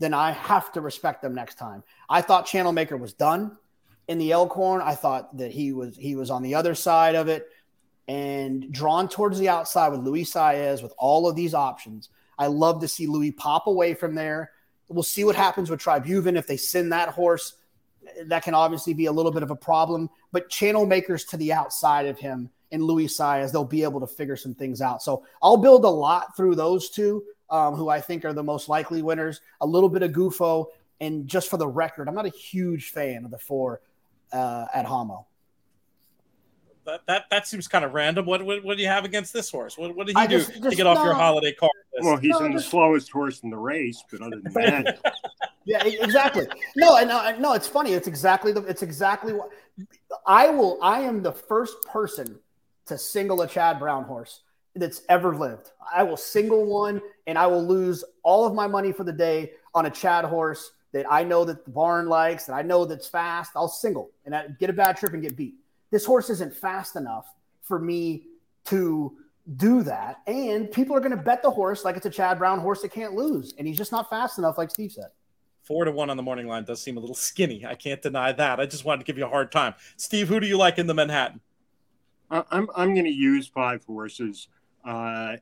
then 0.00 0.12
I 0.12 0.32
have 0.32 0.72
to 0.72 0.80
respect 0.80 1.22
them 1.22 1.34
next 1.34 1.54
time. 1.56 1.84
I 2.08 2.22
thought 2.22 2.46
Channel 2.46 2.72
Maker 2.72 2.96
was 2.96 3.12
done 3.12 3.56
in 4.08 4.18
the 4.18 4.32
Elkhorn. 4.32 4.80
I 4.82 4.96
thought 4.96 5.36
that 5.36 5.52
he 5.52 5.72
was 5.72 5.96
he 5.96 6.16
was 6.16 6.30
on 6.30 6.42
the 6.42 6.56
other 6.56 6.74
side 6.74 7.14
of 7.14 7.28
it 7.28 7.48
and 8.08 8.72
drawn 8.72 9.08
towards 9.08 9.38
the 9.38 9.48
outside 9.48 9.90
with 9.90 10.00
Luis 10.00 10.32
Saez 10.32 10.82
with 10.82 10.92
all 10.98 11.28
of 11.28 11.36
these 11.36 11.54
options. 11.54 12.08
I 12.36 12.48
love 12.48 12.80
to 12.80 12.88
see 12.88 13.06
Louis 13.06 13.30
pop 13.30 13.68
away 13.68 13.94
from 13.94 14.16
there. 14.16 14.50
We'll 14.88 15.04
see 15.04 15.22
what 15.22 15.36
happens 15.36 15.70
with 15.70 15.80
Tribhuvan 15.80 16.36
if 16.36 16.48
they 16.48 16.56
send 16.56 16.92
that 16.92 17.10
horse. 17.10 17.54
That 18.24 18.42
can 18.42 18.54
obviously 18.54 18.94
be 18.94 19.06
a 19.06 19.12
little 19.12 19.30
bit 19.30 19.44
of 19.44 19.52
a 19.52 19.56
problem, 19.56 20.10
but 20.32 20.48
channel 20.50 20.86
makers 20.86 21.24
to 21.26 21.36
the 21.36 21.52
outside 21.52 22.06
of 22.06 22.18
him 22.18 22.50
and 22.72 22.82
Luis 22.82 23.16
Saez, 23.16 23.52
they'll 23.52 23.64
be 23.64 23.82
able 23.82 24.00
to 24.00 24.06
figure 24.06 24.36
some 24.36 24.54
things 24.54 24.80
out. 24.80 25.02
So 25.02 25.24
I'll 25.42 25.56
build 25.56 25.84
a 25.84 25.88
lot 25.88 26.36
through 26.36 26.54
those 26.54 26.90
two, 26.90 27.24
um, 27.50 27.74
who 27.74 27.88
I 27.88 28.00
think 28.00 28.24
are 28.24 28.32
the 28.32 28.42
most 28.42 28.68
likely 28.68 29.02
winners. 29.02 29.40
A 29.60 29.66
little 29.66 29.88
bit 29.88 30.02
of 30.02 30.12
Gufo, 30.12 30.66
and 31.00 31.26
just 31.26 31.48
for 31.50 31.56
the 31.56 31.68
record, 31.68 32.08
I'm 32.08 32.14
not 32.14 32.26
a 32.26 32.30
huge 32.30 32.90
fan 32.90 33.24
of 33.24 33.30
the 33.30 33.38
four 33.38 33.80
uh, 34.32 34.66
Adhamo. 34.74 35.24
That, 36.86 37.02
that 37.06 37.24
that 37.30 37.46
seems 37.46 37.68
kind 37.68 37.84
of 37.84 37.92
random. 37.92 38.26
What, 38.26 38.44
what, 38.44 38.64
what 38.64 38.76
do 38.76 38.82
you 38.82 38.88
have 38.88 39.04
against 39.04 39.32
this 39.32 39.50
horse? 39.50 39.76
What, 39.76 39.94
what 39.94 40.06
did 40.06 40.16
he 40.16 40.22
I 40.22 40.26
do 40.26 40.38
just, 40.38 40.50
just, 40.54 40.70
to 40.70 40.76
get 40.76 40.86
off 40.86 40.98
no, 40.98 41.04
your 41.04 41.14
holiday 41.14 41.52
card? 41.52 41.70
Well, 42.00 42.16
he's 42.16 42.30
no, 42.30 42.46
in 42.46 42.52
just, 42.52 42.64
the 42.64 42.70
slowest 42.70 43.10
horse 43.10 43.40
in 43.40 43.50
the 43.50 43.56
race, 43.56 44.02
but 44.10 44.22
other 44.22 44.40
than 44.40 44.52
that, 44.54 45.00
yeah, 45.64 45.84
exactly. 45.84 46.46
No, 46.76 46.96
and 46.96 47.08
no, 47.08 47.36
no, 47.38 47.52
it's 47.52 47.66
funny. 47.66 47.92
It's 47.92 48.08
exactly 48.08 48.52
the. 48.52 48.62
It's 48.62 48.82
exactly 48.82 49.34
what 49.34 49.50
I 50.26 50.48
will. 50.48 50.78
I 50.82 51.00
am 51.00 51.22
the 51.22 51.32
first 51.32 51.76
person 51.86 52.38
to 52.86 52.96
single 52.96 53.42
a 53.42 53.46
Chad 53.46 53.78
Brown 53.78 54.04
horse 54.04 54.40
that's 54.74 55.02
ever 55.08 55.36
lived. 55.36 55.70
I 55.94 56.02
will 56.02 56.16
single 56.16 56.64
one, 56.64 57.00
and 57.30 57.38
I 57.38 57.46
will 57.46 57.64
lose 57.64 58.04
all 58.24 58.44
of 58.44 58.54
my 58.54 58.66
money 58.66 58.90
for 58.92 59.04
the 59.04 59.12
day 59.12 59.52
on 59.72 59.86
a 59.86 59.90
Chad 59.90 60.24
horse 60.24 60.72
that 60.92 61.06
I 61.08 61.22
know 61.22 61.44
that 61.44 61.64
the 61.64 61.70
barn 61.70 62.08
likes, 62.08 62.46
that 62.46 62.54
I 62.54 62.62
know 62.62 62.84
that's 62.84 63.06
fast. 63.06 63.52
I'll 63.54 63.68
single 63.68 64.10
and 64.26 64.34
I 64.34 64.48
get 64.58 64.68
a 64.68 64.72
bad 64.72 64.96
trip 64.96 65.12
and 65.12 65.22
get 65.22 65.36
beat. 65.36 65.54
This 65.92 66.04
horse 66.04 66.28
isn't 66.28 66.54
fast 66.54 66.96
enough 66.96 67.32
for 67.62 67.78
me 67.78 68.24
to 68.64 69.16
do 69.56 69.84
that. 69.84 70.22
And 70.26 70.70
people 70.72 70.96
are 70.96 71.00
going 71.00 71.12
to 71.12 71.16
bet 71.16 71.40
the 71.40 71.50
horse 71.50 71.84
like 71.84 71.96
it's 71.96 72.06
a 72.06 72.10
Chad 72.10 72.38
Brown 72.38 72.58
horse 72.58 72.82
that 72.82 72.90
can't 72.90 73.14
lose. 73.14 73.54
And 73.58 73.66
he's 73.66 73.78
just 73.78 73.92
not 73.92 74.10
fast 74.10 74.38
enough, 74.38 74.58
like 74.58 74.70
Steve 74.70 74.90
said. 74.90 75.10
Four 75.62 75.84
to 75.84 75.92
one 75.92 76.10
on 76.10 76.16
the 76.16 76.22
morning 76.24 76.48
line 76.48 76.64
does 76.64 76.82
seem 76.82 76.96
a 76.96 77.00
little 77.00 77.14
skinny. 77.14 77.64
I 77.64 77.76
can't 77.76 78.02
deny 78.02 78.32
that. 78.32 78.58
I 78.58 78.66
just 78.66 78.84
wanted 78.84 78.98
to 78.98 79.04
give 79.04 79.18
you 79.18 79.24
a 79.24 79.28
hard 79.28 79.52
time. 79.52 79.74
Steve, 79.96 80.26
who 80.26 80.40
do 80.40 80.48
you 80.48 80.58
like 80.58 80.78
in 80.78 80.88
the 80.88 80.94
Manhattan? 80.94 81.40
I'm, 82.28 82.68
I'm 82.74 82.94
going 82.94 83.04
to 83.04 83.10
use 83.10 83.46
five 83.46 83.84
horses. 83.84 84.48
Uh, 84.84 85.36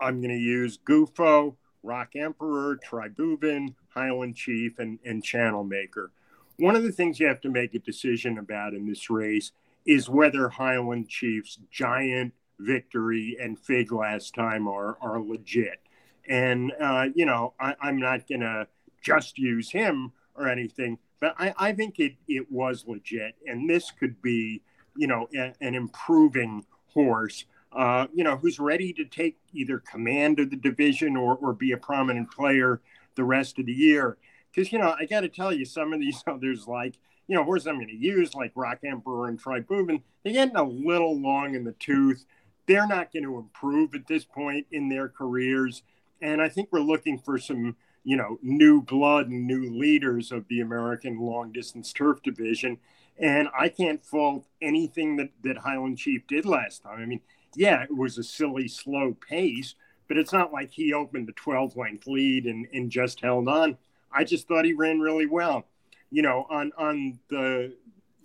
I'm 0.00 0.20
going 0.20 0.34
to 0.34 0.40
use 0.40 0.78
Gufo, 0.78 1.56
Rockemperor, 1.84 2.76
Tribhuvan, 2.84 3.74
Highland 3.88 4.36
Chief, 4.36 4.78
and, 4.78 4.98
and 5.04 5.22
Channel 5.22 5.64
Maker. 5.64 6.10
One 6.58 6.76
of 6.76 6.82
the 6.82 6.92
things 6.92 7.20
you 7.20 7.26
have 7.26 7.40
to 7.42 7.50
make 7.50 7.74
a 7.74 7.78
decision 7.78 8.38
about 8.38 8.74
in 8.74 8.86
this 8.86 9.10
race 9.10 9.52
is 9.86 10.08
whether 10.08 10.48
Highland 10.48 11.08
Chief's 11.08 11.58
giant 11.70 12.34
victory 12.58 13.36
and 13.40 13.58
fig 13.58 13.92
last 13.92 14.34
time 14.34 14.66
are, 14.66 14.98
are 15.00 15.20
legit. 15.20 15.80
And, 16.28 16.72
uh, 16.80 17.06
you 17.14 17.24
know, 17.24 17.54
I, 17.58 17.74
am 17.82 17.98
not 17.98 18.28
going 18.28 18.40
to 18.40 18.66
just 19.02 19.38
use 19.38 19.70
him 19.70 20.12
or 20.34 20.48
anything, 20.48 20.98
but 21.20 21.34
I, 21.38 21.54
I 21.56 21.72
think 21.72 21.98
it, 21.98 22.16
it 22.26 22.50
was 22.50 22.84
legit. 22.86 23.36
And 23.46 23.68
this 23.68 23.90
could 23.90 24.20
be, 24.20 24.62
you 24.96 25.06
know, 25.06 25.28
a, 25.34 25.54
an 25.60 25.74
improving 25.74 26.66
horse, 26.88 27.44
uh, 27.72 28.06
you 28.14 28.24
know, 28.24 28.36
who's 28.36 28.58
ready 28.58 28.92
to 28.94 29.04
take 29.04 29.36
either 29.52 29.78
command 29.78 30.40
of 30.40 30.50
the 30.50 30.56
division 30.56 31.16
or, 31.16 31.36
or 31.36 31.52
be 31.52 31.72
a 31.72 31.76
prominent 31.76 32.30
player 32.30 32.80
the 33.14 33.24
rest 33.24 33.58
of 33.58 33.66
the 33.66 33.72
year. 33.72 34.16
Because, 34.50 34.72
you 34.72 34.78
know, 34.78 34.94
I 34.98 35.04
got 35.04 35.20
to 35.20 35.28
tell 35.28 35.52
you, 35.52 35.64
some 35.64 35.92
of 35.92 36.00
these 36.00 36.22
others, 36.26 36.66
like, 36.66 36.94
you 37.26 37.36
know, 37.36 37.44
horses 37.44 37.66
I'm 37.66 37.76
going 37.76 37.88
to 37.88 37.94
use, 37.94 38.34
like 38.34 38.54
Rockemperor 38.54 39.28
and 39.28 39.42
Tribhuvan, 39.42 40.02
they're 40.24 40.32
getting 40.32 40.56
a 40.56 40.64
little 40.64 41.20
long 41.20 41.54
in 41.54 41.64
the 41.64 41.72
tooth. 41.72 42.24
They're 42.66 42.86
not 42.86 43.12
going 43.12 43.24
to 43.24 43.36
improve 43.36 43.94
at 43.94 44.06
this 44.06 44.24
point 44.24 44.66
in 44.72 44.88
their 44.88 45.08
careers. 45.08 45.82
And 46.22 46.40
I 46.40 46.48
think 46.48 46.70
we're 46.72 46.80
looking 46.80 47.18
for 47.18 47.38
some, 47.38 47.76
you 48.02 48.16
know, 48.16 48.38
new 48.42 48.80
blood 48.80 49.28
and 49.28 49.46
new 49.46 49.70
leaders 49.78 50.32
of 50.32 50.48
the 50.48 50.60
American 50.60 51.18
long 51.18 51.52
distance 51.52 51.92
turf 51.92 52.22
division. 52.22 52.78
And 53.18 53.48
I 53.58 53.68
can't 53.68 54.04
fault 54.04 54.46
anything 54.62 55.16
that, 55.16 55.30
that 55.42 55.58
Highland 55.58 55.98
Chief 55.98 56.26
did 56.26 56.46
last 56.46 56.82
time. 56.82 57.00
I 57.00 57.06
mean, 57.06 57.20
yeah, 57.58 57.82
it 57.82 57.94
was 57.94 58.16
a 58.18 58.22
silly, 58.22 58.68
slow 58.68 59.16
pace, 59.28 59.74
but 60.06 60.16
it's 60.16 60.32
not 60.32 60.52
like 60.52 60.70
he 60.70 60.92
opened 60.92 61.28
a 61.28 61.32
12 61.32 61.76
length 61.76 62.06
lead 62.06 62.46
and, 62.46 62.68
and 62.72 62.88
just 62.88 63.20
held 63.20 63.48
on. 63.48 63.76
I 64.12 64.22
just 64.22 64.46
thought 64.46 64.64
he 64.64 64.74
ran 64.74 65.00
really 65.00 65.26
well. 65.26 65.66
You 66.10 66.22
know, 66.22 66.46
on 66.48 66.70
on 66.78 67.18
the 67.28 67.74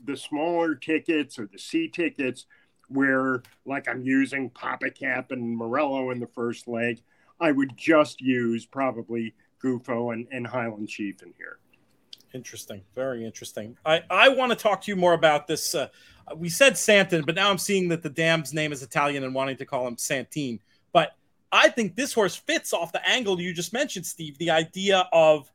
the 0.05 0.15
smaller 0.15 0.75
tickets 0.75 1.39
or 1.39 1.47
the 1.51 1.57
C 1.57 1.87
tickets, 1.87 2.45
where 2.89 3.41
like 3.65 3.89
I'm 3.89 4.03
using 4.03 4.51
Pappacap 4.51 5.31
and 5.31 5.57
Morello 5.57 6.11
in 6.11 6.19
the 6.19 6.27
first 6.27 6.67
leg, 6.67 7.01
I 7.39 7.51
would 7.51 7.75
just 7.75 8.21
use 8.21 8.67
probably 8.67 9.33
Gufo 9.61 10.13
and, 10.13 10.27
and 10.31 10.45
Highland 10.45 10.89
Chief 10.89 11.23
in 11.23 11.33
here. 11.37 11.57
Interesting, 12.33 12.83
very 12.93 13.25
interesting. 13.25 13.77
I 13.83 14.03
I 14.11 14.29
want 14.29 14.51
to 14.51 14.55
talk 14.55 14.81
to 14.81 14.91
you 14.91 14.95
more 14.95 15.13
about 15.13 15.47
this. 15.47 15.73
Uh, 15.73 15.87
we 16.35 16.49
said 16.49 16.77
Santin, 16.77 17.23
but 17.25 17.35
now 17.35 17.49
I'm 17.49 17.57
seeing 17.57 17.89
that 17.89 18.03
the 18.03 18.09
dam's 18.09 18.53
name 18.53 18.71
is 18.71 18.81
Italian 18.81 19.23
and 19.23 19.33
wanting 19.33 19.57
to 19.57 19.65
call 19.65 19.87
him 19.87 19.97
Santine. 19.97 20.59
But 20.91 21.15
I 21.51 21.69
think 21.69 21.95
this 21.95 22.13
horse 22.13 22.35
fits 22.35 22.73
off 22.73 22.91
the 22.91 23.07
angle 23.07 23.39
you 23.39 23.53
just 23.53 23.73
mentioned, 23.73 24.05
Steve. 24.05 24.37
The 24.37 24.51
idea 24.51 25.07
of 25.11 25.51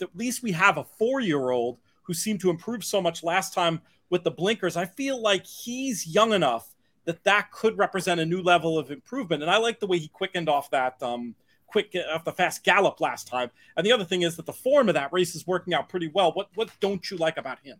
at 0.00 0.16
least 0.16 0.42
we 0.42 0.52
have 0.52 0.78
a 0.78 0.84
four 0.84 1.20
year 1.20 1.50
old 1.50 1.78
who 2.02 2.14
seemed 2.14 2.40
to 2.40 2.50
improve 2.50 2.84
so 2.84 3.00
much 3.00 3.22
last 3.22 3.52
time 3.52 3.80
with 4.10 4.24
the 4.24 4.30
blinkers. 4.30 4.76
I 4.76 4.86
feel 4.86 5.20
like 5.20 5.46
he's 5.46 6.06
young 6.06 6.32
enough 6.32 6.74
that 7.04 7.24
that 7.24 7.50
could 7.52 7.78
represent 7.78 8.20
a 8.20 8.26
new 8.26 8.42
level 8.42 8.78
of 8.78 8.90
improvement. 8.90 9.42
And 9.42 9.50
I 9.50 9.58
like 9.58 9.80
the 9.80 9.86
way 9.86 9.98
he 9.98 10.08
quickened 10.08 10.48
off 10.48 10.70
that 10.70 11.02
um, 11.02 11.34
quick 11.66 11.96
off 12.12 12.24
the 12.24 12.32
fast 12.32 12.64
gallop 12.64 13.00
last 13.00 13.28
time. 13.28 13.50
And 13.76 13.86
the 13.86 13.92
other 13.92 14.04
thing 14.04 14.22
is 14.22 14.36
that 14.36 14.46
the 14.46 14.52
form 14.52 14.88
of 14.88 14.94
that 14.94 15.12
race 15.12 15.34
is 15.34 15.46
working 15.46 15.74
out 15.74 15.88
pretty 15.88 16.08
well. 16.08 16.32
What 16.32 16.48
what 16.54 16.70
don't 16.80 17.10
you 17.10 17.16
like 17.16 17.36
about 17.36 17.58
him? 17.60 17.78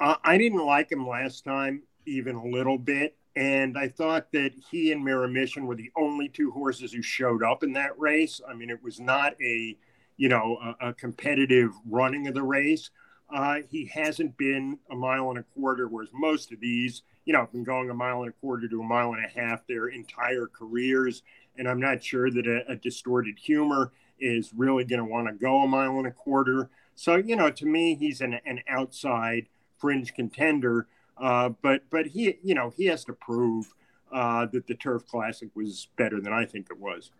I 0.00 0.38
didn't 0.38 0.64
like 0.64 0.92
him 0.92 1.06
last 1.06 1.44
time 1.44 1.82
even 2.06 2.36
a 2.36 2.44
little 2.44 2.78
bit. 2.78 3.16
And 3.36 3.78
I 3.78 3.88
thought 3.88 4.32
that 4.32 4.52
he 4.70 4.90
and 4.90 5.04
Mirror 5.04 5.28
Mission 5.28 5.66
were 5.66 5.76
the 5.76 5.92
only 5.96 6.28
two 6.28 6.50
horses 6.50 6.92
who 6.92 7.02
showed 7.02 7.42
up 7.42 7.62
in 7.62 7.72
that 7.74 7.98
race. 7.98 8.40
I 8.48 8.54
mean, 8.54 8.70
it 8.70 8.82
was 8.82 8.98
not 8.98 9.34
a 9.40 9.76
you 10.18 10.28
know, 10.28 10.58
a, 10.80 10.88
a 10.88 10.92
competitive 10.92 11.70
running 11.88 12.26
of 12.26 12.34
the 12.34 12.42
race. 12.42 12.90
Uh, 13.32 13.58
he 13.70 13.86
hasn't 13.86 14.36
been 14.36 14.78
a 14.90 14.94
mile 14.94 15.30
and 15.30 15.38
a 15.38 15.42
quarter, 15.54 15.86
whereas 15.86 16.10
most 16.12 16.52
of 16.52 16.60
these, 16.60 17.02
you 17.24 17.32
know, 17.32 17.40
have 17.40 17.52
been 17.52 17.64
going 17.64 17.88
a 17.88 17.94
mile 17.94 18.20
and 18.22 18.30
a 18.30 18.32
quarter 18.32 18.68
to 18.68 18.80
a 18.80 18.84
mile 18.84 19.12
and 19.12 19.24
a 19.24 19.28
half 19.28 19.66
their 19.66 19.88
entire 19.88 20.46
careers. 20.46 21.22
And 21.56 21.68
I'm 21.68 21.80
not 21.80 22.02
sure 22.02 22.30
that 22.30 22.46
a, 22.46 22.72
a 22.72 22.76
distorted 22.76 23.38
humor 23.38 23.92
is 24.18 24.52
really 24.54 24.84
going 24.84 24.98
to 24.98 25.04
want 25.04 25.28
to 25.28 25.34
go 25.34 25.62
a 25.62 25.68
mile 25.68 25.98
and 25.98 26.06
a 26.06 26.10
quarter. 26.10 26.68
So, 26.96 27.16
you 27.16 27.36
know, 27.36 27.50
to 27.50 27.66
me, 27.66 27.94
he's 27.94 28.20
an, 28.20 28.40
an 28.44 28.60
outside 28.68 29.48
fringe 29.78 30.14
contender. 30.14 30.86
Uh, 31.16 31.50
but 31.62 31.82
but 31.90 32.06
he, 32.06 32.38
you 32.42 32.54
know, 32.54 32.72
he 32.76 32.86
has 32.86 33.04
to 33.04 33.12
prove 33.12 33.72
uh, 34.12 34.46
that 34.46 34.66
the 34.66 34.74
Turf 34.74 35.06
Classic 35.06 35.48
was 35.54 35.88
better 35.96 36.20
than 36.20 36.32
I 36.32 36.44
think 36.44 36.68
it 36.70 36.78
was. 36.78 37.10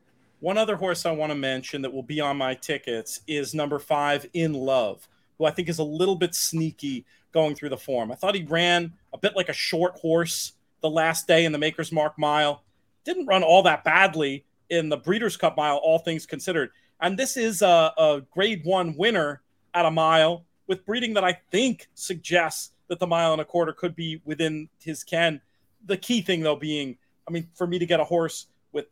One 0.40 0.56
other 0.56 0.76
horse 0.76 1.04
I 1.04 1.10
want 1.10 1.30
to 1.30 1.36
mention 1.36 1.82
that 1.82 1.92
will 1.92 2.02
be 2.02 2.20
on 2.20 2.36
my 2.36 2.54
tickets 2.54 3.20
is 3.26 3.54
number 3.54 3.78
five, 3.78 4.26
In 4.34 4.52
Love, 4.52 5.08
who 5.36 5.46
I 5.46 5.50
think 5.50 5.68
is 5.68 5.78
a 5.78 5.84
little 5.84 6.14
bit 6.14 6.34
sneaky 6.34 7.04
going 7.32 7.56
through 7.56 7.70
the 7.70 7.76
form. 7.76 8.12
I 8.12 8.14
thought 8.14 8.36
he 8.36 8.44
ran 8.44 8.92
a 9.12 9.18
bit 9.18 9.34
like 9.34 9.48
a 9.48 9.54
short 9.54 9.98
horse 9.98 10.52
the 10.80 10.90
last 10.90 11.26
day 11.26 11.44
in 11.44 11.52
the 11.52 11.58
Maker's 11.58 11.90
Mark 11.90 12.16
Mile. 12.18 12.62
Didn't 13.04 13.26
run 13.26 13.42
all 13.42 13.62
that 13.64 13.82
badly 13.82 14.44
in 14.70 14.88
the 14.88 14.96
Breeders' 14.96 15.36
Cup 15.36 15.56
Mile, 15.56 15.76
all 15.76 15.98
things 15.98 16.24
considered. 16.24 16.70
And 17.00 17.18
this 17.18 17.36
is 17.36 17.62
a, 17.62 17.92
a 17.98 18.22
grade 18.30 18.62
one 18.64 18.94
winner 18.96 19.42
at 19.74 19.86
a 19.86 19.90
mile 19.90 20.44
with 20.68 20.84
breeding 20.86 21.14
that 21.14 21.24
I 21.24 21.32
think 21.50 21.88
suggests 21.94 22.72
that 22.86 23.00
the 23.00 23.06
mile 23.06 23.32
and 23.32 23.40
a 23.40 23.44
quarter 23.44 23.72
could 23.72 23.96
be 23.96 24.20
within 24.24 24.68
his 24.78 25.02
ken. 25.02 25.40
The 25.86 25.96
key 25.96 26.20
thing, 26.20 26.42
though, 26.42 26.56
being, 26.56 26.96
I 27.26 27.32
mean, 27.32 27.48
for 27.54 27.66
me 27.66 27.78
to 27.78 27.86
get 27.86 27.98
a 27.98 28.04
horse 28.04 28.46
with 28.72 28.86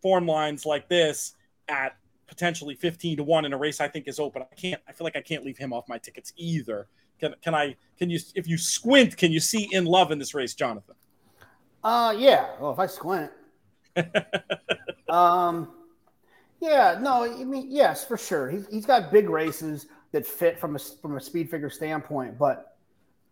form 0.00 0.26
lines 0.26 0.64
like 0.64 0.88
this 0.88 1.34
at 1.68 1.96
potentially 2.26 2.74
15 2.74 3.18
to 3.18 3.24
1 3.24 3.44
in 3.44 3.52
a 3.52 3.56
race 3.56 3.80
I 3.80 3.88
think 3.88 4.08
is 4.08 4.18
open. 4.18 4.42
I 4.42 4.54
can't 4.54 4.80
I 4.88 4.92
feel 4.92 5.04
like 5.04 5.16
I 5.16 5.20
can't 5.20 5.44
leave 5.44 5.58
him 5.58 5.72
off 5.72 5.88
my 5.88 5.98
tickets 5.98 6.32
either. 6.36 6.88
Can 7.20 7.34
can 7.40 7.54
I 7.54 7.76
can 7.98 8.10
you 8.10 8.18
if 8.34 8.48
you 8.48 8.58
squint 8.58 9.16
can 9.16 9.30
you 9.30 9.40
see 9.40 9.68
in 9.72 9.84
love 9.84 10.10
in 10.10 10.18
this 10.18 10.34
race 10.34 10.54
Jonathan? 10.54 10.96
Uh 11.84 12.14
yeah, 12.18 12.48
well 12.60 12.72
if 12.72 12.78
I 12.78 12.86
squint. 12.86 13.30
um 15.08 15.72
yeah, 16.60 16.98
no, 17.00 17.24
I 17.24 17.44
mean 17.44 17.66
yes, 17.70 18.04
for 18.04 18.16
sure. 18.16 18.50
He's 18.50 18.66
he's 18.68 18.86
got 18.86 19.12
big 19.12 19.30
races 19.30 19.86
that 20.12 20.26
fit 20.26 20.58
from 20.58 20.76
a 20.76 20.78
from 20.78 21.16
a 21.16 21.20
speed 21.20 21.50
figure 21.50 21.70
standpoint, 21.70 22.38
but 22.38 22.76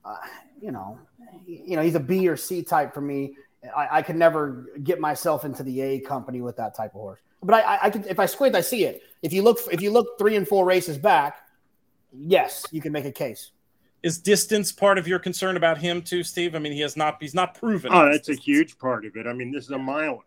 uh, 0.05 0.17
you 0.61 0.71
know, 0.71 0.99
you 1.47 1.77
know, 1.77 1.83
he's 1.83 1.95
a 1.95 2.01
B 2.01 2.29
or 2.29 2.37
C 2.37 2.63
type 2.63 2.93
for 2.93 3.01
me. 3.01 3.37
I, 3.75 3.99
I 3.99 4.03
could 4.03 4.17
never 4.17 4.71
get 4.83 5.01
myself 5.01 5.45
into 5.45 5.63
the 5.63 5.81
A 5.81 6.01
company 6.01 6.43
with 6.43 6.57
that 6.57 6.77
type 6.77 6.95
of 6.95 7.01
horse. 7.01 7.21
but 7.43 7.55
I, 7.65 7.79
I 7.85 7.91
could 7.91 8.07
if 8.07 8.19
I 8.19 8.27
squint, 8.27 8.55
I 8.55 8.61
see 8.61 8.85
it. 8.85 9.03
If 9.23 9.33
you 9.33 9.43
look, 9.43 9.59
if 9.73 9.81
you 9.81 9.91
look 9.91 10.19
three 10.19 10.37
and 10.37 10.47
four 10.47 10.65
races 10.65 10.99
back, 10.99 11.39
yes, 12.13 12.65
you 12.71 12.81
can 12.81 12.93
make 12.93 13.07
a 13.07 13.13
case. 13.13 13.53
Is 14.03 14.19
distance 14.19 14.71
part 14.71 14.99
of 14.99 15.09
your 15.09 15.19
concern 15.19 15.57
about 15.57 15.79
him 15.79 16.03
too, 16.03 16.23
Steve? 16.23 16.55
I 16.55 16.59
mean, 16.59 16.73
he 16.73 16.81
has 16.81 16.95
not 16.97 17.17
he's 17.21 17.35
not 17.35 17.55
proven. 17.55 17.91
Oh, 17.93 18.05
that's 18.05 18.27
distance. 18.27 18.39
a 18.39 18.43
huge 18.43 18.79
part 18.79 19.07
of 19.07 19.17
it. 19.17 19.27
I 19.27 19.33
mean, 19.33 19.51
this 19.51 19.65
is 19.65 19.71
a 19.71 19.79
miler. 19.79 20.19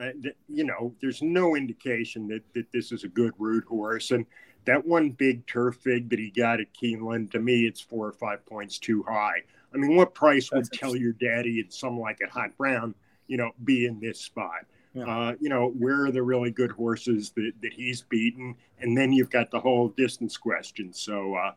Uh, 0.00 0.10
you 0.48 0.64
know, 0.64 0.94
there's 1.00 1.22
no 1.22 1.54
indication 1.54 2.26
that, 2.26 2.42
that 2.54 2.64
this 2.72 2.90
is 2.90 3.04
a 3.04 3.08
good 3.08 3.32
route 3.38 3.66
horse. 3.66 4.10
And 4.12 4.24
that 4.64 4.86
one 4.86 5.10
big 5.10 5.46
turf 5.46 5.76
fig 5.76 6.10
that 6.10 6.18
he 6.18 6.30
got 6.30 6.60
at 6.60 6.72
Keeneland, 6.74 7.30
to 7.32 7.38
me, 7.38 7.66
it's 7.66 7.80
four 7.80 8.06
or 8.06 8.12
five 8.12 8.44
points 8.46 8.78
too 8.78 9.04
high. 9.08 9.42
I 9.72 9.76
mean, 9.76 9.96
what 9.96 10.14
price 10.14 10.50
would 10.52 10.70
tell 10.72 10.96
your 10.96 11.12
daddy 11.12 11.60
and 11.60 11.72
some 11.72 11.98
like 11.98 12.18
it 12.20 12.30
Hot 12.30 12.56
Brown, 12.56 12.94
you 13.26 13.36
know, 13.36 13.52
be 13.64 13.86
in 13.86 14.00
this 14.00 14.20
spot? 14.20 14.66
Yeah. 14.94 15.04
Uh, 15.04 15.34
you 15.40 15.48
know, 15.48 15.68
where 15.78 16.06
are 16.06 16.10
the 16.10 16.22
really 16.22 16.50
good 16.50 16.72
horses 16.72 17.30
that, 17.36 17.52
that 17.62 17.72
he's 17.72 18.02
beaten? 18.02 18.56
And 18.80 18.98
then 18.98 19.12
you've 19.12 19.30
got 19.30 19.50
the 19.50 19.60
whole 19.60 19.88
distance 19.88 20.36
question. 20.36 20.92
So, 20.92 21.36
uh, 21.36 21.52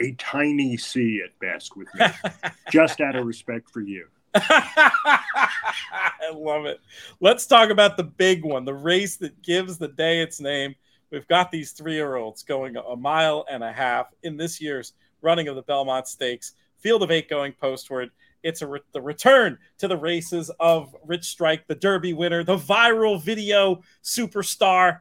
a 0.00 0.12
tiny 0.12 0.76
C 0.76 1.22
at 1.24 1.38
best 1.38 1.76
with 1.76 1.88
me, 1.94 2.06
just 2.70 3.00
out 3.00 3.16
of 3.16 3.26
respect 3.26 3.70
for 3.70 3.80
you. 3.80 4.06
I 4.34 6.30
love 6.34 6.66
it. 6.66 6.80
Let's 7.20 7.46
talk 7.46 7.70
about 7.70 7.96
the 7.96 8.04
big 8.04 8.44
one, 8.44 8.64
the 8.64 8.74
race 8.74 9.16
that 9.16 9.40
gives 9.42 9.78
the 9.78 9.88
day 9.88 10.20
its 10.20 10.40
name. 10.40 10.74
We've 11.10 11.26
got 11.28 11.50
these 11.50 11.72
three 11.72 11.94
year 11.94 12.16
olds 12.16 12.42
going 12.42 12.76
a 12.76 12.96
mile 12.96 13.44
and 13.50 13.62
a 13.62 13.72
half 13.72 14.06
in 14.22 14.36
this 14.36 14.60
year's 14.60 14.94
running 15.22 15.48
of 15.48 15.56
the 15.56 15.62
Belmont 15.62 16.08
Stakes. 16.08 16.52
Field 16.78 17.02
of 17.02 17.10
eight 17.10 17.28
going 17.28 17.52
postward. 17.52 18.10
It's 18.42 18.62
a 18.62 18.66
re- 18.66 18.80
the 18.92 19.00
return 19.00 19.58
to 19.78 19.88
the 19.88 19.96
races 19.96 20.50
of 20.60 20.94
Rich 21.04 21.24
Strike, 21.24 21.66
the 21.66 21.74
Derby 21.74 22.12
winner, 22.12 22.44
the 22.44 22.58
viral 22.58 23.20
video 23.20 23.82
superstar. 24.04 25.00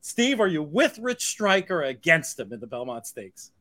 Steve, 0.00 0.40
are 0.40 0.48
you 0.48 0.62
with 0.62 0.98
Rich 0.98 1.24
Strike 1.24 1.70
or 1.70 1.82
against 1.82 2.38
him 2.38 2.52
in 2.52 2.60
the 2.60 2.66
Belmont 2.66 3.06
Stakes? 3.06 3.52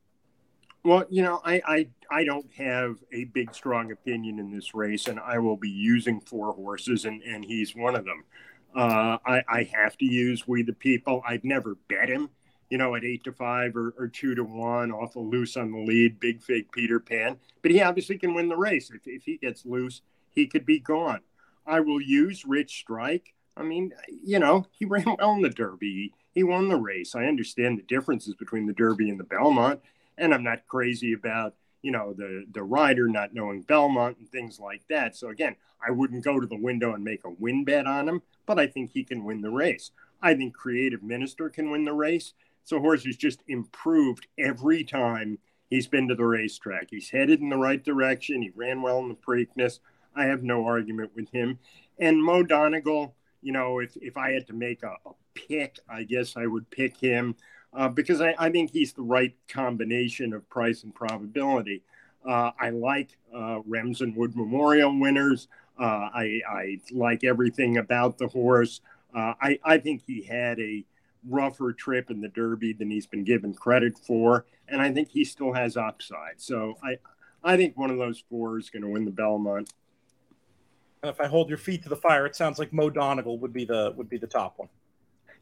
Well, 0.83 1.05
you 1.09 1.23
know, 1.23 1.39
I, 1.45 1.61
I 1.65 1.87
I 2.11 2.23
don't 2.25 2.51
have 2.57 2.97
a 3.13 3.23
big 3.25 3.55
strong 3.55 3.93
opinion 3.93 4.39
in 4.39 4.51
this 4.51 4.73
race, 4.73 5.07
and 5.07 5.19
I 5.19 5.37
will 5.37 5.55
be 5.55 5.69
using 5.69 6.19
four 6.19 6.51
horses, 6.51 7.05
and, 7.05 7.21
and 7.23 7.45
he's 7.45 7.73
one 7.73 7.95
of 7.95 8.03
them. 8.03 8.25
Uh, 8.75 9.17
I, 9.25 9.43
I 9.47 9.69
have 9.73 9.97
to 9.97 10.05
use 10.05 10.47
We 10.47 10.63
the 10.63 10.73
People. 10.73 11.21
I've 11.27 11.43
never 11.43 11.75
bet 11.89 12.09
him, 12.09 12.29
you 12.69 12.77
know, 12.77 12.95
at 12.95 13.03
eight 13.03 13.23
to 13.25 13.31
five 13.31 13.75
or, 13.75 13.93
or 13.97 14.07
two 14.07 14.35
to 14.35 14.43
one, 14.43 14.91
off 14.91 15.09
awful 15.09 15.29
loose 15.29 15.57
on 15.57 15.71
the 15.71 15.77
lead, 15.77 16.19
big 16.19 16.41
fake 16.41 16.71
Peter 16.71 16.99
Pan. 16.99 17.37
But 17.61 17.71
he 17.71 17.81
obviously 17.81 18.17
can 18.17 18.33
win 18.33 18.49
the 18.49 18.57
race. 18.57 18.89
If, 18.91 19.01
if 19.05 19.23
he 19.23 19.37
gets 19.37 19.65
loose, 19.65 20.01
he 20.31 20.47
could 20.47 20.65
be 20.65 20.79
gone. 20.79 21.21
I 21.65 21.79
will 21.79 22.01
use 22.01 22.45
Rich 22.45 22.79
Strike. 22.79 23.33
I 23.55 23.63
mean, 23.63 23.91
you 24.07 24.39
know, 24.39 24.65
he 24.71 24.85
ran 24.85 25.15
well 25.19 25.33
in 25.33 25.41
the 25.41 25.49
Derby. 25.49 26.13
He 26.33 26.43
won 26.43 26.67
the 26.67 26.77
race. 26.77 27.13
I 27.15 27.25
understand 27.25 27.77
the 27.77 27.83
differences 27.83 28.33
between 28.33 28.65
the 28.65 28.73
Derby 28.73 29.09
and 29.09 29.19
the 29.19 29.23
Belmont 29.23 29.79
and 30.17 30.33
I'm 30.33 30.43
not 30.43 30.67
crazy 30.67 31.13
about 31.13 31.55
you 31.83 31.91
know 31.91 32.13
the 32.13 32.45
the 32.51 32.63
rider 32.63 33.07
not 33.07 33.35
knowing 33.35 33.61
Belmont 33.61 34.17
and 34.17 34.27
things 34.29 34.59
like 34.59 34.81
that. 34.89 35.15
So 35.15 35.29
again, 35.29 35.55
I 35.85 35.91
wouldn't 35.91 36.23
go 36.23 36.39
to 36.39 36.47
the 36.47 36.59
window 36.59 36.93
and 36.95 37.03
make 37.03 37.23
a 37.25 37.29
win 37.29 37.63
bet 37.63 37.85
on 37.85 38.09
him, 38.09 38.23
but 38.47 38.57
I 38.57 38.65
think 38.65 38.91
he 38.91 39.03
can 39.03 39.23
win 39.23 39.41
the 39.41 39.51
race. 39.51 39.91
I 40.21 40.33
think 40.33 40.55
Creative 40.55 41.03
Minister 41.03 41.49
can 41.49 41.69
win 41.69 41.85
the 41.85 41.93
race. 41.93 42.33
So 42.63 42.79
horse 42.79 43.03
has 43.05 43.17
just 43.17 43.43
improved 43.47 44.27
every 44.39 44.85
time 44.85 45.37
he's 45.69 45.87
been 45.87 46.07
to 46.07 46.15
the 46.15 46.25
racetrack. 46.25 46.87
He's 46.89 47.09
headed 47.09 47.41
in 47.41 47.49
the 47.49 47.57
right 47.57 47.83
direction. 47.83 48.41
He 48.41 48.51
ran 48.55 48.81
well 48.81 48.99
in 48.99 49.09
the 49.09 49.15
Preakness. 49.15 49.79
I 50.15 50.25
have 50.25 50.43
no 50.43 50.65
argument 50.65 51.11
with 51.13 51.29
him. 51.31 51.59
And 51.99 52.23
Mo 52.23 52.43
Donegal, 52.43 53.13
you 53.41 53.51
know, 53.51 53.79
if, 53.79 53.97
if 53.97 54.15
I 54.15 54.31
had 54.31 54.47
to 54.47 54.53
make 54.53 54.83
a, 54.83 54.95
a 55.05 55.11
pick, 55.33 55.79
I 55.89 56.03
guess 56.03 56.37
I 56.37 56.45
would 56.45 56.69
pick 56.69 56.95
him 56.97 57.35
uh, 57.75 57.89
because 57.89 58.21
I, 58.21 58.35
I, 58.37 58.49
think 58.49 58.71
he's 58.71 58.93
the 58.93 59.01
right 59.01 59.35
combination 59.47 60.33
of 60.33 60.47
price 60.49 60.83
and 60.83 60.93
probability. 60.93 61.81
Uh, 62.27 62.51
I 62.59 62.69
like 62.69 63.17
uh, 63.35 63.59
Remsen 63.65 64.15
Wood 64.15 64.35
Memorial 64.35 64.97
winners. 64.97 65.47
Uh, 65.79 66.09
I, 66.13 66.41
I, 66.47 66.79
like 66.91 67.23
everything 67.23 67.77
about 67.77 68.17
the 68.17 68.27
horse. 68.27 68.81
Uh, 69.13 69.33
I, 69.41 69.59
I, 69.63 69.77
think 69.79 70.03
he 70.05 70.21
had 70.21 70.59
a 70.59 70.85
rougher 71.27 71.73
trip 71.73 72.11
in 72.11 72.21
the 72.21 72.29
Derby 72.29 72.73
than 72.73 72.89
he's 72.89 73.07
been 73.07 73.23
given 73.23 73.53
credit 73.53 73.97
for, 73.97 74.45
and 74.67 74.81
I 74.81 74.91
think 74.91 75.09
he 75.09 75.25
still 75.25 75.53
has 75.53 75.75
upside. 75.75 76.39
So 76.39 76.75
I, 76.83 76.97
I 77.43 77.57
think 77.57 77.77
one 77.77 77.89
of 77.89 77.97
those 77.97 78.23
four 78.29 78.59
is 78.59 78.69
going 78.69 78.83
to 78.83 78.89
win 78.89 79.05
the 79.05 79.11
Belmont. 79.11 79.73
If 81.03 81.19
I 81.19 81.27
hold 81.27 81.49
your 81.49 81.57
feet 81.57 81.83
to 81.83 81.89
the 81.89 81.97
fire, 81.97 82.25
it 82.25 82.35
sounds 82.35 82.59
like 82.59 82.71
Mo 82.71 82.89
Donegal 82.89 83.37
would 83.39 83.51
be 83.51 83.65
the 83.65 83.93
would 83.97 84.09
be 84.09 84.17
the 84.17 84.27
top 84.27 84.53
one. 84.57 84.69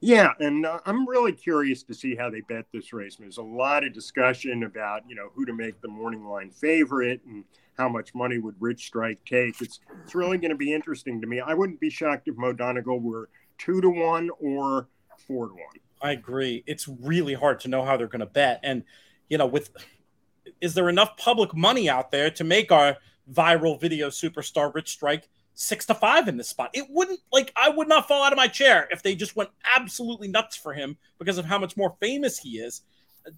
Yeah, 0.03 0.31
and 0.39 0.65
uh, 0.65 0.79
I'm 0.87 1.07
really 1.07 1.31
curious 1.31 1.83
to 1.83 1.93
see 1.93 2.15
how 2.15 2.31
they 2.31 2.41
bet 2.41 2.65
this 2.73 2.91
race. 2.91 3.17
There's 3.17 3.37
a 3.37 3.43
lot 3.43 3.85
of 3.85 3.93
discussion 3.93 4.63
about 4.63 5.03
you 5.07 5.15
know 5.15 5.29
who 5.35 5.45
to 5.45 5.53
make 5.53 5.79
the 5.81 5.87
morning 5.87 6.25
line 6.25 6.49
favorite 6.49 7.21
and 7.25 7.45
how 7.77 7.87
much 7.87 8.15
money 8.15 8.39
would 8.39 8.55
Rich 8.59 8.87
Strike 8.87 9.23
take. 9.25 9.61
It's 9.61 9.79
it's 10.03 10.15
really 10.15 10.39
going 10.39 10.49
to 10.49 10.57
be 10.57 10.73
interesting 10.73 11.21
to 11.21 11.27
me. 11.27 11.39
I 11.39 11.53
wouldn't 11.53 11.79
be 11.79 11.91
shocked 11.91 12.27
if 12.27 12.35
Mo 12.35 12.51
Donegal 12.51 12.99
were 12.99 13.29
two 13.59 13.79
to 13.79 13.89
one 13.89 14.31
or 14.39 14.87
four 15.27 15.49
to 15.49 15.53
one. 15.53 15.61
I 16.01 16.13
agree. 16.13 16.63
It's 16.65 16.87
really 16.87 17.35
hard 17.35 17.59
to 17.61 17.67
know 17.67 17.85
how 17.85 17.95
they're 17.95 18.07
going 18.07 18.21
to 18.21 18.25
bet, 18.25 18.59
and 18.63 18.83
you 19.29 19.37
know, 19.37 19.45
with 19.45 19.69
is 20.61 20.73
there 20.73 20.89
enough 20.89 21.15
public 21.17 21.55
money 21.55 21.87
out 21.87 22.09
there 22.09 22.31
to 22.31 22.43
make 22.43 22.71
our 22.71 22.97
viral 23.31 23.79
video 23.79 24.09
superstar 24.09 24.73
Rich 24.73 24.89
Strike 24.89 25.29
six 25.53 25.85
to 25.87 25.93
five 25.93 26.27
in 26.27 26.37
this 26.37 26.49
spot. 26.49 26.71
It 26.73 26.87
wouldn't 26.89 27.19
like 27.31 27.51
I 27.55 27.69
would 27.69 27.87
not 27.87 28.07
fall 28.07 28.23
out 28.23 28.33
of 28.33 28.37
my 28.37 28.47
chair 28.47 28.87
if 28.91 29.03
they 29.03 29.15
just 29.15 29.35
went 29.35 29.49
absolutely 29.75 30.27
nuts 30.27 30.55
for 30.55 30.73
him 30.73 30.97
because 31.19 31.37
of 31.37 31.45
how 31.45 31.59
much 31.59 31.77
more 31.77 31.95
famous 31.99 32.37
he 32.37 32.59
is. 32.59 32.81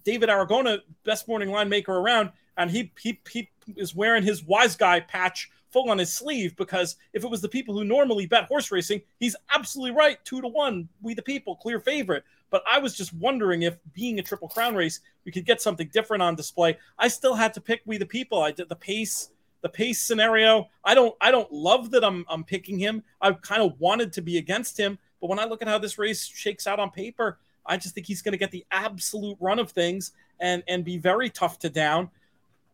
David 0.04 0.28
Aragona, 0.28 0.80
best 1.04 1.28
morning 1.28 1.50
line 1.50 1.68
maker 1.68 1.94
around, 1.94 2.30
and 2.56 2.70
he 2.70 2.92
he 3.00 3.20
he 3.30 3.48
is 3.76 3.94
wearing 3.94 4.22
his 4.22 4.44
wise 4.44 4.76
guy 4.76 5.00
patch 5.00 5.50
full 5.74 5.90
on 5.90 5.98
his 5.98 6.12
sleeve 6.12 6.54
because 6.56 6.96
if 7.12 7.24
it 7.24 7.30
was 7.30 7.40
the 7.40 7.48
people 7.48 7.76
who 7.76 7.84
normally 7.84 8.26
bet 8.26 8.44
horse 8.44 8.70
racing, 8.70 9.02
he's 9.18 9.34
absolutely 9.52 9.90
right. 9.90 10.24
Two 10.24 10.40
to 10.40 10.46
one, 10.46 10.88
we 11.02 11.14
the 11.14 11.22
people, 11.22 11.56
clear 11.56 11.80
favorite. 11.80 12.24
But 12.50 12.62
I 12.70 12.78
was 12.78 12.96
just 12.96 13.12
wondering 13.12 13.62
if 13.62 13.76
being 13.92 14.20
a 14.20 14.22
triple 14.22 14.48
crown 14.48 14.76
race, 14.76 15.00
we 15.24 15.32
could 15.32 15.44
get 15.44 15.60
something 15.60 15.90
different 15.92 16.22
on 16.22 16.36
display. 16.36 16.78
I 16.96 17.08
still 17.08 17.34
had 17.34 17.52
to 17.54 17.60
pick 17.60 17.82
we 17.84 17.98
the 17.98 18.06
people. 18.06 18.40
I 18.40 18.52
did 18.52 18.68
the 18.68 18.76
pace 18.76 19.30
the 19.64 19.68
pace 19.70 19.98
scenario. 19.98 20.68
I 20.84 20.94
don't 20.94 21.14
I 21.22 21.30
don't 21.30 21.50
love 21.50 21.90
that 21.92 22.04
I'm 22.04 22.26
I'm 22.28 22.44
picking 22.44 22.78
him. 22.78 23.02
I 23.22 23.32
kind 23.32 23.62
of 23.62 23.80
wanted 23.80 24.12
to 24.12 24.20
be 24.20 24.36
against 24.36 24.78
him, 24.78 24.98
but 25.22 25.30
when 25.30 25.38
I 25.38 25.46
look 25.46 25.62
at 25.62 25.68
how 25.68 25.78
this 25.78 25.98
race 25.98 26.26
shakes 26.26 26.66
out 26.66 26.78
on 26.78 26.90
paper, 26.90 27.38
I 27.64 27.78
just 27.78 27.94
think 27.94 28.06
he's 28.06 28.20
going 28.20 28.32
to 28.32 28.38
get 28.38 28.50
the 28.50 28.66
absolute 28.70 29.38
run 29.40 29.58
of 29.58 29.70
things 29.70 30.12
and 30.38 30.62
and 30.68 30.84
be 30.84 30.98
very 30.98 31.30
tough 31.30 31.58
to 31.60 31.70
down. 31.70 32.10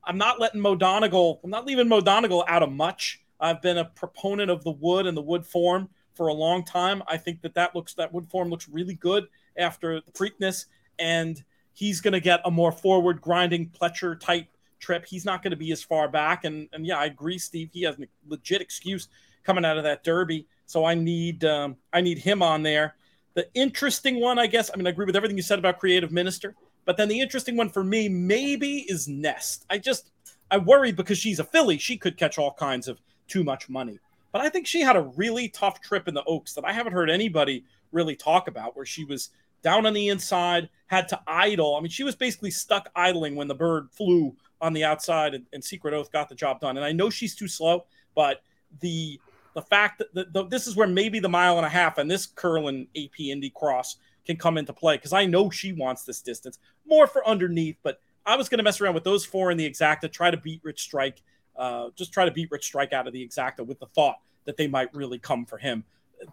I'm 0.02 0.18
not 0.18 0.40
letting 0.40 0.60
Mo 0.60 0.74
Donegal, 0.74 1.40
I'm 1.44 1.50
not 1.50 1.64
leaving 1.64 1.88
Mo 1.88 2.00
Donegal 2.00 2.44
out 2.48 2.64
of 2.64 2.72
much. 2.72 3.22
I've 3.38 3.62
been 3.62 3.78
a 3.78 3.84
proponent 3.84 4.50
of 4.50 4.64
the 4.64 4.72
wood 4.72 5.06
and 5.06 5.16
the 5.16 5.22
wood 5.22 5.46
form 5.46 5.88
for 6.14 6.26
a 6.26 6.34
long 6.34 6.64
time. 6.64 7.04
I 7.06 7.18
think 7.18 7.40
that 7.42 7.54
that 7.54 7.76
looks 7.76 7.94
that 7.94 8.12
wood 8.12 8.28
form 8.28 8.50
looks 8.50 8.68
really 8.68 8.94
good 8.94 9.28
after 9.56 10.00
the 10.00 10.10
Preakness, 10.10 10.66
and 10.98 11.40
he's 11.72 12.00
going 12.00 12.14
to 12.14 12.20
get 12.20 12.40
a 12.44 12.50
more 12.50 12.72
forward 12.72 13.20
grinding 13.20 13.68
Pletcher 13.68 14.18
type 14.18 14.48
trip. 14.80 15.06
He's 15.06 15.24
not 15.24 15.42
going 15.42 15.52
to 15.52 15.56
be 15.56 15.72
as 15.72 15.82
far 15.82 16.08
back. 16.08 16.44
And, 16.44 16.68
and 16.72 16.86
yeah, 16.86 16.98
I 16.98 17.06
agree, 17.06 17.38
Steve. 17.38 17.70
He 17.72 17.82
has 17.82 17.98
a 17.98 18.06
legit 18.28 18.60
excuse 18.60 19.08
coming 19.44 19.64
out 19.64 19.78
of 19.78 19.84
that 19.84 20.04
Derby. 20.04 20.46
So 20.66 20.84
I 20.84 20.94
need 20.94 21.44
um, 21.44 21.76
I 21.92 22.00
need 22.00 22.18
him 22.18 22.42
on 22.42 22.62
there. 22.62 22.94
The 23.34 23.48
interesting 23.54 24.20
one, 24.20 24.38
I 24.38 24.46
guess. 24.46 24.70
I 24.72 24.76
mean, 24.76 24.86
I 24.86 24.90
agree 24.90 25.06
with 25.06 25.16
everything 25.16 25.36
you 25.36 25.42
said 25.42 25.58
about 25.58 25.78
Creative 25.78 26.10
Minister, 26.10 26.54
but 26.84 26.96
then 26.96 27.08
the 27.08 27.20
interesting 27.20 27.56
one 27.56 27.68
for 27.68 27.84
me 27.84 28.08
maybe 28.08 28.86
is 28.88 29.08
Nest. 29.08 29.66
I 29.70 29.78
just 29.78 30.10
I 30.50 30.58
worry 30.58 30.92
because 30.92 31.18
she's 31.18 31.38
a 31.38 31.44
filly. 31.44 31.78
She 31.78 31.96
could 31.96 32.16
catch 32.16 32.38
all 32.38 32.52
kinds 32.52 32.88
of 32.88 33.00
too 33.28 33.44
much 33.44 33.68
money. 33.68 33.98
But 34.32 34.42
I 34.42 34.48
think 34.48 34.66
she 34.66 34.80
had 34.80 34.96
a 34.96 35.02
really 35.16 35.48
tough 35.48 35.80
trip 35.80 36.08
in 36.08 36.14
the 36.14 36.24
Oaks 36.24 36.54
that 36.54 36.64
I 36.64 36.72
haven't 36.72 36.92
heard 36.92 37.10
anybody 37.10 37.64
really 37.92 38.16
talk 38.16 38.48
about, 38.48 38.76
where 38.76 38.86
she 38.86 39.04
was 39.04 39.30
down 39.62 39.86
on 39.86 39.92
the 39.92 40.08
inside, 40.08 40.68
had 40.86 41.08
to 41.08 41.20
idle. 41.26 41.76
I 41.76 41.80
mean, 41.80 41.90
she 41.90 42.04
was 42.04 42.14
basically 42.14 42.50
stuck 42.50 42.88
idling 42.94 43.36
when 43.36 43.48
the 43.48 43.54
bird 43.54 43.88
flew 43.90 44.36
on 44.60 44.72
the 44.72 44.84
outside, 44.84 45.34
and, 45.34 45.46
and, 45.52 45.64
Secret 45.64 45.94
Oath 45.94 46.12
got 46.12 46.28
the 46.28 46.34
job 46.34 46.60
done. 46.60 46.76
And 46.76 46.84
I 46.84 46.92
know 46.92 47.10
she's 47.10 47.34
too 47.34 47.48
slow, 47.48 47.86
but 48.14 48.42
the 48.80 49.20
the 49.54 49.62
fact 49.62 49.98
that 49.98 50.14
the, 50.14 50.26
the, 50.32 50.46
this 50.46 50.66
is 50.66 50.76
where 50.76 50.86
maybe 50.86 51.18
the 51.18 51.28
mile 51.28 51.56
and 51.56 51.66
a 51.66 51.68
half 51.68 51.98
and 51.98 52.08
this 52.08 52.26
Curlin 52.26 52.86
AP 52.96 53.18
Indy 53.18 53.50
Cross 53.50 53.96
can 54.24 54.36
come 54.36 54.56
into 54.58 54.72
play 54.72 54.96
because 54.96 55.12
I 55.12 55.26
know 55.26 55.50
she 55.50 55.72
wants 55.72 56.04
this 56.04 56.20
distance 56.20 56.58
more 56.86 57.06
for 57.06 57.26
underneath. 57.26 57.76
But 57.82 58.00
I 58.24 58.36
was 58.36 58.48
going 58.48 58.58
to 58.58 58.64
mess 58.64 58.80
around 58.80 58.94
with 58.94 59.04
those 59.04 59.24
four 59.24 59.50
in 59.50 59.56
the 59.56 59.68
exacta, 59.68 60.10
try 60.10 60.30
to 60.30 60.36
beat 60.36 60.60
Rich 60.62 60.82
Strike, 60.82 61.22
uh, 61.56 61.88
just 61.96 62.12
try 62.12 62.24
to 62.24 62.30
beat 62.30 62.50
Rich 62.50 62.66
Strike 62.66 62.92
out 62.92 63.06
of 63.06 63.12
the 63.12 63.26
exacta 63.26 63.66
with 63.66 63.80
the 63.80 63.86
thought 63.86 64.16
that 64.44 64.56
they 64.56 64.68
might 64.68 64.94
really 64.94 65.18
come 65.18 65.44
for 65.44 65.58
him. 65.58 65.84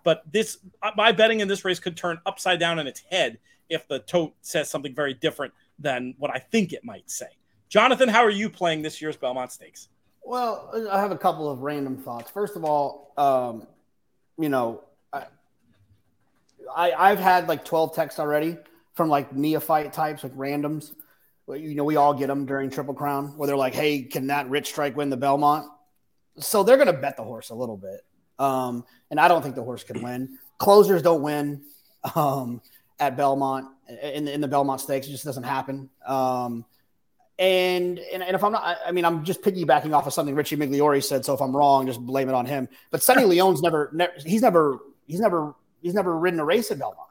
But 0.03 0.23
this, 0.32 0.59
my 0.95 1.11
betting 1.11 1.39
in 1.39 1.47
this 1.47 1.63
race 1.63 1.80
could 1.80 1.95
turn 1.95 2.19
upside 2.25 2.59
down 2.59 2.78
in 2.78 2.88
its 2.88 3.01
head 3.09 3.39
if 3.69 3.88
the 3.88 3.99
tote 3.99 4.36
says 4.41 4.69
something 4.69 4.93
very 4.93 5.13
different 5.13 5.53
than 5.80 6.13
what 6.17 6.32
I 6.34 6.39
think 6.39 6.73
it 6.73 6.84
might 6.84 7.09
say. 7.09 7.28
Jonathan, 7.70 8.09
how 8.09 8.24
are 8.24 8.30
you 8.30 8.49
playing 8.49 8.82
this 8.82 9.01
year's 9.01 9.18
Belmont 9.18 9.51
Stakes? 9.51 9.89
Well, 10.24 10.88
I 10.91 10.99
have 10.99 11.11
a 11.11 11.18
couple 11.18 11.49
of 11.49 11.61
random 11.61 11.97
thoughts. 11.97 12.32
First 12.32 12.55
of 12.55 12.65
all, 12.65 13.13
um, 13.18 13.68
you 14.38 14.49
know, 14.49 14.84
I, 15.11 15.26
I, 16.76 16.91
I've 16.91 17.20
had 17.20 17.47
like 17.47 17.65
12 17.65 17.95
texts 17.95 18.20
already 18.20 18.57
from 18.93 19.09
like 19.09 19.34
neophyte 19.34 19.93
types, 19.93 20.24
like 20.24 20.36
randoms. 20.36 20.93
You 21.47 21.76
know, 21.76 21.86
we 21.86 21.95
all 21.95 22.13
get 22.13 22.28
them 22.28 22.45
during 22.45 22.70
Triple 22.70 22.93
Crown 22.93 23.38
where 23.38 23.47
they're 23.47 23.55
like, 23.55 23.74
hey, 23.74 24.01
can 24.01 24.28
that 24.28 24.49
Rich 24.49 24.68
Strike 24.68 24.97
win 24.97 25.09
the 25.09 25.18
Belmont? 25.18 25.70
So 26.39 26.63
they're 26.63 26.76
going 26.78 26.88
to 26.88 26.93
bet 26.93 27.15
the 27.15 27.24
horse 27.24 27.49
a 27.49 27.55
little 27.55 27.78
bit. 27.78 28.01
Um, 28.38 28.84
and 29.09 29.20
I 29.20 29.28
don't 29.28 29.41
think 29.41 29.55
the 29.55 29.63
horse 29.63 29.84
can 29.84 30.03
win. 30.03 30.38
Closers 30.57 31.01
don't 31.01 31.22
win 31.22 31.63
um, 32.15 32.61
at 32.99 33.15
Belmont 33.15 33.68
in 33.88 34.26
the, 34.26 34.34
in 34.34 34.41
the 34.41 34.47
Belmont 34.47 34.82
Stakes. 34.82 35.07
It 35.07 35.11
just 35.11 35.26
doesn't 35.26 35.43
happen. 35.43 35.89
Um, 36.05 36.65
and, 37.39 37.99
and, 37.99 38.23
and 38.23 38.35
if 38.35 38.43
I'm 38.43 38.51
not, 38.51 38.77
I, 38.85 38.91
mean, 38.91 39.05
I'm 39.05 39.23
just 39.23 39.41
piggybacking 39.41 39.93
off 39.93 40.07
of 40.07 40.13
something 40.13 40.33
Richie 40.33 40.57
Migliore 40.57 41.03
said. 41.03 41.23
So 41.23 41.33
if 41.33 41.41
I'm 41.41 41.55
wrong, 41.55 41.85
just 41.85 41.99
blame 41.99 42.29
it 42.29 42.35
on 42.35 42.45
him. 42.45 42.67
But 42.89 43.03
Sonny 43.03 43.25
Leon's 43.25 43.61
never, 43.61 43.91
never, 43.93 44.13
he's 44.25 44.41
never, 44.41 44.79
he's 45.05 45.19
never, 45.19 45.53
he's 45.81 45.93
never 45.93 46.17
ridden 46.17 46.39
a 46.39 46.45
race 46.45 46.71
at 46.71 46.79
Belmont. 46.79 47.01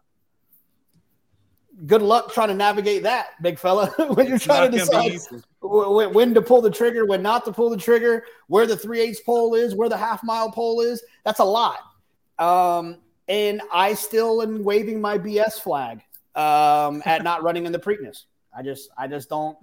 Good 1.87 2.03
luck 2.03 2.33
trying 2.33 2.49
to 2.49 2.55
navigate 2.55 3.05
that, 3.05 3.41
big 3.41 3.59
fella. 3.59 3.89
when 4.14 4.27
you're 4.27 4.39
trying 4.39 4.70
to 4.70 4.79
decide 4.79 5.20
when 5.61 6.35
to 6.35 6.43
pull 6.43 6.62
the 6.62 6.70
trigger, 6.70 7.05
when 7.05 7.22
not 7.22 7.45
to 7.45 7.53
pull 7.53 7.70
the 7.70 7.77
trigger, 7.77 8.24
where 8.49 8.66
the 8.66 8.77
three 8.77 9.01
eighths 9.01 9.20
pole 9.20 9.55
is, 9.55 9.74
where 9.74 9.89
the 9.89 9.97
half 9.97 10.24
mile 10.24 10.51
pole 10.51 10.81
is. 10.81 11.03
That's 11.24 11.39
a 11.39 11.45
lot. 11.45 11.79
Um, 12.39 12.97
and 13.29 13.61
I 13.72 13.95
still 13.95 14.43
am 14.43 14.64
waving 14.64 15.01
my 15.01 15.18
BS 15.18 15.61
flag 15.61 16.01
um, 16.35 17.03
at 17.05 17.22
not 17.22 17.43
running 17.43 17.66
in 17.66 17.72
the 17.72 17.79
Preakness. 17.79 18.24
I 18.57 18.62
just, 18.62 18.89
I 18.97 19.07
just 19.07 19.29
don't. 19.29 19.59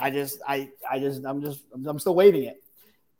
I 0.00 0.10
just, 0.10 0.40
I, 0.46 0.70
I 0.90 0.98
just, 0.98 1.24
I'm 1.24 1.42
just, 1.42 1.60
I'm 1.72 1.98
still 1.98 2.14
waving 2.14 2.44
it. 2.44 2.62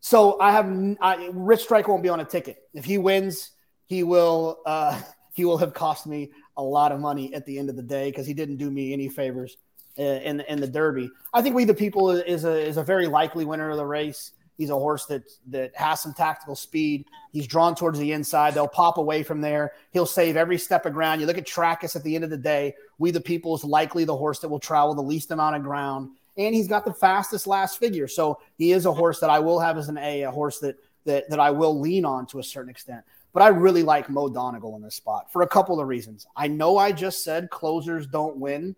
So 0.00 0.40
I 0.40 0.52
have, 0.52 0.96
I, 1.00 1.30
Rich 1.32 1.62
Strike 1.62 1.86
won't 1.88 2.02
be 2.02 2.08
on 2.08 2.20
a 2.20 2.24
ticket. 2.24 2.62
If 2.72 2.84
he 2.84 2.98
wins, 2.98 3.50
he 3.86 4.02
will, 4.02 4.60
uh, 4.64 5.00
he 5.32 5.44
will 5.44 5.58
have 5.58 5.74
cost 5.74 6.06
me 6.06 6.30
a 6.56 6.62
lot 6.62 6.92
of 6.92 7.00
money 7.00 7.32
at 7.34 7.46
the 7.46 7.58
end 7.58 7.70
of 7.70 7.76
the 7.76 7.82
day 7.82 8.10
because 8.10 8.26
he 8.26 8.34
didn't 8.34 8.56
do 8.56 8.70
me 8.70 8.92
any 8.92 9.08
favors 9.08 9.56
in 9.96 10.40
in 10.40 10.60
the 10.60 10.66
Derby. 10.66 11.10
I 11.32 11.42
think 11.42 11.54
we 11.54 11.64
the 11.64 11.74
people 11.74 12.10
is 12.10 12.44
a 12.44 12.58
is 12.58 12.76
a 12.76 12.82
very 12.82 13.06
likely 13.06 13.44
winner 13.44 13.70
of 13.70 13.76
the 13.76 13.86
race. 13.86 14.32
He's 14.56 14.70
a 14.70 14.74
horse 14.74 15.06
that 15.06 15.22
that 15.48 15.74
has 15.74 16.00
some 16.00 16.14
tactical 16.14 16.54
speed. 16.54 17.06
He's 17.32 17.46
drawn 17.46 17.74
towards 17.74 17.98
the 17.98 18.12
inside. 18.12 18.54
They'll 18.54 18.68
pop 18.68 18.98
away 18.98 19.22
from 19.22 19.40
there. 19.40 19.72
He'll 19.92 20.06
save 20.06 20.36
every 20.36 20.58
step 20.58 20.84
of 20.86 20.92
ground. 20.92 21.20
You 21.20 21.26
look 21.26 21.38
at 21.38 21.46
Trakus 21.46 21.96
at 21.96 22.02
the 22.02 22.14
end 22.14 22.24
of 22.24 22.30
the 22.30 22.36
day. 22.36 22.74
We 22.98 23.10
the 23.10 23.20
people 23.20 23.54
is 23.54 23.64
likely 23.64 24.04
the 24.04 24.16
horse 24.16 24.40
that 24.40 24.48
will 24.48 24.60
travel 24.60 24.94
the 24.94 25.02
least 25.02 25.30
amount 25.30 25.56
of 25.56 25.62
ground, 25.62 26.10
and 26.40 26.54
he's 26.54 26.68
got 26.68 26.84
the 26.84 26.92
fastest 26.92 27.46
last 27.46 27.78
figure. 27.78 28.08
So 28.08 28.40
he 28.56 28.72
is 28.72 28.86
a 28.86 28.92
horse 28.92 29.20
that 29.20 29.30
I 29.30 29.38
will 29.38 29.60
have 29.60 29.76
as 29.76 29.88
an 29.88 29.98
A, 29.98 30.22
a 30.22 30.30
horse 30.30 30.58
that 30.60 30.76
that 31.04 31.28
that 31.30 31.40
I 31.40 31.50
will 31.50 31.78
lean 31.78 32.04
on 32.04 32.26
to 32.28 32.38
a 32.38 32.42
certain 32.42 32.70
extent. 32.70 33.04
But 33.32 33.42
I 33.42 33.48
really 33.48 33.82
like 33.82 34.10
Mo 34.10 34.28
Donegal 34.28 34.74
in 34.76 34.82
this 34.82 34.96
spot 34.96 35.32
for 35.32 35.42
a 35.42 35.48
couple 35.48 35.80
of 35.80 35.86
reasons. 35.86 36.26
I 36.34 36.48
know 36.48 36.78
I 36.78 36.92
just 36.92 37.22
said 37.22 37.50
closers 37.50 38.06
don't 38.06 38.36
win 38.38 38.74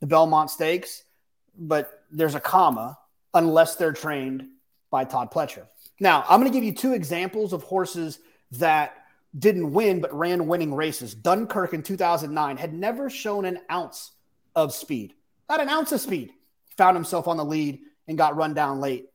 the 0.00 0.06
Belmont 0.06 0.50
Stakes, 0.50 1.04
but 1.56 2.02
there's 2.10 2.34
a 2.34 2.40
comma 2.40 2.98
unless 3.34 3.76
they're 3.76 3.92
trained 3.92 4.48
by 4.90 5.04
Todd 5.04 5.30
Pletcher. 5.30 5.66
Now, 6.00 6.24
I'm 6.28 6.40
going 6.40 6.50
to 6.50 6.56
give 6.56 6.64
you 6.64 6.74
two 6.74 6.94
examples 6.94 7.52
of 7.52 7.62
horses 7.62 8.18
that 8.52 8.96
didn't 9.38 9.72
win 9.72 10.00
but 10.00 10.12
ran 10.12 10.46
winning 10.46 10.74
races. 10.74 11.14
Dunkirk 11.14 11.72
in 11.72 11.82
2009 11.82 12.56
had 12.56 12.74
never 12.74 13.08
shown 13.08 13.44
an 13.44 13.60
ounce 13.70 14.12
of 14.54 14.74
speed, 14.74 15.14
not 15.48 15.60
an 15.60 15.68
ounce 15.68 15.92
of 15.92 16.00
speed. 16.00 16.32
Found 16.78 16.96
himself 16.96 17.28
on 17.28 17.36
the 17.36 17.44
lead 17.44 17.80
and 18.08 18.18
got 18.18 18.36
run 18.36 18.54
down 18.54 18.80
late. 18.80 19.06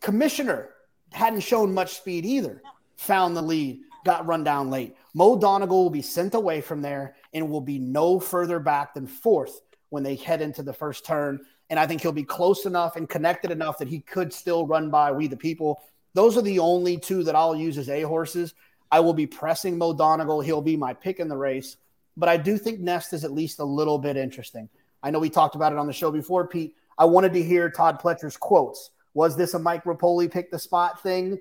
Commissioner 0.00 0.70
hadn't 1.12 1.40
shown 1.40 1.72
much 1.72 1.94
speed 1.94 2.24
either. 2.24 2.62
Found 2.96 3.36
the 3.36 3.42
lead, 3.42 3.80
got 4.04 4.26
run 4.26 4.44
down 4.44 4.70
late. 4.70 4.96
Mo 5.14 5.38
Donegal 5.38 5.84
will 5.84 5.90
be 5.90 6.02
sent 6.02 6.34
away 6.34 6.60
from 6.60 6.82
there 6.82 7.16
and 7.32 7.50
will 7.50 7.60
be 7.60 7.78
no 7.78 8.20
further 8.20 8.58
back 8.58 8.94
than 8.94 9.06
fourth 9.06 9.60
when 9.90 10.02
they 10.02 10.16
head 10.16 10.42
into 10.42 10.62
the 10.62 10.72
first 10.72 11.04
turn. 11.04 11.40
And 11.70 11.78
I 11.80 11.86
think 11.86 12.00
he'll 12.00 12.12
be 12.12 12.24
close 12.24 12.66
enough 12.66 12.96
and 12.96 13.08
connected 13.08 13.50
enough 13.50 13.78
that 13.78 13.88
he 13.88 14.00
could 14.00 14.32
still 14.32 14.66
run 14.66 14.90
by 14.90 15.12
We 15.12 15.26
the 15.26 15.36
People. 15.36 15.82
Those 16.14 16.36
are 16.36 16.42
the 16.42 16.58
only 16.58 16.96
two 16.98 17.24
that 17.24 17.34
I'll 17.34 17.56
use 17.56 17.78
as 17.78 17.88
A 17.88 18.02
horses. 18.02 18.54
I 18.90 19.00
will 19.00 19.14
be 19.14 19.26
pressing 19.26 19.76
Mo 19.76 19.92
Donegal. 19.92 20.40
He'll 20.40 20.62
be 20.62 20.76
my 20.76 20.94
pick 20.94 21.18
in 21.18 21.28
the 21.28 21.36
race. 21.36 21.76
But 22.16 22.28
I 22.28 22.36
do 22.36 22.56
think 22.56 22.80
Nest 22.80 23.12
is 23.12 23.24
at 23.24 23.32
least 23.32 23.58
a 23.58 23.64
little 23.64 23.98
bit 23.98 24.16
interesting. 24.16 24.68
I 25.06 25.10
know 25.10 25.20
we 25.20 25.30
talked 25.30 25.54
about 25.54 25.72
it 25.72 25.78
on 25.78 25.86
the 25.86 25.92
show 25.92 26.10
before, 26.10 26.48
Pete. 26.48 26.74
I 26.98 27.04
wanted 27.04 27.32
to 27.34 27.42
hear 27.42 27.70
Todd 27.70 28.00
Pletcher's 28.00 28.36
quotes. 28.36 28.90
Was 29.14 29.36
this 29.36 29.54
a 29.54 29.58
Mike 29.58 29.84
Repole 29.84 30.28
pick 30.28 30.50
the 30.50 30.58
spot 30.58 31.00
thing? 31.00 31.38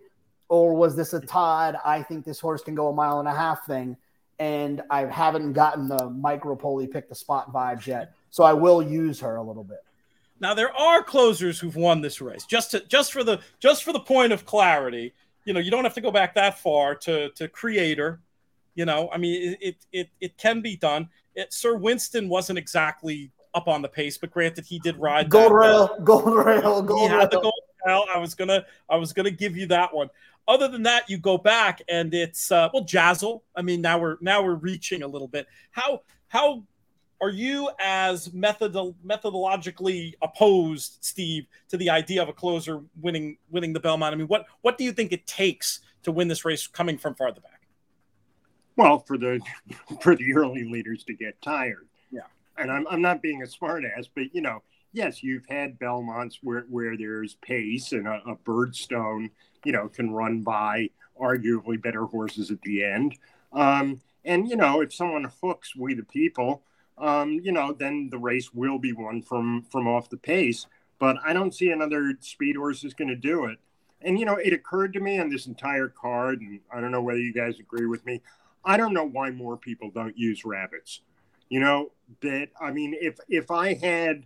Or 0.50 0.76
was 0.76 0.96
this 0.96 1.14
a 1.14 1.20
Todd, 1.20 1.76
I 1.84 2.04
think 2.04 2.26
this 2.26 2.40
horse 2.40 2.62
can 2.62 2.76
go 2.76 2.90
a 2.90 2.94
mile 2.94 3.18
and 3.18 3.28
a 3.28 3.34
half 3.34 3.66
thing? 3.66 3.98
And 4.38 4.84
I 4.92 5.06
haven't 5.06 5.54
gotten 5.54 5.88
the 5.88 6.12
Mike 6.12 6.44
Repole 6.44 6.92
pick 6.92 7.10
the 7.10 7.16
spot 7.16 7.52
vibes 7.52 7.88
yet. 7.88 8.14
So 8.30 8.44
I 8.44 8.54
will 8.54 8.84
use 8.84 9.20
her 9.22 9.38
a 9.38 9.42
little 9.42 9.64
bit. 9.64 9.80
Now 10.40 10.54
there 10.54 10.72
are 10.72 11.02
closers 11.02 11.60
who've 11.60 11.76
won 11.76 12.02
this 12.02 12.22
race. 12.22 12.46
Just 12.46 12.70
to 12.72 12.82
just 12.82 13.12
for 13.12 13.24
the 13.24 13.40
just 13.60 13.84
for 13.84 13.94
the 13.94 14.00
point 14.00 14.32
of 14.32 14.46
clarity, 14.46 15.16
you 15.44 15.54
know, 15.54 15.60
you 15.60 15.72
don't 15.72 15.86
have 15.86 15.96
to 15.96 16.02
go 16.02 16.12
back 16.12 16.36
that 16.36 16.60
far 16.60 16.94
to 16.96 17.30
to 17.30 17.48
creator. 17.48 18.20
You 18.76 18.86
know, 18.86 19.10
I 19.12 19.18
mean, 19.18 19.58
it 19.60 19.78
it 19.92 20.10
it 20.22 20.38
can 20.38 20.62
be 20.62 20.78
done. 20.78 21.10
It, 21.34 21.52
Sir 21.52 21.76
Winston 21.78 22.30
wasn't 22.30 22.60
exactly 22.60 23.32
up 23.56 23.68
on 23.68 23.82
the 23.82 23.88
pace, 23.88 24.18
but 24.18 24.32
granted, 24.32 24.66
he 24.66 24.80
did 24.80 24.98
ride 24.98 25.30
gold 25.30 25.52
that, 25.52 25.56
rail, 25.56 25.90
uh, 25.92 26.00
gold 26.04 26.46
rail, 26.46 26.82
gold 26.82 27.12
rail. 27.12 27.28
the 27.28 27.40
gold 27.40 27.54
rail. 27.86 28.06
I 28.14 28.20
was 28.20 28.36
gonna 28.36 28.66
I 28.90 28.98
was 28.98 29.14
gonna 29.14 29.32
give 29.32 29.58
you 29.58 29.68
that 29.68 29.94
one. 29.94 30.10
Other 30.48 30.68
than 30.68 30.84
that, 30.84 31.10
you 31.10 31.18
go 31.18 31.38
back 31.38 31.82
and 31.90 32.14
it's 32.14 32.52
uh, 32.52 32.70
well, 32.74 32.84
Jazil. 32.84 33.44
I 33.56 33.62
mean, 33.62 33.82
now 33.82 33.98
we're 33.98 34.18
now 34.22 34.44
we're 34.44 34.56
reaching 34.56 35.02
a 35.02 35.08
little 35.08 35.28
bit. 35.28 35.48
How 35.72 36.02
how 36.28 36.64
are 37.22 37.30
you 37.30 37.70
as 37.80 38.34
method 38.34 38.74
methodologically 38.74 40.14
opposed, 40.22 40.98
Steve, 41.02 41.48
to 41.70 41.78
the 41.78 41.90
idea 41.90 42.22
of 42.22 42.30
a 42.30 42.34
closer 42.34 42.82
winning 43.02 43.38
winning 43.50 43.74
the 43.74 43.80
Belmont? 43.80 44.14
I 44.14 44.18
mean, 44.18 44.28
what 44.28 44.46
what 44.62 44.78
do 44.78 44.84
you 44.84 44.92
think 44.92 45.12
it 45.12 45.26
takes 45.26 45.80
to 46.04 46.12
win 46.12 46.28
this 46.28 46.46
race 46.46 46.68
coming 46.68 46.98
from 46.98 47.16
farther 47.16 47.42
back? 47.42 47.68
Well, 48.76 49.00
for 49.00 49.18
the 49.18 49.40
for 50.02 50.16
the 50.16 50.34
early 50.34 50.64
leaders 50.66 51.04
to 51.06 51.14
get 51.14 51.42
tired. 51.42 51.88
And 52.58 52.72
I'm 52.72 52.88
I'm 52.88 53.02
not 53.02 53.22
being 53.22 53.42
a 53.42 53.46
smartass, 53.46 54.08
but 54.14 54.34
you 54.34 54.42
know, 54.42 54.62
yes, 54.94 55.22
you've 55.22 55.46
had 55.48 55.78
Belmonts 55.78 56.40
where 56.42 56.66
where 56.70 56.98
there's 56.98 57.36
pace 57.36 57.92
and 57.92 58.08
a, 58.08 58.22
a 58.28 58.36
Birdstone, 58.36 59.30
you 59.64 59.72
know, 59.72 59.88
can 59.90 60.12
run 60.12 60.42
by 60.42 60.90
arguably 61.20 61.82
better 61.82 62.06
horses 62.06 62.52
at 62.52 62.62
the 62.62 62.84
end. 62.84 63.18
Um, 63.54 64.02
and 64.24 64.48
you 64.48 64.56
know, 64.56 64.82
if 64.82 64.94
someone 64.94 65.32
hooks 65.42 65.76
we 65.76 65.94
the 65.94 66.04
people, 66.04 66.64
um, 66.98 67.40
you 67.44 67.52
know, 67.52 67.74
then 67.74 68.10
the 68.10 68.18
race 68.18 68.54
will 68.54 68.80
be 68.80 68.94
won 68.94 69.22
from 69.22 69.64
from 69.70 69.88
off 69.88 70.10
the 70.10 70.18
pace. 70.18 70.66
But 70.98 71.18
I 71.26 71.34
don't 71.34 71.54
see 71.54 71.70
another 71.70 72.14
speed 72.22 72.56
horse 72.56 72.84
is 72.86 72.94
going 72.94 73.10
to 73.10 73.16
do 73.16 73.46
it. 73.46 73.60
And 74.02 74.18
you 74.18 74.26
know, 74.26 74.36
it 74.36 74.54
occurred 74.54 74.94
to 74.94 75.00
me 75.00 75.20
on 75.20 75.30
this 75.30 75.48
entire 75.48 75.90
card, 75.90 76.42
and 76.42 76.62
I 76.74 76.80
don't 76.80 76.92
know 76.92 77.02
whether 77.02 77.20
you 77.20 77.34
guys 77.34 77.60
agree 77.60 77.86
with 77.86 78.06
me. 78.06 78.22
I 78.64 78.78
don't 78.78 78.94
know 78.94 79.06
why 79.06 79.30
more 79.32 79.58
people 79.58 79.92
don't 79.92 80.18
use 80.18 80.46
rabbits. 80.46 81.02
You 81.50 81.60
know 81.60 81.92
that 82.22 82.50
I 82.60 82.72
mean, 82.72 82.96
if 83.00 83.18
if 83.30 83.52
I 83.52 83.74
had 83.74 84.26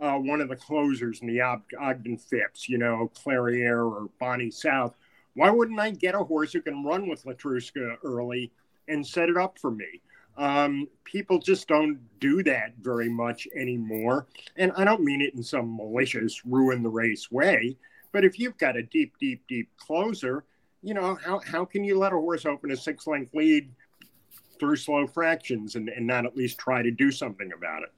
uh, 0.00 0.16
one 0.16 0.40
of 0.40 0.48
the 0.48 0.56
closers 0.56 1.20
in 1.20 1.28
the 1.28 1.40
Og- 1.40 1.74
Ogden 1.80 2.18
Phipps, 2.18 2.68
you 2.68 2.78
know, 2.78 3.10
Clairiere 3.14 3.90
or 3.90 4.08
Bonny 4.18 4.50
South, 4.50 4.94
why 5.34 5.50
wouldn't 5.50 5.80
I 5.80 5.90
get 5.90 6.14
a 6.14 6.24
horse 6.24 6.52
who 6.52 6.62
can 6.62 6.84
run 6.84 7.08
with 7.08 7.24
Letruska 7.24 7.96
early 8.04 8.52
and 8.88 9.06
set 9.06 9.28
it 9.28 9.36
up 9.36 9.58
for 9.58 9.70
me? 9.70 10.02
Um, 10.36 10.88
people 11.04 11.38
just 11.38 11.66
don't 11.66 11.98
do 12.20 12.42
that 12.42 12.74
very 12.80 13.08
much 13.08 13.48
anymore. 13.56 14.26
And 14.56 14.72
I 14.76 14.84
don't 14.84 15.02
mean 15.02 15.22
it 15.22 15.34
in 15.34 15.42
some 15.42 15.76
malicious, 15.76 16.44
ruin 16.44 16.82
the 16.82 16.90
race 16.90 17.30
way. 17.30 17.76
But 18.12 18.24
if 18.24 18.38
you've 18.38 18.58
got 18.58 18.76
a 18.76 18.82
deep, 18.82 19.14
deep, 19.18 19.42
deep 19.48 19.70
closer, 19.78 20.44
you 20.82 20.94
know, 20.94 21.16
how, 21.16 21.40
how 21.40 21.64
can 21.64 21.84
you 21.84 21.98
let 21.98 22.12
a 22.12 22.16
horse 22.16 22.44
open 22.44 22.70
a 22.70 22.76
six 22.76 23.06
length 23.06 23.34
lead 23.34 23.70
through 24.58 24.76
slow 24.76 25.06
fractions 25.06 25.74
and, 25.74 25.88
and 25.88 26.06
not 26.06 26.26
at 26.26 26.36
least 26.36 26.58
try 26.58 26.82
to 26.82 26.90
do 26.90 27.10
something 27.10 27.52
about 27.52 27.82
it? 27.82 27.92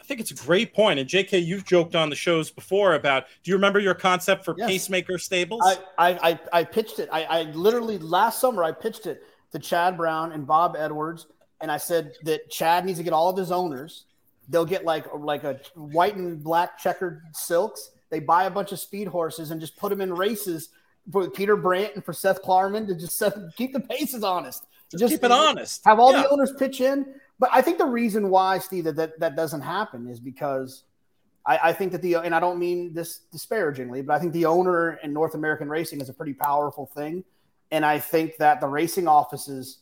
I 0.00 0.04
think 0.04 0.20
it's 0.20 0.32
a 0.32 0.34
great 0.34 0.74
point. 0.74 0.98
And 0.98 1.08
JK, 1.08 1.44
you've 1.44 1.64
joked 1.64 1.94
on 1.94 2.10
the 2.10 2.16
shows 2.16 2.50
before 2.50 2.94
about 2.94 3.26
do 3.44 3.50
you 3.50 3.56
remember 3.56 3.78
your 3.78 3.94
concept 3.94 4.44
for 4.44 4.54
yes. 4.58 4.68
pacemaker 4.68 5.16
stables? 5.16 5.62
I, 5.96 6.18
I, 6.22 6.40
I 6.52 6.64
pitched 6.64 6.98
it. 6.98 7.08
I, 7.12 7.22
I 7.24 7.42
literally 7.52 7.98
last 7.98 8.40
summer 8.40 8.64
I 8.64 8.72
pitched 8.72 9.06
it 9.06 9.22
to 9.52 9.58
Chad 9.60 9.96
Brown 9.96 10.32
and 10.32 10.46
Bob 10.46 10.74
Edwards 10.76 11.26
and 11.60 11.70
I 11.70 11.76
said 11.76 12.14
that 12.24 12.50
Chad 12.50 12.84
needs 12.84 12.98
to 12.98 13.04
get 13.04 13.12
all 13.12 13.30
of 13.30 13.36
his 13.36 13.52
owners. 13.52 14.06
They'll 14.48 14.64
get 14.64 14.84
like 14.84 15.06
like 15.14 15.44
a 15.44 15.60
white 15.74 16.16
and 16.16 16.42
black 16.42 16.78
checkered 16.78 17.22
silks. 17.32 17.92
They 18.10 18.18
buy 18.18 18.44
a 18.44 18.50
bunch 18.50 18.72
of 18.72 18.80
speed 18.80 19.06
horses 19.06 19.52
and 19.52 19.60
just 19.60 19.76
put 19.76 19.90
them 19.90 20.00
in 20.00 20.12
races 20.12 20.70
for 21.10 21.30
Peter 21.30 21.56
Brant 21.56 21.94
and 21.94 22.04
for 22.04 22.12
Seth 22.12 22.42
Klarman 22.42 22.86
to 22.88 22.94
just 22.94 23.16
set, 23.16 23.34
keep 23.56 23.72
the 23.72 23.80
paces 23.80 24.22
honest. 24.22 24.66
Just, 24.92 25.00
just 25.00 25.14
keep 25.14 25.24
it 25.24 25.30
honest. 25.32 25.84
Have 25.84 25.98
all 25.98 26.12
yeah. 26.12 26.22
the 26.22 26.30
owners 26.30 26.52
pitch 26.58 26.80
in. 26.80 27.06
But 27.38 27.50
I 27.52 27.60
think 27.60 27.78
the 27.78 27.86
reason 27.86 28.30
why, 28.30 28.58
Steve, 28.58 28.84
that 28.84 28.96
that, 28.96 29.18
that 29.20 29.36
doesn't 29.36 29.62
happen 29.62 30.08
is 30.08 30.20
because 30.20 30.84
I, 31.44 31.58
I, 31.64 31.72
think 31.72 31.92
that 31.92 32.02
the 32.02 32.16
and 32.16 32.34
I 32.34 32.40
don't 32.40 32.58
mean 32.58 32.94
this 32.94 33.20
disparagingly, 33.32 34.02
but 34.02 34.14
I 34.14 34.18
think 34.20 34.32
the 34.32 34.46
owner 34.46 35.00
in 35.02 35.12
North 35.12 35.34
American 35.34 35.68
racing 35.68 36.00
is 36.00 36.08
a 36.08 36.12
pretty 36.12 36.34
powerful 36.34 36.86
thing. 36.86 37.24
And 37.70 37.84
I 37.84 37.98
think 37.98 38.36
that 38.36 38.60
the 38.60 38.68
racing 38.68 39.08
offices 39.08 39.78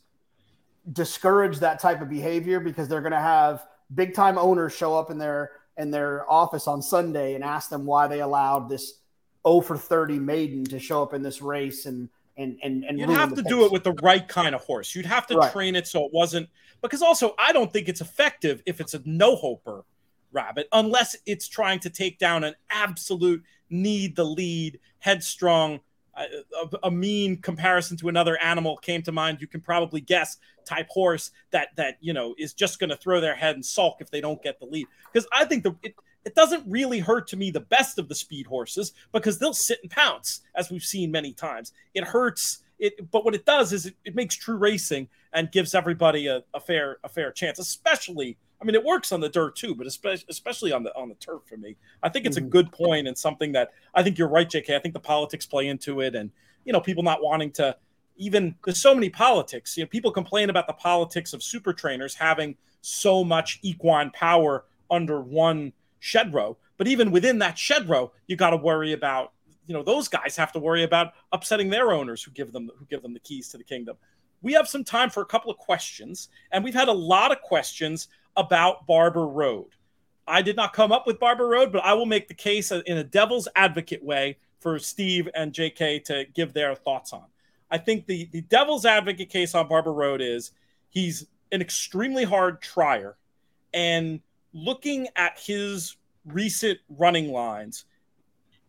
discourage 0.93 1.59
that 1.59 1.81
type 1.81 2.01
of 2.01 2.09
behavior 2.09 2.61
because 2.61 2.89
they're 2.89 3.03
going 3.03 3.13
to 3.13 3.19
have 3.19 3.67
big 3.95 4.15
time 4.15 4.39
owners 4.39 4.75
show 4.75 4.97
up 4.97 5.11
in 5.11 5.19
their 5.19 5.51
in 5.77 5.91
their 5.91 6.31
office 6.31 6.67
on 6.67 6.81
Sunday 6.81 7.35
and 7.35 7.45
ask 7.45 7.69
them 7.69 7.85
why 7.85 8.07
they 8.07 8.21
allowed 8.21 8.69
this 8.69 9.01
0 9.47 9.61
for 9.63 9.77
30 9.77 10.19
maiden 10.19 10.65
to 10.65 10.79
show 10.79 11.03
up 11.03 11.15
in 11.15 11.23
this 11.23 11.43
race 11.43 11.87
and 11.87 12.09
and 12.41 12.59
and, 12.63 12.85
and 12.85 12.99
you'd 12.99 13.11
have 13.11 13.35
to 13.35 13.43
do 13.43 13.65
it 13.65 13.73
with 13.73 13.85
the 13.85 13.93
right 14.03 14.27
kind 14.27 14.55
of 14.55 14.63
horse. 14.63 14.95
You'd 14.95 15.07
have 15.07 15.27
to 15.29 15.37
right. 15.37 15.53
train 15.53 15.77
it 15.77 15.87
so 15.87 16.05
it 16.05 16.13
wasn't 16.13 16.49
because 16.83 17.03
also 17.03 17.35
I 17.39 17.53
don't 17.53 17.73
think 17.73 17.89
it's 17.89 18.01
effective 18.01 18.63
if 18.67 18.81
it's 18.81 18.95
a 18.95 19.03
no 19.05 19.37
hoper 19.37 19.85
rabbit 20.33 20.69
unless 20.73 21.17
it's 21.27 21.49
trying 21.49 21.81
to 21.81 21.91
take 21.91 22.19
down 22.19 22.45
an 22.45 22.55
absolute 22.71 23.43
need 23.69 24.17
the 24.17 24.25
lead 24.25 24.79
headstrong 25.01 25.81
a, 26.17 26.27
a, 26.85 26.91
mean 26.91 27.37
comparison 27.41 27.97
to 27.97 28.09
another 28.09 28.37
animal 28.43 28.77
came 28.77 29.03
to 29.03 29.13
mind 29.13 29.41
you 29.41 29.47
can 29.47 29.61
probably 29.61 30.01
guess 30.01 30.37
type 30.65 30.89
horse 30.89 31.31
that 31.51 31.69
that 31.77 31.97
you 32.01 32.13
know 32.13 32.35
is 32.39 32.53
just 32.53 32.79
going 32.79 32.91
to 32.91 32.97
throw 32.97 33.21
their 33.21 33.35
head 33.35 33.55
and 33.55 33.65
sulk 33.65 33.97
if 34.01 34.11
they 34.11 34.21
don't 34.21 34.43
get 34.43 34.59
the 34.61 34.67
lead 34.67 34.87
because 35.13 35.27
i 35.33 35.45
think 35.45 35.63
the 35.63 35.75
it, 35.83 35.95
it 36.25 36.35
doesn't 36.35 36.65
really 36.67 36.99
hurt 36.99 37.27
to 37.29 37.37
me 37.37 37.51
the 37.51 37.61
best 37.61 37.99
of 37.99 38.09
the 38.09 38.15
speed 38.15 38.47
horses 38.47 38.93
because 39.13 39.39
they'll 39.39 39.55
sit 39.55 39.79
and 39.83 39.91
pounce 39.91 40.41
as 40.55 40.71
we've 40.71 40.83
seen 40.83 41.11
many 41.11 41.33
times 41.33 41.73
it 41.95 42.05
hurts 42.05 42.59
it 42.79 43.11
but 43.11 43.25
what 43.25 43.35
it 43.35 43.45
does 43.45 43.73
is 43.73 43.87
it, 43.87 43.95
it 44.05 44.15
makes 44.15 44.35
true 44.35 44.57
racing 44.57 45.09
and 45.33 45.53
gives 45.53 45.75
everybody 45.75 46.27
a, 46.27 46.43
a 46.55 46.61
fair 46.61 46.99
a 47.05 47.09
fair 47.09 47.31
chance 47.33 47.59
especially 47.59 48.37
I 48.61 48.67
mean, 48.67 48.75
it 48.75 48.85
works 48.85 49.11
on 49.11 49.21
the 49.21 49.29
dirt 49.29 49.57
too, 49.57 49.75
but 49.75 49.87
especially 49.87 50.27
especially 50.29 50.73
on 50.73 50.83
the 50.83 50.95
on 50.95 51.09
the 51.09 51.15
turf 51.15 51.43
for 51.49 51.57
me. 51.57 51.77
I 52.03 52.11
think 52.11 52.27
it's 52.27 52.37
a 52.37 52.41
mm-hmm. 52.41 52.51
good 52.51 52.73
point 52.73 53.09
and 53.09 53.17
something 53.17 53.53
that 53.53 53.71
I 53.95 54.03
think 54.03 54.19
you're 54.19 54.29
right, 54.29 54.49
JK. 54.49 54.77
I 54.77 54.79
think 54.79 54.93
the 54.93 55.01
politics 55.01 55.47
play 55.47 55.69
into 55.69 56.01
it, 56.01 56.15
and 56.15 56.31
you 56.65 56.73
know, 56.73 56.81
people 56.81 57.03
not 57.03 57.23
wanting 57.23 57.53
to 57.53 57.77
even 58.17 58.55
there's 58.65 58.81
so 58.81 58.95
many 58.95 59.09
politics. 59.09 59.77
You 59.77 59.85
know, 59.85 59.89
people 59.89 60.11
complain 60.11 60.51
about 60.51 60.67
the 60.67 60.75
politics 60.75 61.33
of 61.33 61.43
super 61.43 61.73
trainers 61.73 62.15
having 62.15 62.57
so 62.83 63.25
much 63.25 63.61
equine 63.63 64.11
power 64.11 64.65
under 64.91 65.21
one 65.23 65.73
shed 66.01 66.35
row, 66.35 66.57
but 66.77 66.89
even 66.89 67.11
within 67.11 67.39
that 67.39 67.57
shed 67.57 67.89
row, 67.89 68.13
you 68.27 68.37
got 68.37 68.51
to 68.51 68.57
worry 68.57 68.93
about 68.93 69.33
you 69.67 69.75
know 69.75 69.83
those 69.85 70.09
guys 70.09 70.35
have 70.37 70.53
to 70.53 70.59
worry 70.59 70.83
about 70.83 71.13
upsetting 71.31 71.71
their 71.71 71.93
owners 71.93 72.23
who 72.23 72.33
give 72.33 72.53
them 72.53 72.71
who 72.77 72.85
give 72.87 73.03
them 73.03 73.15
the 73.15 73.21
keys 73.21 73.49
to 73.51 73.59
the 73.59 73.65
kingdom 73.65 73.97
we 74.43 74.53
have 74.55 74.69
some 74.69 74.85
time 74.85 75.11
for 75.11 75.23
a 75.23 75.27
couple 75.27 75.51
of 75.51 75.59
questions, 75.59 76.29
and 76.53 76.65
we've 76.65 76.75
had 76.75 76.89
a 76.89 76.93
lot 76.93 77.33
of 77.33 77.41
questions 77.43 78.09
about 78.37 78.87
Barber 78.87 79.27
Road. 79.27 79.69
I 80.27 80.43
did 80.43 80.57
not 80.57 80.73
come 80.73 80.93
up 80.93 81.07
with 81.07 81.19
Barber 81.19 81.47
Road, 81.47 81.73
but 81.73 81.85
I 81.85 81.95
will 81.95 82.07
make 82.07 82.29
the 82.29 82.35
case 82.35 82.71
in 82.71 82.99
a 82.99 83.05
devil's 83.05 83.49
advocate 83.57 84.03
way 84.03 84.39
for 84.61 84.79
Steve 84.79 85.29
and 85.35 85.53
JK 85.53 86.05
to 86.05 86.25
give 86.35 86.53
their 86.53 86.75
thoughts 86.75 87.13
on. 87.13 87.25
I 87.71 87.79
think 87.79 88.07
the, 88.07 88.29
the 88.33 88.43
devil's 88.43 88.87
advocate 88.87 89.29
case 89.29 89.55
on 89.55 89.69
Barber 89.69 89.93
Road 89.93 90.21
is 90.21 90.53
he's 90.89 91.27
an 91.53 91.61
extremely 91.61 92.25
hard 92.25 92.61
trier. 92.61 93.17
And 93.73 94.21
looking 94.53 95.09
at 95.17 95.39
his 95.39 95.97
recent 96.25 96.79
running 96.89 97.33
lines, 97.33 97.85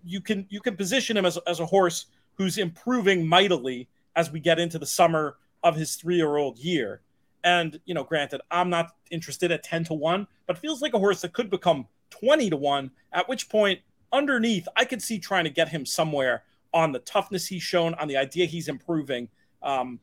you 0.03 0.21
can 0.21 0.45
you 0.49 0.59
can 0.59 0.75
position 0.75 1.17
him 1.17 1.25
as, 1.25 1.37
as 1.47 1.59
a 1.59 1.65
horse 1.65 2.07
who's 2.35 2.57
improving 2.57 3.25
mightily 3.25 3.87
as 4.15 4.31
we 4.31 4.39
get 4.39 4.59
into 4.59 4.79
the 4.79 4.85
summer 4.85 5.37
of 5.63 5.75
his 5.75 5.95
three 5.95 6.15
year 6.15 6.37
old 6.37 6.57
year. 6.57 7.01
And, 7.43 7.79
you 7.85 7.93
know, 7.93 8.03
granted, 8.03 8.41
I'm 8.51 8.69
not 8.69 8.95
interested 9.09 9.51
at 9.51 9.63
10 9.63 9.85
to 9.85 9.93
1, 9.93 10.27
but 10.45 10.57
feels 10.57 10.81
like 10.81 10.93
a 10.93 10.99
horse 10.99 11.21
that 11.21 11.33
could 11.33 11.49
become 11.49 11.87
20 12.11 12.51
to 12.51 12.57
1, 12.57 12.91
at 13.13 13.27
which 13.27 13.49
point, 13.49 13.79
underneath, 14.11 14.67
I 14.75 14.85
could 14.85 15.01
see 15.01 15.17
trying 15.17 15.45
to 15.45 15.49
get 15.49 15.69
him 15.69 15.85
somewhere 15.85 16.43
on 16.73 16.91
the 16.91 16.99
toughness 16.99 17.47
he's 17.47 17.63
shown, 17.63 17.93
on 17.95 18.07
the 18.07 18.17
idea 18.17 18.45
he's 18.45 18.67
improving. 18.67 19.27
Um, 19.63 19.99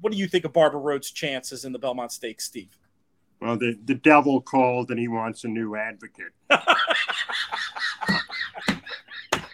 what 0.00 0.12
do 0.12 0.18
you 0.18 0.28
think 0.28 0.44
of 0.44 0.52
Barber 0.52 0.78
Road's 0.78 1.10
chances 1.10 1.64
in 1.64 1.72
the 1.72 1.78
Belmont 1.78 2.12
Stakes, 2.12 2.44
Steve? 2.44 2.76
Well, 3.40 3.56
the, 3.56 3.78
the 3.84 3.94
devil 3.94 4.40
called 4.40 4.90
and 4.90 4.98
he 4.98 5.08
wants 5.08 5.44
a 5.44 5.48
new 5.48 5.76
advocate. 5.76 6.32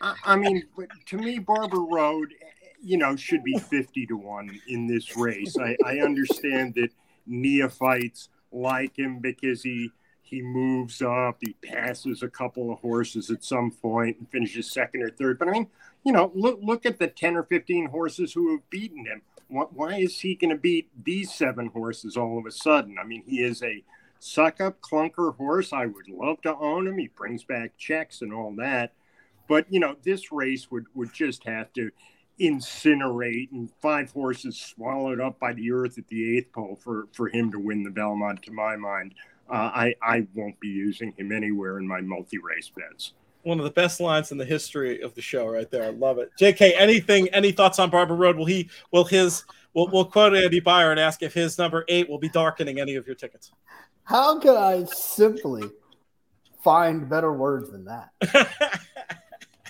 I, 0.00 0.14
I 0.24 0.36
mean, 0.36 0.64
to 1.06 1.18
me, 1.18 1.38
Barber 1.38 1.82
Road, 1.82 2.32
you 2.82 2.96
know, 2.96 3.16
should 3.16 3.44
be 3.44 3.58
50 3.58 4.06
to 4.06 4.16
1 4.16 4.60
in 4.68 4.86
this 4.86 5.16
race. 5.16 5.56
I, 5.58 5.76
I 5.84 5.98
understand 5.98 6.74
that 6.74 6.90
neophytes 7.26 8.28
like 8.52 8.98
him 8.98 9.18
because 9.18 9.62
he 9.62 9.90
he 10.34 10.42
moves 10.42 11.00
up, 11.00 11.38
he 11.40 11.54
passes 11.62 12.22
a 12.22 12.28
couple 12.28 12.72
of 12.72 12.80
horses 12.80 13.30
at 13.30 13.44
some 13.44 13.70
point 13.70 14.18
and 14.18 14.30
finishes 14.30 14.70
second 14.70 15.02
or 15.02 15.10
third. 15.10 15.38
But 15.38 15.48
I 15.48 15.52
mean, 15.52 15.68
you 16.04 16.12
know, 16.12 16.32
look 16.34 16.58
look 16.62 16.84
at 16.84 16.98
the 16.98 17.06
10 17.06 17.36
or 17.36 17.42
15 17.44 17.86
horses 17.86 18.32
who 18.32 18.52
have 18.52 18.68
beaten 18.70 19.06
him. 19.06 19.22
Why 19.48 19.96
is 19.96 20.20
he 20.20 20.34
going 20.34 20.50
to 20.50 20.56
beat 20.56 20.88
these 21.04 21.32
seven 21.32 21.68
horses 21.68 22.16
all 22.16 22.38
of 22.38 22.46
a 22.46 22.50
sudden? 22.50 22.96
I 22.98 23.04
mean, 23.04 23.22
he 23.26 23.42
is 23.42 23.62
a 23.62 23.84
suck 24.18 24.60
up 24.60 24.80
clunker 24.80 25.36
horse. 25.36 25.72
I 25.72 25.86
would 25.86 26.08
love 26.08 26.40
to 26.42 26.56
own 26.56 26.86
him. 26.86 26.98
He 26.98 27.08
brings 27.08 27.44
back 27.44 27.76
checks 27.76 28.22
and 28.22 28.32
all 28.32 28.54
that. 28.56 28.94
But, 29.46 29.66
you 29.70 29.78
know, 29.78 29.96
this 30.02 30.32
race 30.32 30.70
would, 30.70 30.86
would 30.94 31.12
just 31.12 31.44
have 31.44 31.72
to 31.74 31.90
incinerate 32.40 33.52
and 33.52 33.70
five 33.80 34.10
horses 34.10 34.58
swallowed 34.58 35.20
up 35.20 35.38
by 35.38 35.52
the 35.52 35.70
earth 35.70 35.98
at 35.98 36.08
the 36.08 36.36
eighth 36.36 36.52
pole 36.52 36.78
for, 36.82 37.06
for 37.12 37.28
him 37.28 37.52
to 37.52 37.58
win 37.58 37.84
the 37.84 37.90
Belmont, 37.90 38.42
to 38.42 38.52
my 38.52 38.76
mind. 38.76 39.14
Uh, 39.50 39.70
I, 39.74 39.94
I 40.02 40.26
won't 40.34 40.58
be 40.60 40.68
using 40.68 41.12
him 41.12 41.30
anywhere 41.32 41.78
in 41.78 41.86
my 41.86 42.00
multi 42.00 42.38
race 42.38 42.70
bets. 42.74 43.12
One 43.42 43.58
of 43.58 43.64
the 43.64 43.70
best 43.70 44.00
lines 44.00 44.32
in 44.32 44.38
the 44.38 44.44
history 44.44 45.02
of 45.02 45.14
the 45.14 45.20
show, 45.20 45.46
right 45.46 45.70
there. 45.70 45.84
I 45.84 45.90
love 45.90 46.18
it. 46.18 46.30
JK, 46.40 46.72
anything, 46.76 47.28
any 47.28 47.52
thoughts 47.52 47.78
on 47.78 47.90
Barber 47.90 48.16
Road? 48.16 48.36
Will 48.36 48.46
he, 48.46 48.70
will 48.90 49.04
his, 49.04 49.44
we'll, 49.74 49.88
we'll 49.88 50.06
quote 50.06 50.34
Andy 50.34 50.60
Beyer 50.60 50.90
and 50.90 50.98
ask 50.98 51.22
if 51.22 51.34
his 51.34 51.58
number 51.58 51.84
eight 51.88 52.08
will 52.08 52.18
be 52.18 52.30
darkening 52.30 52.80
any 52.80 52.94
of 52.94 53.06
your 53.06 53.14
tickets. 53.14 53.52
How 54.04 54.38
can 54.38 54.56
I 54.56 54.84
simply 54.84 55.64
find 56.62 57.08
better 57.08 57.32
words 57.32 57.70
than 57.70 57.84
that? 57.84 58.10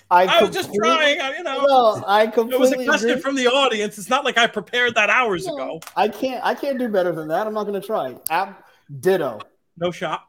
I, 0.09 0.25
I 0.39 0.41
was 0.41 0.51
just 0.51 0.73
trying. 0.73 1.17
You 1.17 1.43
know, 1.43 1.65
no, 1.65 2.03
I 2.07 2.27
completely. 2.27 2.55
It 2.55 2.59
was 2.59 2.71
a 2.71 2.85
question 2.85 3.09
agree. 3.11 3.21
from 3.21 3.35
the 3.35 3.47
audience. 3.47 3.97
It's 3.97 4.09
not 4.09 4.23
like 4.23 4.37
I 4.37 4.47
prepared 4.47 4.95
that 4.95 5.09
hours 5.09 5.47
no, 5.47 5.55
ago. 5.55 5.79
I 5.97 6.07
can't. 6.07 6.43
I 6.45 6.55
can't 6.55 6.79
do 6.79 6.87
better 6.87 7.11
than 7.11 7.27
that. 7.27 7.45
I'm 7.45 7.53
not 7.53 7.63
going 7.63 7.79
to 7.79 7.85
try. 7.85 8.15
Ab- 8.29 8.55
ditto. 8.99 9.39
No 9.77 9.91
shot. 9.91 10.27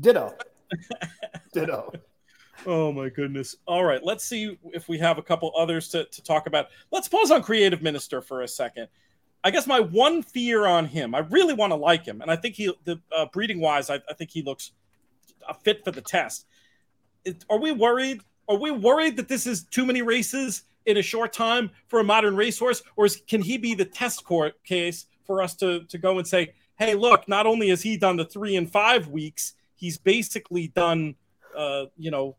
Ditto. 0.00 0.36
ditto. 1.52 1.92
Oh 2.66 2.92
my 2.92 3.08
goodness. 3.08 3.56
All 3.66 3.84
right, 3.84 4.02
let's 4.02 4.24
see 4.24 4.58
if 4.72 4.88
we 4.88 4.98
have 4.98 5.18
a 5.18 5.22
couple 5.22 5.52
others 5.56 5.88
to, 5.90 6.04
to 6.04 6.22
talk 6.22 6.46
about. 6.46 6.66
Let's 6.90 7.08
pause 7.08 7.30
on 7.30 7.42
Creative 7.42 7.82
Minister 7.82 8.22
for 8.22 8.42
a 8.42 8.48
second. 8.48 8.88
I 9.42 9.50
guess 9.50 9.66
my 9.66 9.80
one 9.80 10.22
fear 10.22 10.66
on 10.66 10.86
him, 10.86 11.14
I 11.14 11.18
really 11.18 11.52
want 11.52 11.72
to 11.72 11.76
like 11.76 12.06
him, 12.06 12.22
and 12.22 12.30
I 12.30 12.36
think 12.36 12.54
he, 12.54 12.72
the 12.84 12.98
uh, 13.14 13.26
breeding 13.32 13.60
wise, 13.60 13.90
I, 13.90 13.96
I, 14.08 14.14
think 14.14 14.30
he 14.30 14.42
looks 14.42 14.72
a 15.46 15.52
fit 15.52 15.84
for 15.84 15.90
the 15.90 16.00
test. 16.00 16.46
It, 17.26 17.44
are 17.50 17.58
we 17.58 17.72
worried 17.72 18.22
are 18.48 18.56
we 18.56 18.70
worried 18.70 19.16
that 19.16 19.28
this 19.28 19.46
is 19.46 19.64
too 19.64 19.84
many 19.84 20.00
races 20.00 20.62
in 20.86 20.96
a 20.96 21.02
short 21.02 21.32
time 21.32 21.70
for 21.88 22.00
a 22.00 22.04
modern 22.04 22.36
racehorse, 22.36 22.82
or 22.96 23.04
is, 23.04 23.22
can 23.28 23.42
he 23.42 23.58
be 23.58 23.74
the 23.74 23.84
test 23.84 24.24
court 24.24 24.62
case 24.64 25.06
for 25.26 25.42
us 25.42 25.54
to 25.56 25.84
to 25.84 25.98
go 25.98 26.18
and 26.18 26.26
say, 26.26 26.54
hey, 26.78 26.94
look, 26.94 27.28
not 27.28 27.46
only 27.46 27.68
has 27.68 27.82
he 27.82 27.96
done 27.96 28.16
the 28.16 28.24
three 28.24 28.56
and 28.56 28.70
five 28.70 29.08
weeks, 29.08 29.54
he's 29.74 29.98
basically 29.98 30.68
done, 30.68 31.14
uh, 31.56 31.86
you 31.96 32.10
know, 32.10 32.36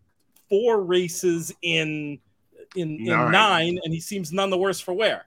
four 0.49 0.81
races 0.81 1.53
in 1.61 2.19
in 2.75 3.03
nine. 3.03 3.25
in 3.25 3.31
nine, 3.31 3.79
and 3.83 3.93
he 3.93 3.99
seems 3.99 4.31
none 4.31 4.49
the 4.49 4.57
worse 4.57 4.79
for 4.79 4.93
wear. 4.93 5.25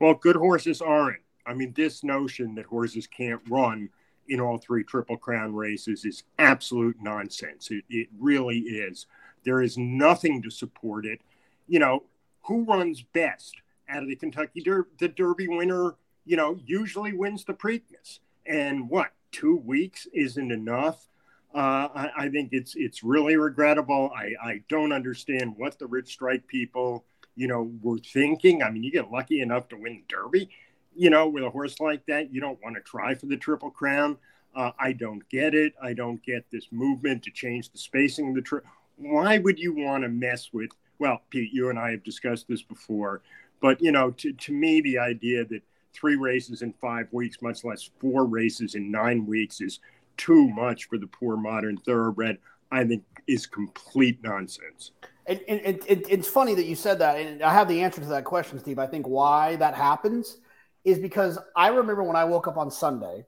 Well, 0.00 0.14
good 0.14 0.36
horses 0.36 0.80
aren't. 0.80 1.20
I 1.46 1.54
mean, 1.54 1.72
this 1.74 2.02
notion 2.04 2.54
that 2.54 2.66
horses 2.66 3.06
can't 3.06 3.40
run 3.48 3.90
in 4.28 4.40
all 4.40 4.58
three 4.58 4.84
Triple 4.84 5.16
Crown 5.16 5.54
races 5.54 6.04
is 6.04 6.22
absolute 6.38 6.96
nonsense. 7.00 7.70
It, 7.70 7.84
it 7.90 8.08
really 8.18 8.58
is. 8.58 9.06
There 9.44 9.60
is 9.60 9.76
nothing 9.76 10.42
to 10.42 10.50
support 10.50 11.04
it. 11.04 11.20
You 11.66 11.80
know, 11.80 12.04
who 12.42 12.64
runs 12.64 13.02
best 13.02 13.56
out 13.88 14.02
of 14.02 14.08
the 14.08 14.16
Kentucky 14.16 14.60
Derby? 14.62 14.88
The 14.98 15.08
Derby 15.08 15.48
winner, 15.48 15.94
you 16.30 16.36
know, 16.36 16.58
usually 16.64 17.12
wins 17.12 17.44
the 17.44 17.52
Preakness. 17.52 18.20
And 18.46 18.88
what, 18.88 19.08
two 19.32 19.56
weeks 19.56 20.06
isn't 20.12 20.52
enough? 20.52 21.06
Uh, 21.52 21.88
I, 21.94 22.10
I, 22.16 22.28
think 22.28 22.50
it's 22.52 22.74
it's 22.76 23.02
really 23.02 23.36
regrettable. 23.36 24.12
I, 24.16 24.34
I 24.40 24.62
don't 24.68 24.92
understand 24.92 25.54
what 25.56 25.80
the 25.80 25.88
Rich 25.88 26.12
Strike 26.12 26.46
people, 26.46 27.04
you 27.34 27.48
know, 27.48 27.72
were 27.82 27.98
thinking. 27.98 28.62
I 28.62 28.70
mean, 28.70 28.84
you 28.84 28.92
get 28.92 29.10
lucky 29.10 29.40
enough 29.40 29.68
to 29.70 29.76
win 29.76 29.94
the 29.94 30.04
Derby, 30.08 30.48
you 30.94 31.10
know, 31.10 31.28
with 31.28 31.42
a 31.42 31.50
horse 31.50 31.80
like 31.80 32.06
that, 32.06 32.32
you 32.32 32.40
don't 32.40 32.62
want 32.62 32.76
to 32.76 32.82
try 32.82 33.16
for 33.16 33.26
the 33.26 33.36
Triple 33.36 33.70
Crown. 33.70 34.16
Uh, 34.54 34.70
I 34.78 34.92
don't 34.92 35.28
get 35.28 35.56
it. 35.56 35.72
I 35.82 35.92
don't 35.92 36.22
get 36.22 36.44
this 36.52 36.68
movement 36.70 37.24
to 37.24 37.32
change 37.32 37.70
the 37.72 37.78
spacing 37.78 38.28
of 38.28 38.34
the 38.36 38.42
trip 38.42 38.64
why 39.00 39.38
would 39.38 39.58
you 39.58 39.74
want 39.74 40.04
to 40.04 40.08
mess 40.08 40.50
with? 40.52 40.70
Well, 40.98 41.22
Pete, 41.30 41.52
you 41.52 41.70
and 41.70 41.78
I 41.78 41.92
have 41.92 42.04
discussed 42.04 42.46
this 42.48 42.62
before, 42.62 43.22
but 43.60 43.80
you 43.82 43.92
know, 43.92 44.10
to, 44.12 44.32
to 44.32 44.52
me, 44.52 44.80
the 44.80 44.98
idea 44.98 45.44
that 45.46 45.62
three 45.92 46.16
races 46.16 46.62
in 46.62 46.72
five 46.74 47.08
weeks, 47.12 47.42
much 47.42 47.64
less 47.64 47.90
four 48.00 48.24
races 48.26 48.74
in 48.74 48.90
nine 48.90 49.26
weeks, 49.26 49.60
is 49.60 49.80
too 50.16 50.48
much 50.48 50.86
for 50.86 50.98
the 50.98 51.06
poor 51.06 51.36
modern 51.36 51.76
thoroughbred. 51.78 52.38
I 52.72 52.84
think 52.84 53.02
is 53.26 53.46
complete 53.46 54.22
nonsense. 54.22 54.92
It, 55.26 55.44
it, 55.46 55.84
it, 55.86 56.06
it's 56.08 56.28
funny 56.28 56.54
that 56.54 56.64
you 56.64 56.74
said 56.74 56.98
that, 56.98 57.16
and 57.18 57.42
I 57.42 57.52
have 57.52 57.68
the 57.68 57.82
answer 57.82 58.00
to 58.00 58.06
that 58.08 58.24
question, 58.24 58.58
Steve. 58.58 58.78
I 58.78 58.86
think 58.86 59.06
why 59.06 59.56
that 59.56 59.74
happens 59.74 60.38
is 60.84 60.98
because 60.98 61.38
I 61.54 61.68
remember 61.68 62.02
when 62.02 62.16
I 62.16 62.24
woke 62.24 62.48
up 62.48 62.56
on 62.56 62.70
Sunday, 62.70 63.26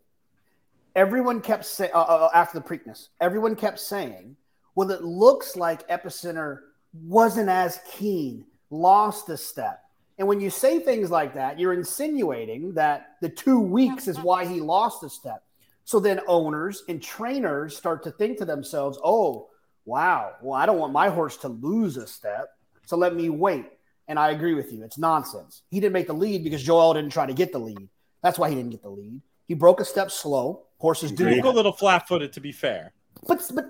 everyone 0.97 1.41
kept 1.41 1.65
saying 1.65 1.93
uh, 1.95 2.01
uh, 2.01 2.31
after 2.35 2.59
the 2.59 2.65
Preakness, 2.65 3.09
everyone 3.21 3.55
kept 3.55 3.79
saying, 3.79 4.37
"Well, 4.75 4.91
it 4.91 5.03
looks 5.03 5.57
like 5.57 5.89
Epicenter 5.89 6.61
wasn't 6.93 7.49
as 7.49 7.81
keen, 7.91 8.47
lost 8.71 9.29
a 9.29 9.37
step." 9.37 9.82
And 10.19 10.29
when 10.29 10.41
you 10.41 10.51
say 10.51 10.79
things 10.79 11.11
like 11.11 11.35
that, 11.35 11.59
you're 11.59 11.73
insinuating 11.73 12.75
that 12.75 13.17
the 13.21 13.29
two 13.29 13.59
weeks 13.59 14.09
is 14.09 14.19
why 14.21 14.45
he 14.45 14.61
lost 14.61 15.03
a 15.03 15.11
step. 15.11 15.43
So 15.85 15.99
then 15.99 16.21
owners 16.29 16.85
and 16.89 17.03
trainers 17.03 17.77
start 17.77 18.03
to 18.05 18.11
think 18.13 18.39
to 18.39 18.45
themselves, 18.45 18.99
"Oh, 19.03 19.49
wow, 19.85 20.35
well, 20.41 20.55
I 20.55 20.67
don't 20.67 20.79
want 20.79 20.93
my 20.93 21.09
horse 21.09 21.37
to 21.39 21.49
lose 21.49 21.97
a 21.97 22.07
step, 22.07 22.51
so 22.87 22.97
let 22.97 23.17
me 23.17 23.31
wait." 23.31 23.67
And 24.07 24.19
I 24.19 24.31
agree 24.31 24.55
with 24.55 24.73
you. 24.73 24.83
It's 24.85 24.99
nonsense. 24.99 25.63
He 25.71 25.81
didn't 25.81 25.95
make 25.95 26.07
the 26.07 26.13
lead 26.13 26.45
because 26.45 26.63
Joel 26.63 26.95
didn't 26.95 27.11
try 27.11 27.27
to 27.27 27.35
get 27.35 27.53
the 27.53 27.59
lead. 27.59 27.89
That's 28.23 28.39
why 28.39 28.49
he 28.49 28.55
didn't 28.55 28.71
get 28.71 28.83
the 28.83 28.91
lead. 28.91 29.21
He 29.49 29.55
broke 29.55 29.81
a 29.81 29.85
step 29.85 30.11
slow. 30.11 30.65
Horses 30.79 31.13
do. 31.13 31.29
a 31.29 31.51
little 31.51 31.73
flat-footed, 31.73 32.33
to 32.33 32.41
be 32.41 32.53
fair. 32.53 32.93
But 33.27 33.49
but 33.55 33.67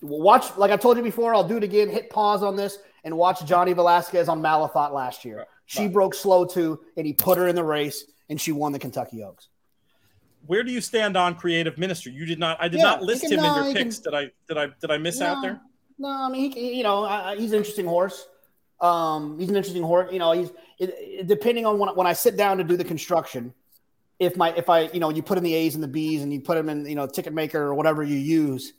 watch, 0.00 0.56
like 0.56 0.70
I 0.70 0.76
told 0.76 0.96
you 0.96 1.02
before, 1.02 1.34
I'll 1.34 1.46
do 1.46 1.56
it 1.56 1.64
again. 1.64 1.88
Hit 1.88 2.10
pause 2.10 2.42
on 2.42 2.56
this 2.56 2.78
and 3.04 3.16
watch 3.16 3.44
Johnny 3.44 3.72
Velazquez 3.72 4.28
on 4.28 4.42
Malathaat 4.42 4.92
last 4.92 5.24
year. 5.24 5.38
Right. 5.38 5.46
She 5.66 5.82
right. 5.84 5.92
broke 5.92 6.14
slow 6.14 6.44
too, 6.44 6.80
and 6.96 7.06
he 7.06 7.12
put 7.12 7.38
her 7.38 7.48
in 7.48 7.56
the 7.56 7.64
race, 7.64 8.04
and 8.28 8.40
she 8.40 8.52
won 8.52 8.72
the 8.72 8.78
Kentucky 8.78 9.22
Oaks. 9.22 9.48
Where 10.46 10.64
do 10.64 10.72
you 10.72 10.80
stand 10.80 11.16
on 11.16 11.36
Creative 11.36 11.78
Minister? 11.78 12.10
You 12.10 12.26
did 12.26 12.38
not. 12.38 12.58
I 12.60 12.68
did 12.68 12.78
yeah, 12.78 12.84
not 12.84 13.02
list 13.02 13.22
can, 13.22 13.32
him 13.32 13.42
no, 13.42 13.58
in 13.58 13.64
your 13.64 13.74
picks. 13.74 13.98
Can, 13.98 14.12
did 14.12 14.18
I? 14.18 14.30
Did 14.48 14.58
I? 14.58 14.66
Did 14.80 14.90
I 14.90 14.98
miss 14.98 15.20
no, 15.20 15.26
out 15.26 15.42
there? 15.42 15.60
No, 15.98 16.08
I 16.08 16.28
mean, 16.28 16.50
he, 16.50 16.78
you 16.78 16.82
know, 16.82 17.06
he's 17.38 17.52
an 17.52 17.58
interesting 17.58 17.86
horse. 17.86 18.26
Um, 18.80 19.38
he's 19.38 19.48
an 19.48 19.56
interesting 19.56 19.84
horse. 19.84 20.12
You 20.12 20.18
know, 20.18 20.32
he's 20.32 20.50
it, 20.78 20.94
it, 20.98 21.26
depending 21.28 21.64
on 21.64 21.78
when, 21.78 21.90
when 21.94 22.06
I 22.06 22.12
sit 22.12 22.36
down 22.36 22.58
to 22.58 22.64
do 22.64 22.76
the 22.76 22.84
construction. 22.84 23.54
If 24.18 24.36
my 24.36 24.52
if 24.54 24.68
I 24.68 24.82
you 24.88 25.00
know 25.00 25.10
you 25.10 25.22
put 25.22 25.38
in 25.38 25.44
the 25.44 25.54
A's 25.54 25.74
and 25.74 25.82
the 25.82 25.88
B's 25.88 26.22
and 26.22 26.32
you 26.32 26.40
put 26.40 26.56
them 26.56 26.68
in 26.68 26.86
you 26.86 26.94
know 26.94 27.06
ticket 27.06 27.32
maker 27.32 27.60
or 27.60 27.74
whatever 27.74 28.02
you 28.02 28.16
use, 28.16 28.72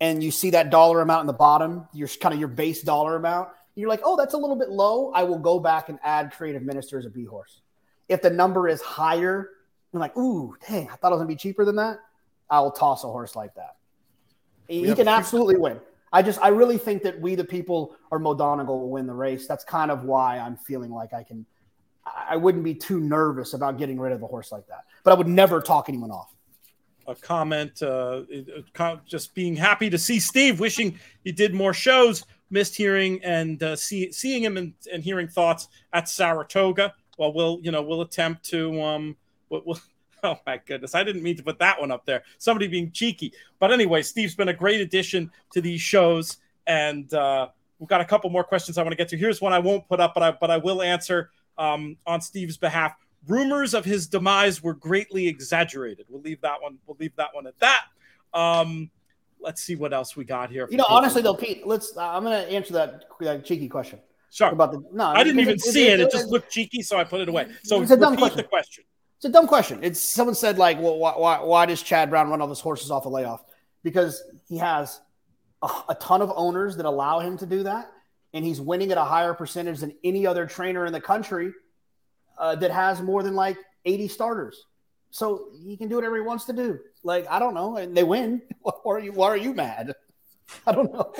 and 0.00 0.22
you 0.22 0.30
see 0.30 0.50
that 0.50 0.70
dollar 0.70 1.00
amount 1.00 1.22
in 1.22 1.26
the 1.26 1.32
bottom, 1.32 1.86
your 1.92 2.08
kind 2.08 2.32
of 2.32 2.40
your 2.40 2.48
base 2.48 2.82
dollar 2.82 3.16
amount. 3.16 3.50
You're 3.74 3.88
like, 3.88 4.00
oh, 4.04 4.16
that's 4.16 4.34
a 4.34 4.38
little 4.38 4.56
bit 4.56 4.68
low. 4.68 5.12
I 5.12 5.22
will 5.22 5.38
go 5.38 5.58
back 5.58 5.88
and 5.88 5.98
add 6.02 6.32
creative 6.32 6.62
minister 6.62 6.98
as 6.98 7.06
a 7.06 7.10
B 7.10 7.24
horse. 7.24 7.62
If 8.08 8.20
the 8.20 8.30
number 8.30 8.68
is 8.68 8.82
higher, 8.82 9.50
I'm 9.94 10.00
like, 10.00 10.16
ooh, 10.16 10.56
dang, 10.68 10.88
I 10.90 10.96
thought 10.96 11.08
it 11.08 11.14
was 11.14 11.20
gonna 11.20 11.28
be 11.28 11.36
cheaper 11.36 11.64
than 11.64 11.76
that. 11.76 12.00
I 12.50 12.60
will 12.60 12.70
toss 12.70 13.04
a 13.04 13.08
horse 13.08 13.34
like 13.34 13.54
that. 13.54 13.76
He, 14.68 14.86
he 14.86 14.94
can 14.94 15.08
absolutely 15.08 15.56
win. 15.56 15.80
I 16.12 16.22
just 16.22 16.40
I 16.40 16.48
really 16.48 16.76
think 16.76 17.02
that 17.04 17.18
we 17.20 17.34
the 17.34 17.44
people 17.44 17.96
or 18.10 18.18
Mo 18.18 18.34
Donegal 18.34 18.78
will 18.78 18.90
win 18.90 19.06
the 19.06 19.14
race. 19.14 19.46
That's 19.46 19.64
kind 19.64 19.90
of 19.90 20.04
why 20.04 20.38
I'm 20.38 20.56
feeling 20.56 20.90
like 20.90 21.14
I 21.14 21.22
can 21.22 21.46
I 22.04 22.36
wouldn't 22.36 22.64
be 22.64 22.74
too 22.74 23.00
nervous 23.00 23.54
about 23.54 23.78
getting 23.78 23.98
rid 23.98 24.12
of 24.12 24.22
a 24.22 24.26
horse 24.26 24.52
like 24.52 24.66
that. 24.68 24.84
But 25.04 25.12
I 25.12 25.14
would 25.14 25.28
never 25.28 25.60
talk 25.60 25.88
anyone 25.88 26.10
off. 26.10 26.34
A 27.06 27.14
comment, 27.14 27.82
uh, 27.82 28.22
just 29.06 29.34
being 29.34 29.56
happy 29.56 29.90
to 29.90 29.98
see 29.98 30.20
Steve, 30.20 30.60
wishing 30.60 30.98
he 31.24 31.32
did 31.32 31.52
more 31.52 31.74
shows. 31.74 32.24
Missed 32.52 32.76
hearing 32.76 33.20
and 33.24 33.60
uh, 33.62 33.74
see, 33.74 34.12
seeing 34.12 34.44
him 34.44 34.56
and, 34.56 34.74
and 34.92 35.02
hearing 35.02 35.26
thoughts 35.26 35.68
at 35.92 36.08
Saratoga. 36.08 36.94
Well, 37.18 37.32
we'll 37.32 37.58
you 37.62 37.72
know 37.72 37.82
we'll 37.82 38.02
attempt 38.02 38.44
to 38.50 38.80
um 38.80 39.16
we'll, 39.48 39.62
we'll 39.66 39.80
Oh 40.24 40.38
my 40.46 40.60
goodness. 40.64 40.94
I 40.94 41.02
didn't 41.02 41.22
mean 41.22 41.36
to 41.36 41.42
put 41.42 41.58
that 41.58 41.80
one 41.80 41.90
up 41.90 42.06
there. 42.06 42.22
Somebody 42.38 42.68
being 42.68 42.92
cheeky. 42.92 43.32
But 43.58 43.72
anyway, 43.72 44.02
Steve's 44.02 44.36
been 44.36 44.48
a 44.48 44.54
great 44.54 44.80
addition 44.80 45.32
to 45.52 45.60
these 45.60 45.80
shows. 45.80 46.36
And 46.68 47.12
uh, 47.12 47.48
we've 47.80 47.88
got 47.88 48.00
a 48.00 48.04
couple 48.04 48.30
more 48.30 48.44
questions 48.44 48.78
I 48.78 48.82
want 48.82 48.92
to 48.92 48.96
get 48.96 49.08
to. 49.08 49.16
Here's 49.16 49.40
one 49.40 49.52
I 49.52 49.58
won't 49.58 49.88
put 49.88 49.98
up, 49.98 50.14
but 50.14 50.22
I 50.22 50.30
but 50.30 50.50
I 50.50 50.58
will 50.58 50.80
answer 50.80 51.30
um, 51.58 51.96
on 52.06 52.20
Steve's 52.20 52.56
behalf. 52.56 52.94
Rumors 53.26 53.74
of 53.74 53.84
his 53.84 54.06
demise 54.06 54.62
were 54.62 54.74
greatly 54.74 55.26
exaggerated. 55.26 56.06
We'll 56.08 56.22
leave 56.22 56.40
that 56.42 56.62
one. 56.62 56.78
We'll 56.86 56.96
leave 57.00 57.16
that 57.16 57.30
one 57.32 57.48
at 57.48 57.58
that. 57.58 57.86
Um, 58.32 58.90
let's 59.42 59.62
see 59.62 59.74
what 59.74 59.92
else 59.92 60.16
we 60.16 60.24
got 60.24 60.50
here. 60.50 60.66
You 60.70 60.76
know, 60.76 60.86
honestly 60.88 61.22
though, 61.22 61.34
Pete, 61.34 61.66
let's. 61.66 61.96
Uh, 61.96 62.08
I'm 62.08 62.24
going 62.24 62.44
to 62.44 62.50
answer 62.50 62.72
that, 62.74 63.04
that 63.20 63.44
cheeky 63.44 63.68
question. 63.68 64.00
Sorry 64.30 64.52
about 64.52 64.72
the 64.72 64.82
no. 64.92 65.06
I 65.06 65.24
didn't 65.24 65.40
even 65.40 65.58
see 65.58 65.88
it. 65.88 66.00
It, 66.00 66.00
it, 66.00 66.06
it 66.06 66.12
just 66.12 66.28
looked 66.28 66.50
cheeky, 66.50 66.82
so 66.82 66.96
I 66.96 67.04
put 67.04 67.20
it 67.20 67.28
away. 67.28 67.48
So 67.64 67.82
it's 67.82 67.90
a 67.90 67.96
dumb 67.96 68.16
question. 68.16 68.44
question. 68.48 68.84
It's 69.16 69.26
a 69.26 69.28
dumb 69.28 69.46
question. 69.46 69.78
It's 69.82 70.02
someone 70.02 70.34
said 70.34 70.58
like, 70.58 70.80
well, 70.80 70.98
why, 70.98 71.12
why, 71.12 71.40
why 71.40 71.66
does 71.66 71.80
Chad 71.82 72.10
Brown 72.10 72.28
run 72.28 72.40
all 72.40 72.48
his 72.48 72.58
horses 72.58 72.90
off 72.90 73.06
a 73.06 73.08
layoff? 73.08 73.44
Because 73.84 74.20
he 74.48 74.58
has 74.58 75.00
a, 75.62 75.68
a, 75.90 75.94
ton 75.94 76.22
of 76.22 76.32
owners 76.34 76.76
that 76.76 76.86
allow 76.86 77.20
him 77.20 77.38
to 77.38 77.46
do 77.46 77.62
that, 77.62 77.92
and 78.32 78.44
he's 78.44 78.60
winning 78.60 78.90
at 78.90 78.98
a 78.98 79.04
higher 79.04 79.32
percentage 79.32 79.78
than 79.78 79.94
any 80.02 80.26
other 80.26 80.46
trainer 80.46 80.86
in 80.86 80.92
the 80.92 81.00
country 81.00 81.52
uh, 82.36 82.56
that 82.56 82.72
has 82.72 83.00
more 83.00 83.22
than 83.22 83.34
like 83.34 83.56
80 83.84 84.08
starters. 84.08 84.66
So 85.12 85.50
he 85.62 85.76
can 85.76 85.88
do 85.88 85.96
whatever 85.96 86.16
he 86.16 86.22
wants 86.22 86.46
to 86.46 86.52
do. 86.52 86.80
Like 87.04 87.26
I 87.30 87.38
don't 87.38 87.54
know, 87.54 87.76
and 87.76 87.96
they 87.96 88.02
win. 88.02 88.42
Why 88.62 88.72
are 88.86 88.98
you? 88.98 89.12
Why 89.12 89.28
are 89.28 89.36
you 89.36 89.54
mad? 89.54 89.94
I 90.66 90.72
don't 90.72 90.92
know. 90.92 91.12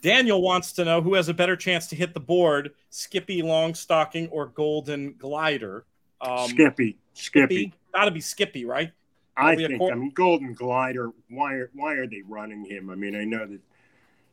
Daniel 0.00 0.40
wants 0.40 0.72
to 0.74 0.84
know 0.84 1.00
who 1.00 1.14
has 1.14 1.28
a 1.28 1.34
better 1.34 1.56
chance 1.56 1.88
to 1.88 1.96
hit 1.96 2.14
the 2.14 2.20
board: 2.20 2.72
Skippy 2.90 3.42
Longstocking 3.42 4.28
or 4.30 4.46
Golden 4.46 5.14
Glider. 5.14 5.86
Um, 6.20 6.48
Skippy. 6.48 6.98
Skippy. 7.14 7.56
Skippy. 7.56 7.74
Got 7.94 8.04
to 8.04 8.10
be 8.10 8.20
Skippy, 8.20 8.64
right? 8.66 8.92
I 9.36 9.56
think. 9.56 9.78
Cor- 9.78 9.92
I 9.92 9.94
mean, 9.94 10.10
Golden 10.10 10.52
Glider. 10.52 11.10
Why 11.30 11.54
are 11.54 11.70
why 11.74 11.94
are 11.94 12.06
they 12.06 12.22
running 12.28 12.66
him? 12.66 12.90
I 12.90 12.96
mean, 12.96 13.16
I 13.16 13.24
know 13.24 13.46
that 13.46 13.60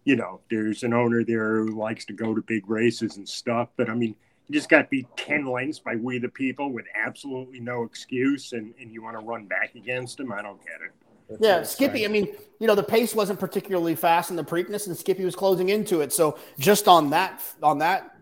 you 0.03 0.17
know 0.17 0.41
there's 0.49 0.83
an 0.83 0.93
owner 0.93 1.23
there 1.23 1.61
who 1.61 1.79
likes 1.79 2.03
to 2.05 2.13
go 2.13 2.35
to 2.35 2.41
big 2.41 2.69
races 2.69 3.15
and 3.15 3.27
stuff, 3.27 3.69
but 3.77 3.89
I 3.89 3.93
mean, 3.93 4.09
you 4.09 4.15
just 4.51 4.69
got 4.69 4.83
to 4.83 4.87
be 4.89 5.07
ten 5.15 5.45
lengths 5.45 5.79
by 5.79 5.95
We 5.95 6.19
the 6.19 6.29
People 6.29 6.71
with 6.71 6.85
absolutely 6.95 7.59
no 7.59 7.83
excuse, 7.83 8.53
and 8.53 8.73
and 8.79 8.91
you 8.91 9.03
want 9.03 9.19
to 9.19 9.25
run 9.25 9.45
back 9.45 9.75
against 9.75 10.19
him? 10.19 10.31
I 10.31 10.41
don't 10.41 10.59
get 10.63 10.81
it. 10.85 10.91
That's 11.29 11.41
yeah, 11.41 11.63
Skippy. 11.63 12.05
I 12.05 12.07
mean, 12.07 12.27
you 12.59 12.65
know, 12.65 12.73
the 12.73 12.83
pace 12.83 13.13
wasn't 13.13 13.39
particularly 13.39 13.95
fast 13.95 14.31
in 14.31 14.35
the 14.35 14.43
Preakness, 14.43 14.87
and 14.87 14.97
Skippy 14.97 15.23
was 15.23 15.35
closing 15.35 15.69
into 15.69 16.01
it. 16.01 16.11
So 16.11 16.39
just 16.57 16.87
on 16.87 17.11
that, 17.11 17.43
on 17.61 17.77
that, 17.79 18.15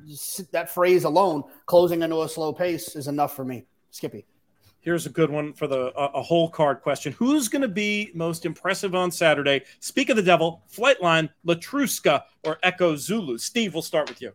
that 0.51 0.69
phrase 0.69 1.05
alone, 1.05 1.43
closing 1.67 2.01
into 2.01 2.21
a 2.21 2.27
slow 2.27 2.51
pace 2.51 2.97
is 2.97 3.07
enough 3.07 3.33
for 3.33 3.45
me. 3.45 3.65
Skippy. 3.91 4.25
Here's 4.81 5.05
a 5.05 5.09
good 5.09 5.29
one 5.29 5.53
for 5.53 5.67
the 5.67 5.87
a 5.97 6.21
whole 6.21 6.49
card 6.49 6.81
question. 6.81 7.13
Who's 7.13 7.49
going 7.49 7.61
to 7.61 7.67
be 7.67 8.11
most 8.13 8.45
impressive 8.45 8.93
on 8.93 9.11
Saturday? 9.11 9.63
Speak 9.79 10.09
of 10.09 10.15
the 10.15 10.23
devil, 10.23 10.63
Flightline, 10.73 11.29
Letruska, 11.45 12.23
or 12.43 12.57
Echo 12.63 12.95
Zulu. 12.95 13.37
Steve, 13.37 13.73
we'll 13.73 13.81
start 13.81 14.07
with 14.07 14.21
you. 14.21 14.33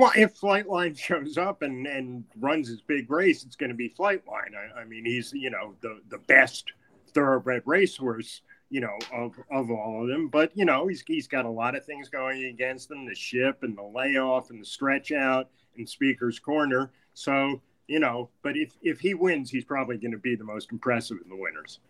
Well, 0.00 0.12
if 0.16 0.40
Flightline 0.40 0.96
shows 0.98 1.36
up 1.36 1.60
and, 1.60 1.86
and 1.86 2.24
runs 2.38 2.68
his 2.68 2.80
big 2.80 3.10
race, 3.10 3.44
it's 3.44 3.56
going 3.56 3.68
to 3.68 3.76
be 3.76 3.90
Flightline. 3.90 4.54
I, 4.56 4.80
I 4.80 4.84
mean, 4.84 5.04
he's 5.04 5.32
you 5.34 5.50
know 5.50 5.74
the 5.82 6.00
the 6.08 6.18
best 6.18 6.72
thoroughbred 7.12 7.62
racehorse 7.66 8.42
you 8.70 8.80
know 8.80 8.96
of 9.12 9.34
of 9.50 9.70
all 9.70 10.02
of 10.02 10.08
them. 10.08 10.28
But 10.28 10.56
you 10.56 10.64
know 10.64 10.86
he's 10.86 11.02
he's 11.06 11.28
got 11.28 11.44
a 11.44 11.50
lot 11.50 11.74
of 11.74 11.84
things 11.84 12.08
going 12.08 12.46
against 12.46 12.90
him: 12.90 13.04
the 13.04 13.14
ship 13.14 13.58
and 13.62 13.76
the 13.76 13.82
layoff 13.82 14.48
and 14.48 14.60
the 14.60 14.64
stretch 14.64 15.12
out 15.12 15.50
and 15.76 15.86
Speaker's 15.86 16.38
Corner. 16.38 16.90
So 17.12 17.60
you 17.86 18.00
know, 18.00 18.30
but 18.42 18.56
if 18.56 18.72
if 18.80 19.00
he 19.00 19.12
wins, 19.12 19.50
he's 19.50 19.64
probably 19.64 19.98
going 19.98 20.12
to 20.12 20.18
be 20.18 20.34
the 20.34 20.44
most 20.44 20.72
impressive 20.72 21.18
in 21.22 21.28
the 21.28 21.36
winners. 21.36 21.80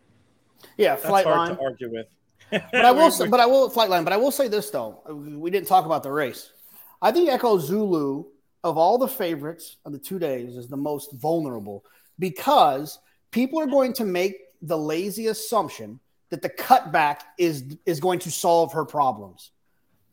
Yeah, 0.76 0.96
flight 0.96 1.26
That's 1.26 1.36
hard 1.36 1.48
line. 1.50 1.58
to 1.58 1.62
argue 1.62 1.92
with. 1.92 2.06
but 2.50 2.84
I 2.84 2.90
will, 2.92 3.10
say, 3.10 3.28
but 3.28 3.38
I 3.38 3.46
will 3.46 3.70
flight 3.70 3.88
line. 3.88 4.02
But 4.02 4.12
I 4.12 4.16
will 4.16 4.32
say 4.32 4.48
this 4.48 4.70
though, 4.70 5.00
we 5.08 5.50
didn't 5.50 5.68
talk 5.68 5.86
about 5.86 6.02
the 6.02 6.10
race. 6.10 6.50
I 7.02 7.12
think 7.12 7.28
Echo 7.28 7.58
Zulu 7.58 8.24
of 8.62 8.76
all 8.76 8.98
the 8.98 9.08
favorites 9.08 9.76
of 9.84 9.92
the 9.92 9.98
two 9.98 10.18
days 10.18 10.56
is 10.56 10.68
the 10.68 10.76
most 10.76 11.12
vulnerable 11.14 11.84
because 12.18 12.98
people 13.30 13.58
are 13.58 13.66
going 13.66 13.92
to 13.94 14.04
make 14.04 14.36
the 14.62 14.76
lazy 14.76 15.28
assumption 15.28 15.98
that 16.28 16.42
the 16.42 16.50
cutback 16.50 17.20
is 17.38 17.76
is 17.86 18.00
going 18.00 18.18
to 18.20 18.30
solve 18.30 18.72
her 18.72 18.84
problems. 18.84 19.50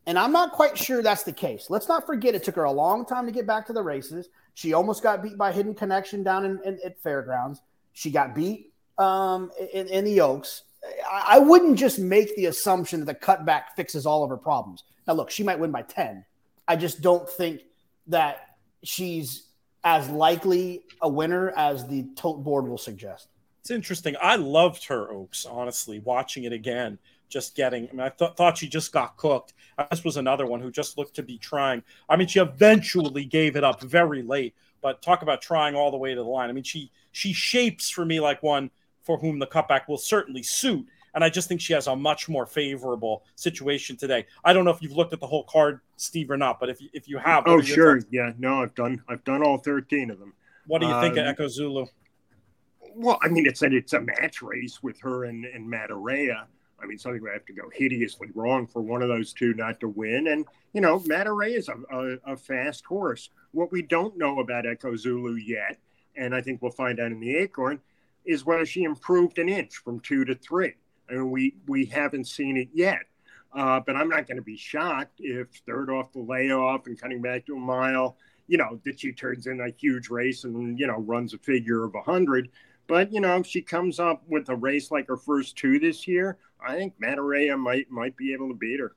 And 0.06 0.18
I'm 0.18 0.32
not 0.32 0.52
quite 0.52 0.78
sure 0.78 1.02
that's 1.02 1.24
the 1.24 1.32
case. 1.32 1.66
Let's 1.68 1.86
not 1.86 2.06
forget 2.06 2.34
it 2.34 2.42
took 2.42 2.54
her 2.56 2.64
a 2.64 2.72
long 2.72 3.04
time 3.04 3.26
to 3.26 3.32
get 3.32 3.46
back 3.46 3.66
to 3.66 3.74
the 3.74 3.82
races. 3.82 4.30
She 4.54 4.72
almost 4.72 5.02
got 5.02 5.22
beat 5.22 5.36
by 5.36 5.52
Hidden 5.52 5.74
Connection 5.74 6.22
down 6.22 6.46
in, 6.46 6.58
in 6.64 6.78
at 6.82 6.98
Fairgrounds. 7.02 7.60
She 7.92 8.10
got 8.10 8.34
beat 8.34 8.72
um, 8.96 9.50
in, 9.72 9.86
in, 9.88 10.06
the 10.06 10.22
Oaks. 10.22 10.62
I, 11.10 11.36
I, 11.36 11.38
wouldn't 11.40 11.78
just 11.78 11.98
make 11.98 12.34
the 12.36 12.46
assumption 12.46 13.04
that 13.04 13.06
the 13.06 13.26
cutback 13.26 13.64
fixes 13.76 14.06
all 14.06 14.24
of 14.24 14.30
her 14.30 14.38
problems. 14.38 14.84
Now, 15.06 15.12
look, 15.12 15.30
she 15.30 15.42
might 15.42 15.58
win 15.58 15.70
by 15.70 15.82
10. 15.82 16.24
I 16.68 16.76
just 16.76 17.00
don't 17.00 17.28
think 17.28 17.62
that 18.06 18.56
she's 18.84 19.46
as 19.82 20.08
likely 20.10 20.84
a 21.00 21.08
winner 21.08 21.50
as 21.56 21.86
the 21.88 22.06
tote 22.14 22.44
board 22.44 22.68
will 22.68 22.78
suggest. 22.78 23.28
It's 23.60 23.70
interesting. 23.70 24.14
I 24.22 24.36
loved 24.36 24.84
her 24.84 25.10
Oaks, 25.10 25.46
honestly, 25.46 25.98
watching 26.00 26.44
it 26.44 26.52
again 26.52 26.98
just 27.28 27.54
getting. 27.54 27.88
I 27.88 27.92
mean, 27.92 28.00
I 28.00 28.08
th- 28.10 28.32
thought 28.36 28.58
she 28.58 28.68
just 28.68 28.92
got 28.92 29.16
cooked. 29.16 29.54
This 29.90 30.04
was 30.04 30.16
another 30.16 30.46
one 30.46 30.60
who 30.60 30.70
just 30.70 30.96
looked 30.98 31.14
to 31.16 31.22
be 31.22 31.38
trying. 31.38 31.82
I 32.08 32.16
mean, 32.16 32.26
she 32.26 32.40
eventually 32.40 33.24
gave 33.24 33.56
it 33.56 33.64
up 33.64 33.82
very 33.82 34.22
late, 34.22 34.54
but 34.80 35.02
talk 35.02 35.22
about 35.22 35.42
trying 35.42 35.74
all 35.74 35.90
the 35.90 35.96
way 35.96 36.14
to 36.14 36.22
the 36.22 36.28
line. 36.28 36.48
I 36.48 36.52
mean, 36.52 36.64
she 36.64 36.90
she 37.12 37.32
shapes 37.32 37.90
for 37.90 38.04
me 38.04 38.20
like 38.20 38.42
one 38.42 38.70
for 39.02 39.18
whom 39.18 39.38
the 39.38 39.46
cutback 39.46 39.88
will 39.88 39.98
certainly 39.98 40.42
suit. 40.42 40.86
And 41.18 41.24
I 41.24 41.30
just 41.30 41.48
think 41.48 41.60
she 41.60 41.72
has 41.72 41.88
a 41.88 41.96
much 41.96 42.28
more 42.28 42.46
favorable 42.46 43.24
situation 43.34 43.96
today. 43.96 44.24
I 44.44 44.52
don't 44.52 44.64
know 44.64 44.70
if 44.70 44.80
you've 44.80 44.92
looked 44.92 45.12
at 45.12 45.18
the 45.18 45.26
whole 45.26 45.42
card, 45.42 45.80
Steve, 45.96 46.30
or 46.30 46.36
not, 46.36 46.60
but 46.60 46.68
if 46.68 46.80
you, 46.80 46.90
if 46.92 47.08
you 47.08 47.18
have, 47.18 47.42
oh 47.46 47.60
sure, 47.60 47.96
thoughts? 47.96 48.06
yeah, 48.12 48.30
no, 48.38 48.62
I've 48.62 48.72
done 48.76 49.02
I've 49.08 49.24
done 49.24 49.42
all 49.42 49.58
thirteen 49.58 50.12
of 50.12 50.20
them. 50.20 50.32
What 50.68 50.80
do 50.80 50.86
you 50.86 51.00
think 51.00 51.14
um, 51.14 51.18
of 51.18 51.26
Echo 51.26 51.48
Zulu? 51.48 51.86
Well, 52.94 53.18
I 53.20 53.26
mean, 53.26 53.48
it's 53.48 53.62
a, 53.62 53.66
it's 53.66 53.94
a 53.94 54.00
match 54.00 54.42
race 54.42 54.80
with 54.80 55.00
her 55.00 55.24
and, 55.24 55.44
and 55.44 55.68
Matareya. 55.68 56.44
I 56.80 56.86
mean, 56.86 56.98
something 56.98 57.20
would 57.20 57.32
have 57.32 57.46
to 57.46 57.52
go 57.52 57.68
hideously 57.74 58.28
wrong 58.36 58.68
for 58.68 58.80
one 58.80 59.02
of 59.02 59.08
those 59.08 59.32
two 59.32 59.54
not 59.54 59.80
to 59.80 59.88
win. 59.88 60.28
And, 60.28 60.46
you 60.72 60.80
know, 60.80 61.00
Matareya 61.00 61.56
is 61.56 61.68
a, 61.68 61.74
a, 61.92 62.34
a 62.34 62.36
fast 62.36 62.84
horse. 62.84 63.30
What 63.50 63.72
we 63.72 63.82
don't 63.82 64.16
know 64.16 64.38
about 64.38 64.66
Echo 64.66 64.94
Zulu 64.94 65.34
yet, 65.34 65.78
and 66.14 66.32
I 66.32 66.42
think 66.42 66.62
we'll 66.62 66.70
find 66.70 67.00
out 67.00 67.10
in 67.10 67.18
the 67.18 67.38
Acorn, 67.38 67.80
is 68.24 68.46
whether 68.46 68.64
she 68.64 68.84
improved 68.84 69.40
an 69.40 69.48
inch 69.48 69.78
from 69.78 69.98
two 69.98 70.24
to 70.24 70.36
three. 70.36 70.74
Mean, 71.10 71.30
we, 71.30 71.54
we 71.66 71.84
haven't 71.86 72.26
seen 72.26 72.56
it 72.56 72.68
yet. 72.72 73.00
Uh, 73.52 73.80
but 73.80 73.96
I'm 73.96 74.08
not 74.08 74.26
going 74.26 74.36
to 74.36 74.42
be 74.42 74.56
shocked 74.56 75.20
if 75.20 75.48
third 75.66 75.90
off 75.90 76.12
the 76.12 76.20
layoff 76.20 76.86
and 76.86 77.00
cutting 77.00 77.22
back 77.22 77.46
to 77.46 77.56
a 77.56 77.58
mile, 77.58 78.16
you 78.46 78.58
know, 78.58 78.78
that 78.84 79.00
she 79.00 79.12
turns 79.12 79.46
in 79.46 79.60
a 79.60 79.70
huge 79.70 80.10
race 80.10 80.44
and, 80.44 80.78
you 80.78 80.86
know, 80.86 80.98
runs 80.98 81.32
a 81.32 81.38
figure 81.38 81.84
of 81.84 81.94
100. 81.94 82.50
But, 82.86 83.12
you 83.12 83.20
know, 83.20 83.36
if 83.36 83.46
she 83.46 83.62
comes 83.62 83.98
up 83.98 84.22
with 84.28 84.48
a 84.50 84.56
race 84.56 84.90
like 84.90 85.08
her 85.08 85.16
first 85.16 85.56
two 85.56 85.78
this 85.78 86.06
year, 86.06 86.38
I 86.66 86.74
think 86.74 86.94
Matareya 87.00 87.58
might 87.58 87.90
might 87.90 88.16
be 88.16 88.32
able 88.32 88.48
to 88.48 88.54
beat 88.54 88.80
her. 88.80 88.94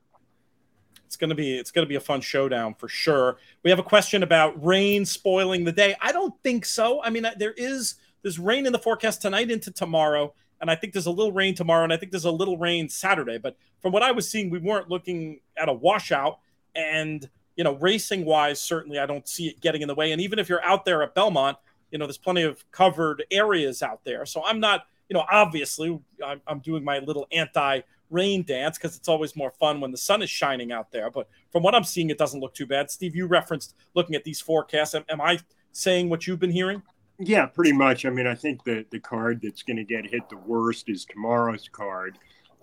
It's 1.06 1.16
gonna 1.16 1.34
be 1.34 1.56
it's 1.56 1.70
gonna 1.70 1.86
be 1.86 1.96
a 1.96 2.00
fun 2.00 2.20
showdown 2.20 2.74
for 2.74 2.88
sure. 2.88 3.36
We 3.62 3.70
have 3.70 3.78
a 3.78 3.84
question 3.84 4.22
about 4.22 4.64
rain 4.64 5.04
spoiling 5.04 5.64
the 5.64 5.72
day. 5.72 5.94
I 6.00 6.12
don't 6.12 6.34
think 6.42 6.64
so. 6.64 7.02
I 7.02 7.10
mean, 7.10 7.26
there 7.38 7.52
is 7.52 7.96
there's 8.22 8.38
rain 8.38 8.66
in 8.66 8.72
the 8.72 8.78
forecast 8.78 9.22
tonight 9.22 9.50
into 9.50 9.70
tomorrow, 9.70 10.34
and 10.62 10.70
I 10.70 10.74
think 10.74 10.94
there's 10.94 11.06
a 11.06 11.10
little 11.10 11.32
rain 11.32 11.54
tomorrow, 11.54 11.84
and 11.84 11.92
I 11.92 11.98
think 11.98 12.10
there's 12.12 12.24
a 12.24 12.30
little 12.30 12.56
rain 12.56 12.88
Saturday. 12.88 13.36
But 13.36 13.56
from 13.82 13.92
what 13.92 14.02
I 14.02 14.12
was 14.12 14.30
seeing, 14.30 14.48
we 14.48 14.58
weren't 14.58 14.88
looking 14.88 15.40
at 15.56 15.68
a 15.68 15.72
washout. 15.72 16.38
And 16.74 17.28
you 17.56 17.64
know, 17.64 17.74
racing 17.74 18.24
wise, 18.24 18.58
certainly 18.58 18.98
I 18.98 19.04
don't 19.04 19.28
see 19.28 19.48
it 19.48 19.60
getting 19.60 19.82
in 19.82 19.88
the 19.88 19.94
way. 19.94 20.12
And 20.12 20.22
even 20.22 20.38
if 20.38 20.48
you're 20.48 20.64
out 20.64 20.86
there 20.86 21.02
at 21.02 21.14
Belmont, 21.14 21.58
you 21.90 21.98
know, 21.98 22.06
there's 22.06 22.16
plenty 22.16 22.42
of 22.42 22.64
covered 22.70 23.24
areas 23.30 23.82
out 23.82 24.04
there. 24.04 24.24
So 24.24 24.42
I'm 24.42 24.58
not 24.58 24.86
you 25.12 25.18
know, 25.18 25.26
obviously, 25.30 26.00
I'm, 26.24 26.40
I'm 26.46 26.60
doing 26.60 26.82
my 26.82 26.98
little 27.00 27.26
anti 27.32 27.80
rain 28.08 28.44
dance 28.44 28.78
because 28.78 28.96
it's 28.96 29.08
always 29.08 29.36
more 29.36 29.50
fun 29.50 29.78
when 29.78 29.90
the 29.90 29.98
sun 29.98 30.22
is 30.22 30.30
shining 30.30 30.72
out 30.72 30.90
there. 30.90 31.10
But 31.10 31.28
from 31.50 31.62
what 31.62 31.74
I'm 31.74 31.84
seeing, 31.84 32.08
it 32.08 32.16
doesn't 32.16 32.40
look 32.40 32.54
too 32.54 32.64
bad. 32.64 32.90
Steve, 32.90 33.14
you 33.14 33.26
referenced 33.26 33.74
looking 33.94 34.14
at 34.14 34.24
these 34.24 34.40
forecasts. 34.40 34.94
Am, 34.94 35.04
am 35.10 35.20
I 35.20 35.38
saying 35.72 36.08
what 36.08 36.26
you've 36.26 36.38
been 36.38 36.50
hearing? 36.50 36.82
Yeah, 37.24 37.46
pretty 37.46 37.72
much. 37.72 38.04
I 38.04 38.10
mean, 38.10 38.26
I 38.26 38.34
think 38.34 38.64
the 38.64 38.84
the 38.90 38.98
card 38.98 39.40
that's 39.42 39.62
going 39.62 39.76
to 39.76 39.84
get 39.84 40.10
hit 40.10 40.28
the 40.28 40.36
worst 40.36 40.88
is 40.88 41.04
tomorrow's 41.04 41.68
card, 41.68 42.18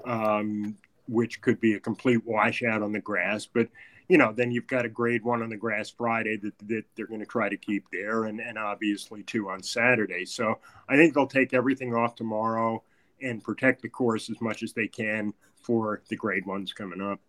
um, 0.06 0.78
which 1.08 1.42
could 1.42 1.62
be 1.62 1.74
a 1.76 1.80
complete 1.80 2.26
washout 2.26 2.82
on 2.82 2.92
the 2.92 3.00
grass. 3.00 3.46
But 3.46 3.70
you 4.10 4.18
know, 4.18 4.34
then 4.34 4.52
you've 4.52 4.68
got 4.68 4.84
a 4.86 4.90
grade 4.90 5.24
one 5.24 5.42
on 5.42 5.50
the 5.50 5.56
grass 5.56 5.90
Friday 5.90 6.36
that, 6.38 6.60
that 6.68 6.84
they're 6.96 7.08
going 7.08 7.22
to 7.22 7.26
try 7.26 7.48
to 7.48 7.56
keep 7.56 7.86
there, 7.92 8.26
and, 8.26 8.42
and 8.42 8.58
obviously 8.58 9.24
two 9.24 9.50
on 9.50 9.64
Saturday. 9.64 10.26
So 10.26 10.60
I 10.90 10.98
think 10.98 11.14
they'll 11.14 11.28
take 11.28 11.54
everything 11.54 11.94
off 11.96 12.16
tomorrow 12.16 12.84
and 13.22 13.42
protect 13.42 13.82
the 13.82 13.90
course 13.90 14.30
as 14.30 14.42
much 14.42 14.62
as 14.62 14.74
they 14.74 14.88
can 14.88 15.34
for 15.62 16.02
the 16.10 16.18
grade 16.18 16.46
ones 16.46 16.74
coming 16.74 17.02
up. 17.02 17.22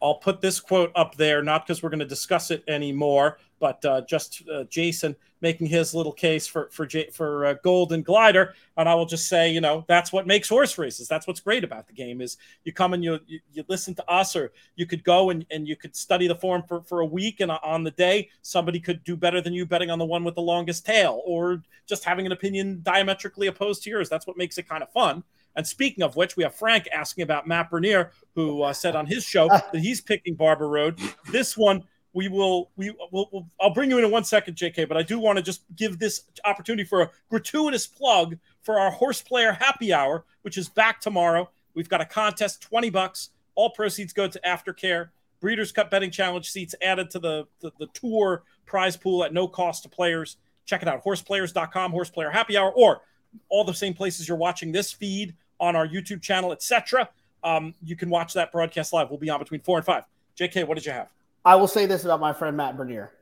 I'll 0.00 0.16
put 0.16 0.40
this 0.40 0.60
quote 0.60 0.92
up 0.94 1.16
there, 1.16 1.42
not 1.42 1.66
because 1.66 1.82
we're 1.82 1.90
going 1.90 1.98
to 2.00 2.06
discuss 2.06 2.50
it 2.50 2.62
anymore, 2.68 3.38
but 3.58 3.84
uh, 3.84 4.02
just 4.02 4.42
uh, 4.48 4.64
Jason 4.64 5.16
making 5.40 5.66
his 5.66 5.94
little 5.94 6.12
case 6.12 6.46
for 6.46 6.68
for 6.70 6.86
J- 6.86 7.10
for 7.10 7.46
uh, 7.46 7.54
Golden 7.64 8.02
Glider, 8.02 8.54
and 8.76 8.88
I 8.88 8.94
will 8.94 9.06
just 9.06 9.28
say, 9.28 9.50
you 9.50 9.60
know, 9.60 9.84
that's 9.88 10.12
what 10.12 10.26
makes 10.26 10.48
horse 10.48 10.78
races. 10.78 11.08
That's 11.08 11.26
what's 11.26 11.40
great 11.40 11.64
about 11.64 11.86
the 11.86 11.92
game 11.92 12.20
is 12.20 12.36
you 12.64 12.72
come 12.72 12.94
and 12.94 13.02
you 13.02 13.18
you, 13.26 13.40
you 13.52 13.64
listen 13.68 13.94
to 13.96 14.10
us, 14.10 14.36
or 14.36 14.52
you 14.76 14.86
could 14.86 15.02
go 15.02 15.30
and, 15.30 15.44
and 15.50 15.66
you 15.66 15.76
could 15.76 15.96
study 15.96 16.28
the 16.28 16.34
form 16.34 16.62
for, 16.68 16.82
for 16.82 17.00
a 17.00 17.06
week, 17.06 17.40
and 17.40 17.50
on 17.50 17.82
the 17.82 17.90
day 17.92 18.28
somebody 18.42 18.78
could 18.80 19.02
do 19.04 19.16
better 19.16 19.40
than 19.40 19.52
you 19.52 19.66
betting 19.66 19.90
on 19.90 19.98
the 19.98 20.04
one 20.04 20.24
with 20.24 20.34
the 20.34 20.40
longest 20.40 20.86
tail, 20.86 21.22
or 21.24 21.62
just 21.86 22.04
having 22.04 22.26
an 22.26 22.32
opinion 22.32 22.80
diametrically 22.82 23.48
opposed 23.48 23.82
to 23.82 23.90
yours. 23.90 24.08
That's 24.08 24.26
what 24.26 24.36
makes 24.36 24.58
it 24.58 24.68
kind 24.68 24.82
of 24.82 24.90
fun. 24.92 25.24
And 25.58 25.66
speaking 25.66 26.04
of 26.04 26.14
which, 26.14 26.36
we 26.36 26.44
have 26.44 26.54
Frank 26.54 26.88
asking 26.94 27.22
about 27.22 27.48
Matt 27.48 27.68
Bernier, 27.68 28.12
who 28.36 28.62
uh, 28.62 28.72
said 28.72 28.94
on 28.94 29.06
his 29.06 29.24
show 29.24 29.48
that 29.72 29.74
he's 29.74 30.00
picking 30.00 30.36
Barber 30.36 30.68
Road. 30.68 31.00
This 31.32 31.56
one, 31.56 31.82
we 32.12 32.28
will, 32.28 32.70
we 32.76 32.92
will, 33.10 33.28
we'll, 33.32 33.46
I'll 33.60 33.74
bring 33.74 33.90
you 33.90 33.98
in 33.98 34.04
in 34.04 34.10
one 34.12 34.22
second, 34.22 34.56
JK, 34.56 34.86
but 34.86 34.96
I 34.96 35.02
do 35.02 35.18
want 35.18 35.36
to 35.36 35.42
just 35.42 35.62
give 35.74 35.98
this 35.98 36.22
opportunity 36.44 36.84
for 36.84 37.02
a 37.02 37.10
gratuitous 37.28 37.88
plug 37.88 38.38
for 38.62 38.78
our 38.78 38.92
horse 38.92 39.20
player 39.20 39.50
happy 39.50 39.92
hour, 39.92 40.24
which 40.42 40.56
is 40.56 40.68
back 40.68 41.00
tomorrow. 41.00 41.50
We've 41.74 41.88
got 41.88 42.00
a 42.00 42.06
contest, 42.06 42.62
20 42.62 42.90
bucks. 42.90 43.30
All 43.56 43.70
proceeds 43.70 44.12
go 44.12 44.28
to 44.28 44.40
aftercare. 44.46 45.08
Breeders' 45.40 45.72
Cup 45.72 45.90
betting 45.90 46.12
challenge 46.12 46.48
seats 46.48 46.76
added 46.82 47.10
to 47.10 47.18
the, 47.18 47.48
the, 47.58 47.72
the 47.80 47.88
tour 47.94 48.44
prize 48.64 48.96
pool 48.96 49.24
at 49.24 49.34
no 49.34 49.48
cost 49.48 49.82
to 49.82 49.88
players. 49.88 50.36
Check 50.66 50.82
it 50.82 50.88
out, 50.88 51.02
horseplayers.com, 51.02 51.92
horseplayer 51.92 52.32
happy 52.32 52.56
hour, 52.56 52.70
or 52.70 53.00
all 53.48 53.64
the 53.64 53.74
same 53.74 53.92
places 53.92 54.28
you're 54.28 54.38
watching 54.38 54.70
this 54.70 54.92
feed 54.92 55.34
on 55.60 55.76
our 55.76 55.86
YouTube 55.86 56.22
channel, 56.22 56.52
etc. 56.52 57.08
Um, 57.42 57.74
you 57.82 57.96
can 57.96 58.10
watch 58.10 58.34
that 58.34 58.52
broadcast 58.52 58.92
live. 58.92 59.10
We'll 59.10 59.18
be 59.18 59.30
on 59.30 59.38
between 59.38 59.60
four 59.60 59.78
and 59.78 59.86
five. 59.86 60.04
JK, 60.38 60.66
what 60.66 60.76
did 60.76 60.86
you 60.86 60.92
have? 60.92 61.08
I 61.44 61.56
will 61.56 61.68
say 61.68 61.86
this 61.86 62.04
about 62.04 62.20
my 62.20 62.32
friend 62.32 62.56
Matt 62.56 62.76
Bernier. 62.76 63.12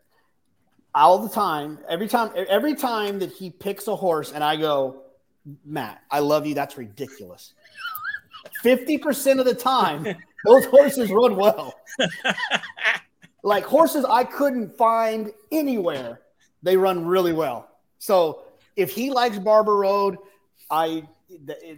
All 0.95 1.18
the 1.18 1.28
time, 1.28 1.78
every 1.89 2.09
time, 2.09 2.32
every 2.49 2.74
time 2.74 3.18
that 3.18 3.30
he 3.30 3.51
picks 3.51 3.87
a 3.87 3.95
horse, 3.95 4.32
and 4.32 4.43
I 4.43 4.57
go, 4.57 5.03
Matt, 5.64 6.03
I 6.11 6.20
love 6.20 6.47
you. 6.47 6.55
That's 6.55 6.78
ridiculous. 6.78 7.53
Fifty 8.62 8.97
percent 8.97 9.39
of 9.39 9.47
the 9.47 9.55
time, 9.55 10.07
those 10.45 10.64
horses 10.66 11.11
run 11.11 11.37
well. 11.37 11.74
like 13.43 13.64
horses 13.64 14.05
I 14.05 14.24
couldn't 14.24 14.76
find 14.76 15.32
anywhere, 15.53 16.22
they 16.62 16.76
run 16.76 17.05
really 17.07 17.32
well. 17.32 17.68
So 17.99 18.45
if 18.74 18.91
he 18.91 19.11
likes 19.11 19.39
Barber 19.39 19.76
Road, 19.76 20.16
I 20.70 21.05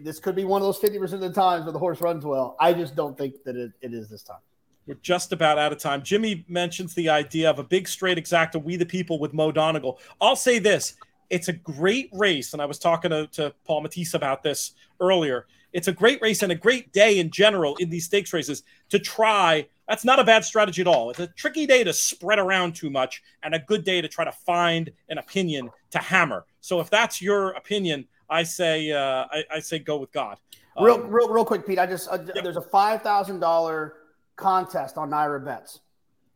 this 0.00 0.18
could 0.18 0.34
be 0.34 0.44
one 0.44 0.62
of 0.62 0.66
those 0.66 0.78
50% 0.78 1.12
of 1.14 1.20
the 1.20 1.32
times 1.32 1.64
where 1.64 1.72
the 1.72 1.78
horse 1.78 2.00
runs 2.00 2.24
well. 2.24 2.56
I 2.60 2.72
just 2.72 2.94
don't 2.94 3.16
think 3.16 3.42
that 3.44 3.56
it, 3.56 3.72
it 3.80 3.94
is 3.94 4.08
this 4.08 4.22
time. 4.22 4.38
We're 4.86 4.94
just 4.96 5.32
about 5.32 5.58
out 5.58 5.72
of 5.72 5.78
time. 5.78 6.02
Jimmy 6.02 6.44
mentions 6.48 6.94
the 6.94 7.10
idea 7.10 7.50
of 7.50 7.58
a 7.58 7.64
big 7.64 7.88
straight 7.88 8.16
exacta, 8.16 8.62
We 8.62 8.76
the 8.76 8.86
People 8.86 9.18
with 9.18 9.34
Mo 9.34 9.52
Donegal. 9.52 9.98
I'll 10.20 10.36
say 10.36 10.58
this 10.58 10.96
it's 11.30 11.48
a 11.48 11.52
great 11.52 12.08
race. 12.12 12.52
And 12.52 12.62
I 12.62 12.64
was 12.64 12.78
talking 12.78 13.10
to, 13.10 13.26
to 13.28 13.54
Paul 13.64 13.84
Matties 13.84 14.14
about 14.14 14.42
this 14.42 14.72
earlier. 15.00 15.46
It's 15.72 15.88
a 15.88 15.92
great 15.92 16.20
race 16.22 16.42
and 16.42 16.50
a 16.50 16.54
great 16.54 16.92
day 16.92 17.18
in 17.18 17.30
general 17.30 17.76
in 17.76 17.90
these 17.90 18.06
stakes 18.06 18.32
races 18.32 18.62
to 18.88 18.98
try. 18.98 19.68
That's 19.86 20.04
not 20.04 20.18
a 20.18 20.24
bad 20.24 20.44
strategy 20.44 20.80
at 20.80 20.88
all. 20.88 21.10
It's 21.10 21.20
a 21.20 21.26
tricky 21.26 21.66
day 21.66 21.84
to 21.84 21.92
spread 21.92 22.38
around 22.38 22.74
too 22.74 22.88
much 22.88 23.22
and 23.42 23.54
a 23.54 23.58
good 23.58 23.84
day 23.84 24.00
to 24.00 24.08
try 24.08 24.24
to 24.24 24.32
find 24.32 24.90
an 25.10 25.18
opinion 25.18 25.70
to 25.90 25.98
hammer. 25.98 26.46
So 26.62 26.80
if 26.80 26.88
that's 26.88 27.20
your 27.20 27.50
opinion, 27.50 28.06
I 28.28 28.42
say 28.42 28.92
uh, 28.92 29.26
I, 29.30 29.44
I, 29.50 29.60
say 29.60 29.78
go 29.78 29.96
with 29.96 30.12
God. 30.12 30.38
Um, 30.76 30.84
real, 30.84 30.98
real, 31.00 31.28
real 31.28 31.44
quick, 31.44 31.66
Pete. 31.66 31.78
I 31.78 31.86
just 31.86 32.08
uh, 32.08 32.18
there's 32.18 32.56
a 32.56 32.62
five 32.62 33.02
thousand 33.02 33.40
dollar 33.40 33.94
contest 34.36 34.96
on 34.96 35.10
NYRA 35.10 35.44
Bets, 35.44 35.80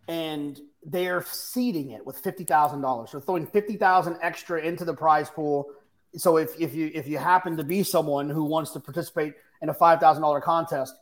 and 0.09 0.61
they're 0.85 1.23
seeding 1.23 1.91
it 1.91 2.05
with 2.05 2.19
fifty 2.19 2.45
thousand 2.45 2.81
dollars. 2.81 3.11
So 3.11 3.21
throwing 3.21 3.47
fifty 3.47 3.77
thousand 3.77 4.17
extra 4.23 4.61
into 4.61 4.85
the 4.85 4.95
prize 4.95 5.31
pool. 5.31 5.67
So 6.17 6.37
if, 6.37 6.59
if 6.61 6.75
you 6.75 6.91
if 6.95 7.07
you 7.07 7.19
happen 7.19 7.57
to 7.57 7.65
be 7.65 7.83
someone 7.83 8.29
who 8.29 8.45
wants 8.45 8.73
to 8.73 8.81
participate 8.81 9.35
in 9.61 9.69
a 9.69 9.75
five 9.75 10.01
thousand 10.01 10.23
dollar 10.23 10.41
contest, 10.41 10.95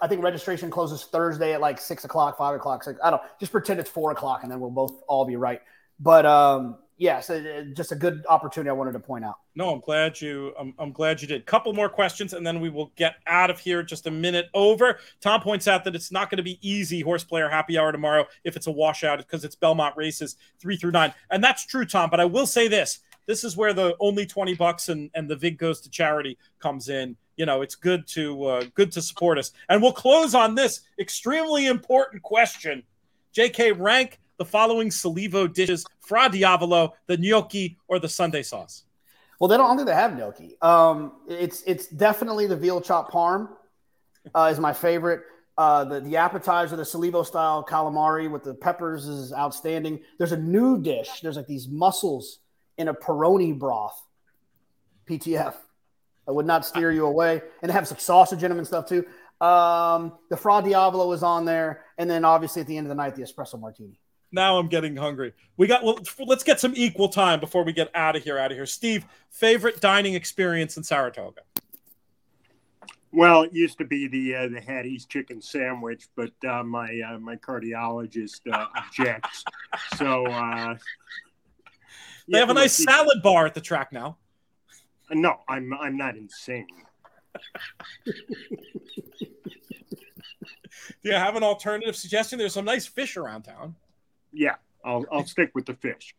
I 0.00 0.06
think 0.06 0.22
registration 0.22 0.70
closes 0.70 1.04
Thursday 1.04 1.54
at 1.54 1.60
like 1.60 1.80
six 1.80 2.04
o'clock, 2.04 2.38
five 2.38 2.54
o'clock. 2.54 2.84
Six, 2.84 2.98
I 3.02 3.10
don't 3.10 3.22
just 3.40 3.52
pretend 3.52 3.80
it's 3.80 3.90
four 3.90 4.10
o'clock, 4.12 4.42
and 4.42 4.50
then 4.50 4.60
we'll 4.60 4.70
both 4.70 5.02
all 5.08 5.24
be 5.24 5.36
right. 5.36 5.60
But 5.98 6.26
um, 6.26 6.76
yes, 6.96 7.26
so 7.26 7.64
just 7.74 7.92
a 7.92 7.96
good 7.96 8.24
opportunity 8.28 8.70
I 8.70 8.72
wanted 8.72 8.92
to 8.92 9.00
point 9.00 9.24
out. 9.24 9.36
No, 9.54 9.70
I'm 9.70 9.80
glad 9.80 10.20
you. 10.20 10.52
I'm, 10.58 10.74
I'm 10.78 10.92
glad 10.92 11.20
you 11.20 11.28
did. 11.28 11.46
Couple 11.46 11.72
more 11.72 11.88
questions, 11.88 12.32
and 12.32 12.46
then 12.46 12.60
we 12.60 12.70
will 12.70 12.92
get 12.96 13.16
out 13.26 13.50
of 13.50 13.58
here. 13.58 13.82
Just 13.82 14.06
a 14.06 14.10
minute 14.10 14.48
over. 14.54 14.98
Tom 15.20 15.40
points 15.40 15.68
out 15.68 15.84
that 15.84 15.94
it's 15.94 16.12
not 16.12 16.30
going 16.30 16.38
to 16.38 16.42
be 16.42 16.58
easy 16.60 17.00
horse 17.00 17.24
player 17.24 17.48
happy 17.48 17.78
hour 17.78 17.92
tomorrow 17.92 18.26
if 18.44 18.56
it's 18.56 18.66
a 18.66 18.70
washout 18.70 19.18
because 19.18 19.44
it's 19.44 19.54
Belmont 19.54 19.96
races 19.96 20.36
three 20.58 20.76
through 20.76 20.92
nine, 20.92 21.12
and 21.30 21.42
that's 21.42 21.66
true, 21.66 21.84
Tom. 21.84 22.10
But 22.10 22.20
I 22.20 22.24
will 22.24 22.46
say 22.46 22.68
this: 22.68 23.00
this 23.26 23.44
is 23.44 23.56
where 23.56 23.72
the 23.72 23.96
only 24.00 24.26
twenty 24.26 24.54
bucks 24.54 24.88
and 24.88 25.10
and 25.14 25.28
the 25.28 25.36
vig 25.36 25.58
goes 25.58 25.80
to 25.82 25.90
charity 25.90 26.38
comes 26.58 26.88
in. 26.88 27.16
You 27.36 27.46
know, 27.46 27.62
it's 27.62 27.74
good 27.74 28.06
to 28.08 28.44
uh, 28.44 28.64
good 28.74 28.92
to 28.92 29.02
support 29.02 29.38
us, 29.38 29.52
and 29.68 29.82
we'll 29.82 29.92
close 29.92 30.34
on 30.34 30.54
this 30.54 30.82
extremely 30.98 31.66
important 31.66 32.22
question. 32.22 32.82
J.K. 33.32 33.72
rank 33.72 34.20
the 34.44 34.50
following 34.50 34.90
Sollievo 34.90 35.52
dishes: 35.52 35.84
Fra 36.00 36.28
Diavolo, 36.28 36.94
the 37.06 37.16
gnocchi, 37.16 37.78
or 37.88 37.98
the 37.98 38.08
Sunday 38.08 38.42
sauce? 38.42 38.84
Well, 39.40 39.48
they 39.48 39.56
don't. 39.56 39.66
I 39.66 39.68
don't 39.68 39.78
think 39.78 39.88
they 39.88 39.94
have 39.94 40.16
gnocchi. 40.16 40.56
Um, 40.60 41.12
it's 41.28 41.62
it's 41.66 41.86
definitely 41.86 42.46
the 42.46 42.56
veal 42.56 42.80
chop 42.80 43.10
parm 43.10 43.48
uh, 44.34 44.50
is 44.52 44.60
my 44.60 44.72
favorite. 44.72 45.22
Uh, 45.56 45.84
the 45.84 46.00
the 46.00 46.16
appetizer, 46.16 46.76
the 46.76 46.82
Sollievo 46.82 47.24
style 47.24 47.64
calamari 47.64 48.30
with 48.30 48.42
the 48.42 48.54
peppers 48.54 49.06
is 49.06 49.32
outstanding. 49.32 50.00
There's 50.18 50.32
a 50.32 50.36
new 50.36 50.80
dish. 50.80 51.20
There's 51.22 51.36
like 51.36 51.46
these 51.46 51.68
mussels 51.68 52.40
in 52.76 52.88
a 52.88 52.94
Peroni 52.94 53.58
broth. 53.58 54.00
PTF. 55.08 55.54
I 56.26 56.30
would 56.30 56.46
not 56.46 56.64
steer 56.64 56.90
you 56.90 57.06
away, 57.06 57.42
and 57.60 57.68
they 57.68 57.74
have 57.74 57.86
some 57.86 57.98
sausage 57.98 58.42
in 58.42 58.48
them 58.48 58.58
and 58.58 58.66
stuff 58.66 58.88
too. 58.88 59.04
Um, 59.44 60.14
the 60.30 60.36
Fra 60.36 60.62
Diavolo 60.62 61.12
is 61.12 61.22
on 61.22 61.44
there, 61.44 61.84
and 61.98 62.08
then 62.08 62.24
obviously 62.24 62.62
at 62.62 62.66
the 62.66 62.78
end 62.78 62.86
of 62.86 62.88
the 62.88 62.94
night, 62.94 63.14
the 63.14 63.22
espresso 63.22 63.60
martini. 63.60 64.00
Now 64.34 64.58
I'm 64.58 64.68
getting 64.68 64.96
hungry. 64.96 65.32
We 65.56 65.66
got 65.66 65.84
well, 65.84 65.98
let's 66.26 66.44
get 66.44 66.60
some 66.60 66.74
equal 66.76 67.08
time 67.08 67.40
before 67.40 67.64
we 67.64 67.72
get 67.72 67.90
out 67.94 68.16
of 68.16 68.22
here. 68.22 68.38
Out 68.38 68.50
of 68.50 68.56
here, 68.56 68.66
Steve. 68.66 69.06
Favorite 69.30 69.80
dining 69.80 70.14
experience 70.14 70.76
in 70.76 70.82
Saratoga? 70.82 71.42
Well, 73.12 73.42
it 73.42 73.52
used 73.52 73.78
to 73.78 73.84
be 73.84 74.08
the 74.08 74.34
uh, 74.34 74.48
the 74.48 74.60
Hattie's 74.60 75.06
chicken 75.06 75.40
sandwich, 75.40 76.08
but 76.16 76.32
uh, 76.46 76.64
my 76.64 76.88
uh, 77.00 77.18
my 77.18 77.36
cardiologist 77.36 78.40
uh, 78.52 78.66
objects. 78.76 79.44
So 79.96 80.26
uh, 80.26 80.74
they 82.28 82.38
have 82.38 82.50
a 82.50 82.54
nice 82.54 82.72
salad 82.72 83.22
bar 83.22 83.46
at 83.46 83.54
the 83.54 83.60
track 83.60 83.92
now. 83.92 84.18
No, 85.10 85.36
I'm 85.48 85.72
I'm 85.74 85.96
not 85.96 86.16
insane. 86.16 86.66
Do 91.02 91.10
you 91.10 91.14
have 91.14 91.36
an 91.36 91.42
alternative 91.42 91.96
suggestion? 91.96 92.38
There's 92.38 92.54
some 92.54 92.64
nice 92.64 92.86
fish 92.86 93.16
around 93.16 93.42
town. 93.42 93.76
Yeah, 94.34 94.56
I'll 94.84 95.04
I'll 95.10 95.26
stick 95.26 95.52
with 95.54 95.66
the 95.66 95.74
fish. 95.74 96.14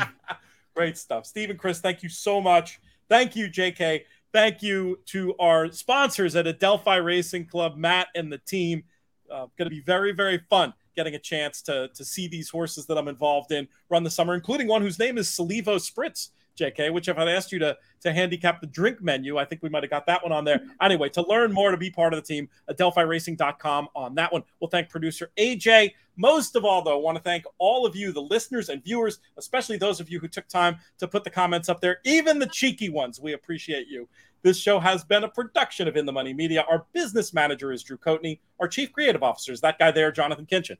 Great 0.74 0.96
stuff. 0.96 1.26
Steven 1.26 1.56
Crist, 1.56 1.82
thank 1.82 2.02
you 2.02 2.08
so 2.08 2.40
much. 2.40 2.80
Thank 3.08 3.36
you, 3.36 3.48
JK. 3.48 4.02
Thank 4.32 4.62
you 4.62 5.00
to 5.06 5.34
our 5.38 5.72
sponsors 5.72 6.36
at 6.36 6.46
Adelphi 6.46 6.96
Racing 6.96 7.46
Club, 7.46 7.76
Matt 7.76 8.08
and 8.14 8.32
the 8.32 8.38
team. 8.38 8.84
Uh, 9.30 9.46
going 9.58 9.66
to 9.66 9.70
be 9.70 9.80
very, 9.80 10.12
very 10.12 10.38
fun 10.48 10.72
getting 10.96 11.14
a 11.14 11.18
chance 11.18 11.62
to, 11.62 11.88
to 11.94 12.04
see 12.04 12.28
these 12.28 12.48
horses 12.48 12.86
that 12.86 12.98
I'm 12.98 13.08
involved 13.08 13.52
in 13.52 13.68
run 13.88 14.04
the 14.04 14.10
summer, 14.10 14.34
including 14.34 14.68
one 14.68 14.82
whose 14.82 14.98
name 14.98 15.18
is 15.18 15.28
Salivo 15.28 15.76
Spritz. 15.76 16.30
JK, 16.58 16.92
which 16.92 17.08
if 17.08 17.16
I'd 17.16 17.28
asked 17.28 17.52
you 17.52 17.58
to 17.60 17.76
to 18.00 18.12
handicap 18.12 18.60
the 18.60 18.66
drink 18.66 19.00
menu, 19.00 19.38
I 19.38 19.44
think 19.44 19.62
we 19.62 19.68
might 19.68 19.82
have 19.82 19.90
got 19.90 20.04
that 20.06 20.22
one 20.22 20.32
on 20.32 20.44
there. 20.44 20.60
Anyway, 20.80 21.08
to 21.10 21.22
learn 21.26 21.52
more 21.52 21.70
to 21.70 21.76
be 21.76 21.90
part 21.90 22.12
of 22.12 22.20
the 22.20 22.26
team, 22.26 22.48
adelphiracing.com 22.70 23.88
on 23.94 24.14
that 24.14 24.32
one. 24.32 24.42
We'll 24.60 24.70
thank 24.70 24.88
producer 24.88 25.30
AJ. 25.38 25.92
Most 26.20 26.54
of 26.54 26.66
all, 26.66 26.82
though, 26.82 26.98
I 26.98 27.02
want 27.02 27.16
to 27.16 27.24
thank 27.24 27.46
all 27.56 27.86
of 27.86 27.96
you, 27.96 28.12
the 28.12 28.20
listeners 28.20 28.68
and 28.68 28.84
viewers, 28.84 29.20
especially 29.38 29.78
those 29.78 30.00
of 30.00 30.10
you 30.10 30.20
who 30.20 30.28
took 30.28 30.46
time 30.48 30.76
to 30.98 31.08
put 31.08 31.24
the 31.24 31.30
comments 31.30 31.70
up 31.70 31.80
there, 31.80 32.00
even 32.04 32.38
the 32.38 32.46
cheeky 32.46 32.90
ones. 32.90 33.18
We 33.18 33.32
appreciate 33.32 33.88
you. 33.88 34.06
This 34.42 34.58
show 34.58 34.78
has 34.78 35.02
been 35.02 35.24
a 35.24 35.28
production 35.28 35.88
of 35.88 35.96
In 35.96 36.04
the 36.04 36.12
Money 36.12 36.34
Media. 36.34 36.66
Our 36.70 36.84
business 36.92 37.32
manager 37.32 37.72
is 37.72 37.82
Drew 37.82 37.96
Coatney. 37.96 38.38
Our 38.60 38.68
chief 38.68 38.92
creative 38.92 39.22
officer 39.22 39.50
is 39.50 39.62
that 39.62 39.78
guy 39.78 39.92
there, 39.92 40.12
Jonathan 40.12 40.44
Kinchen. 40.44 40.76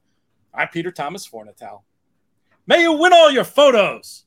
I'm 0.53 0.69
Peter 0.69 0.91
Thomas 0.91 1.27
Fornatale. 1.27 1.85
May 2.67 2.83
you 2.83 2.93
win 2.93 3.15
all 3.15 3.31
your 3.31 3.45
photos. 3.45 4.27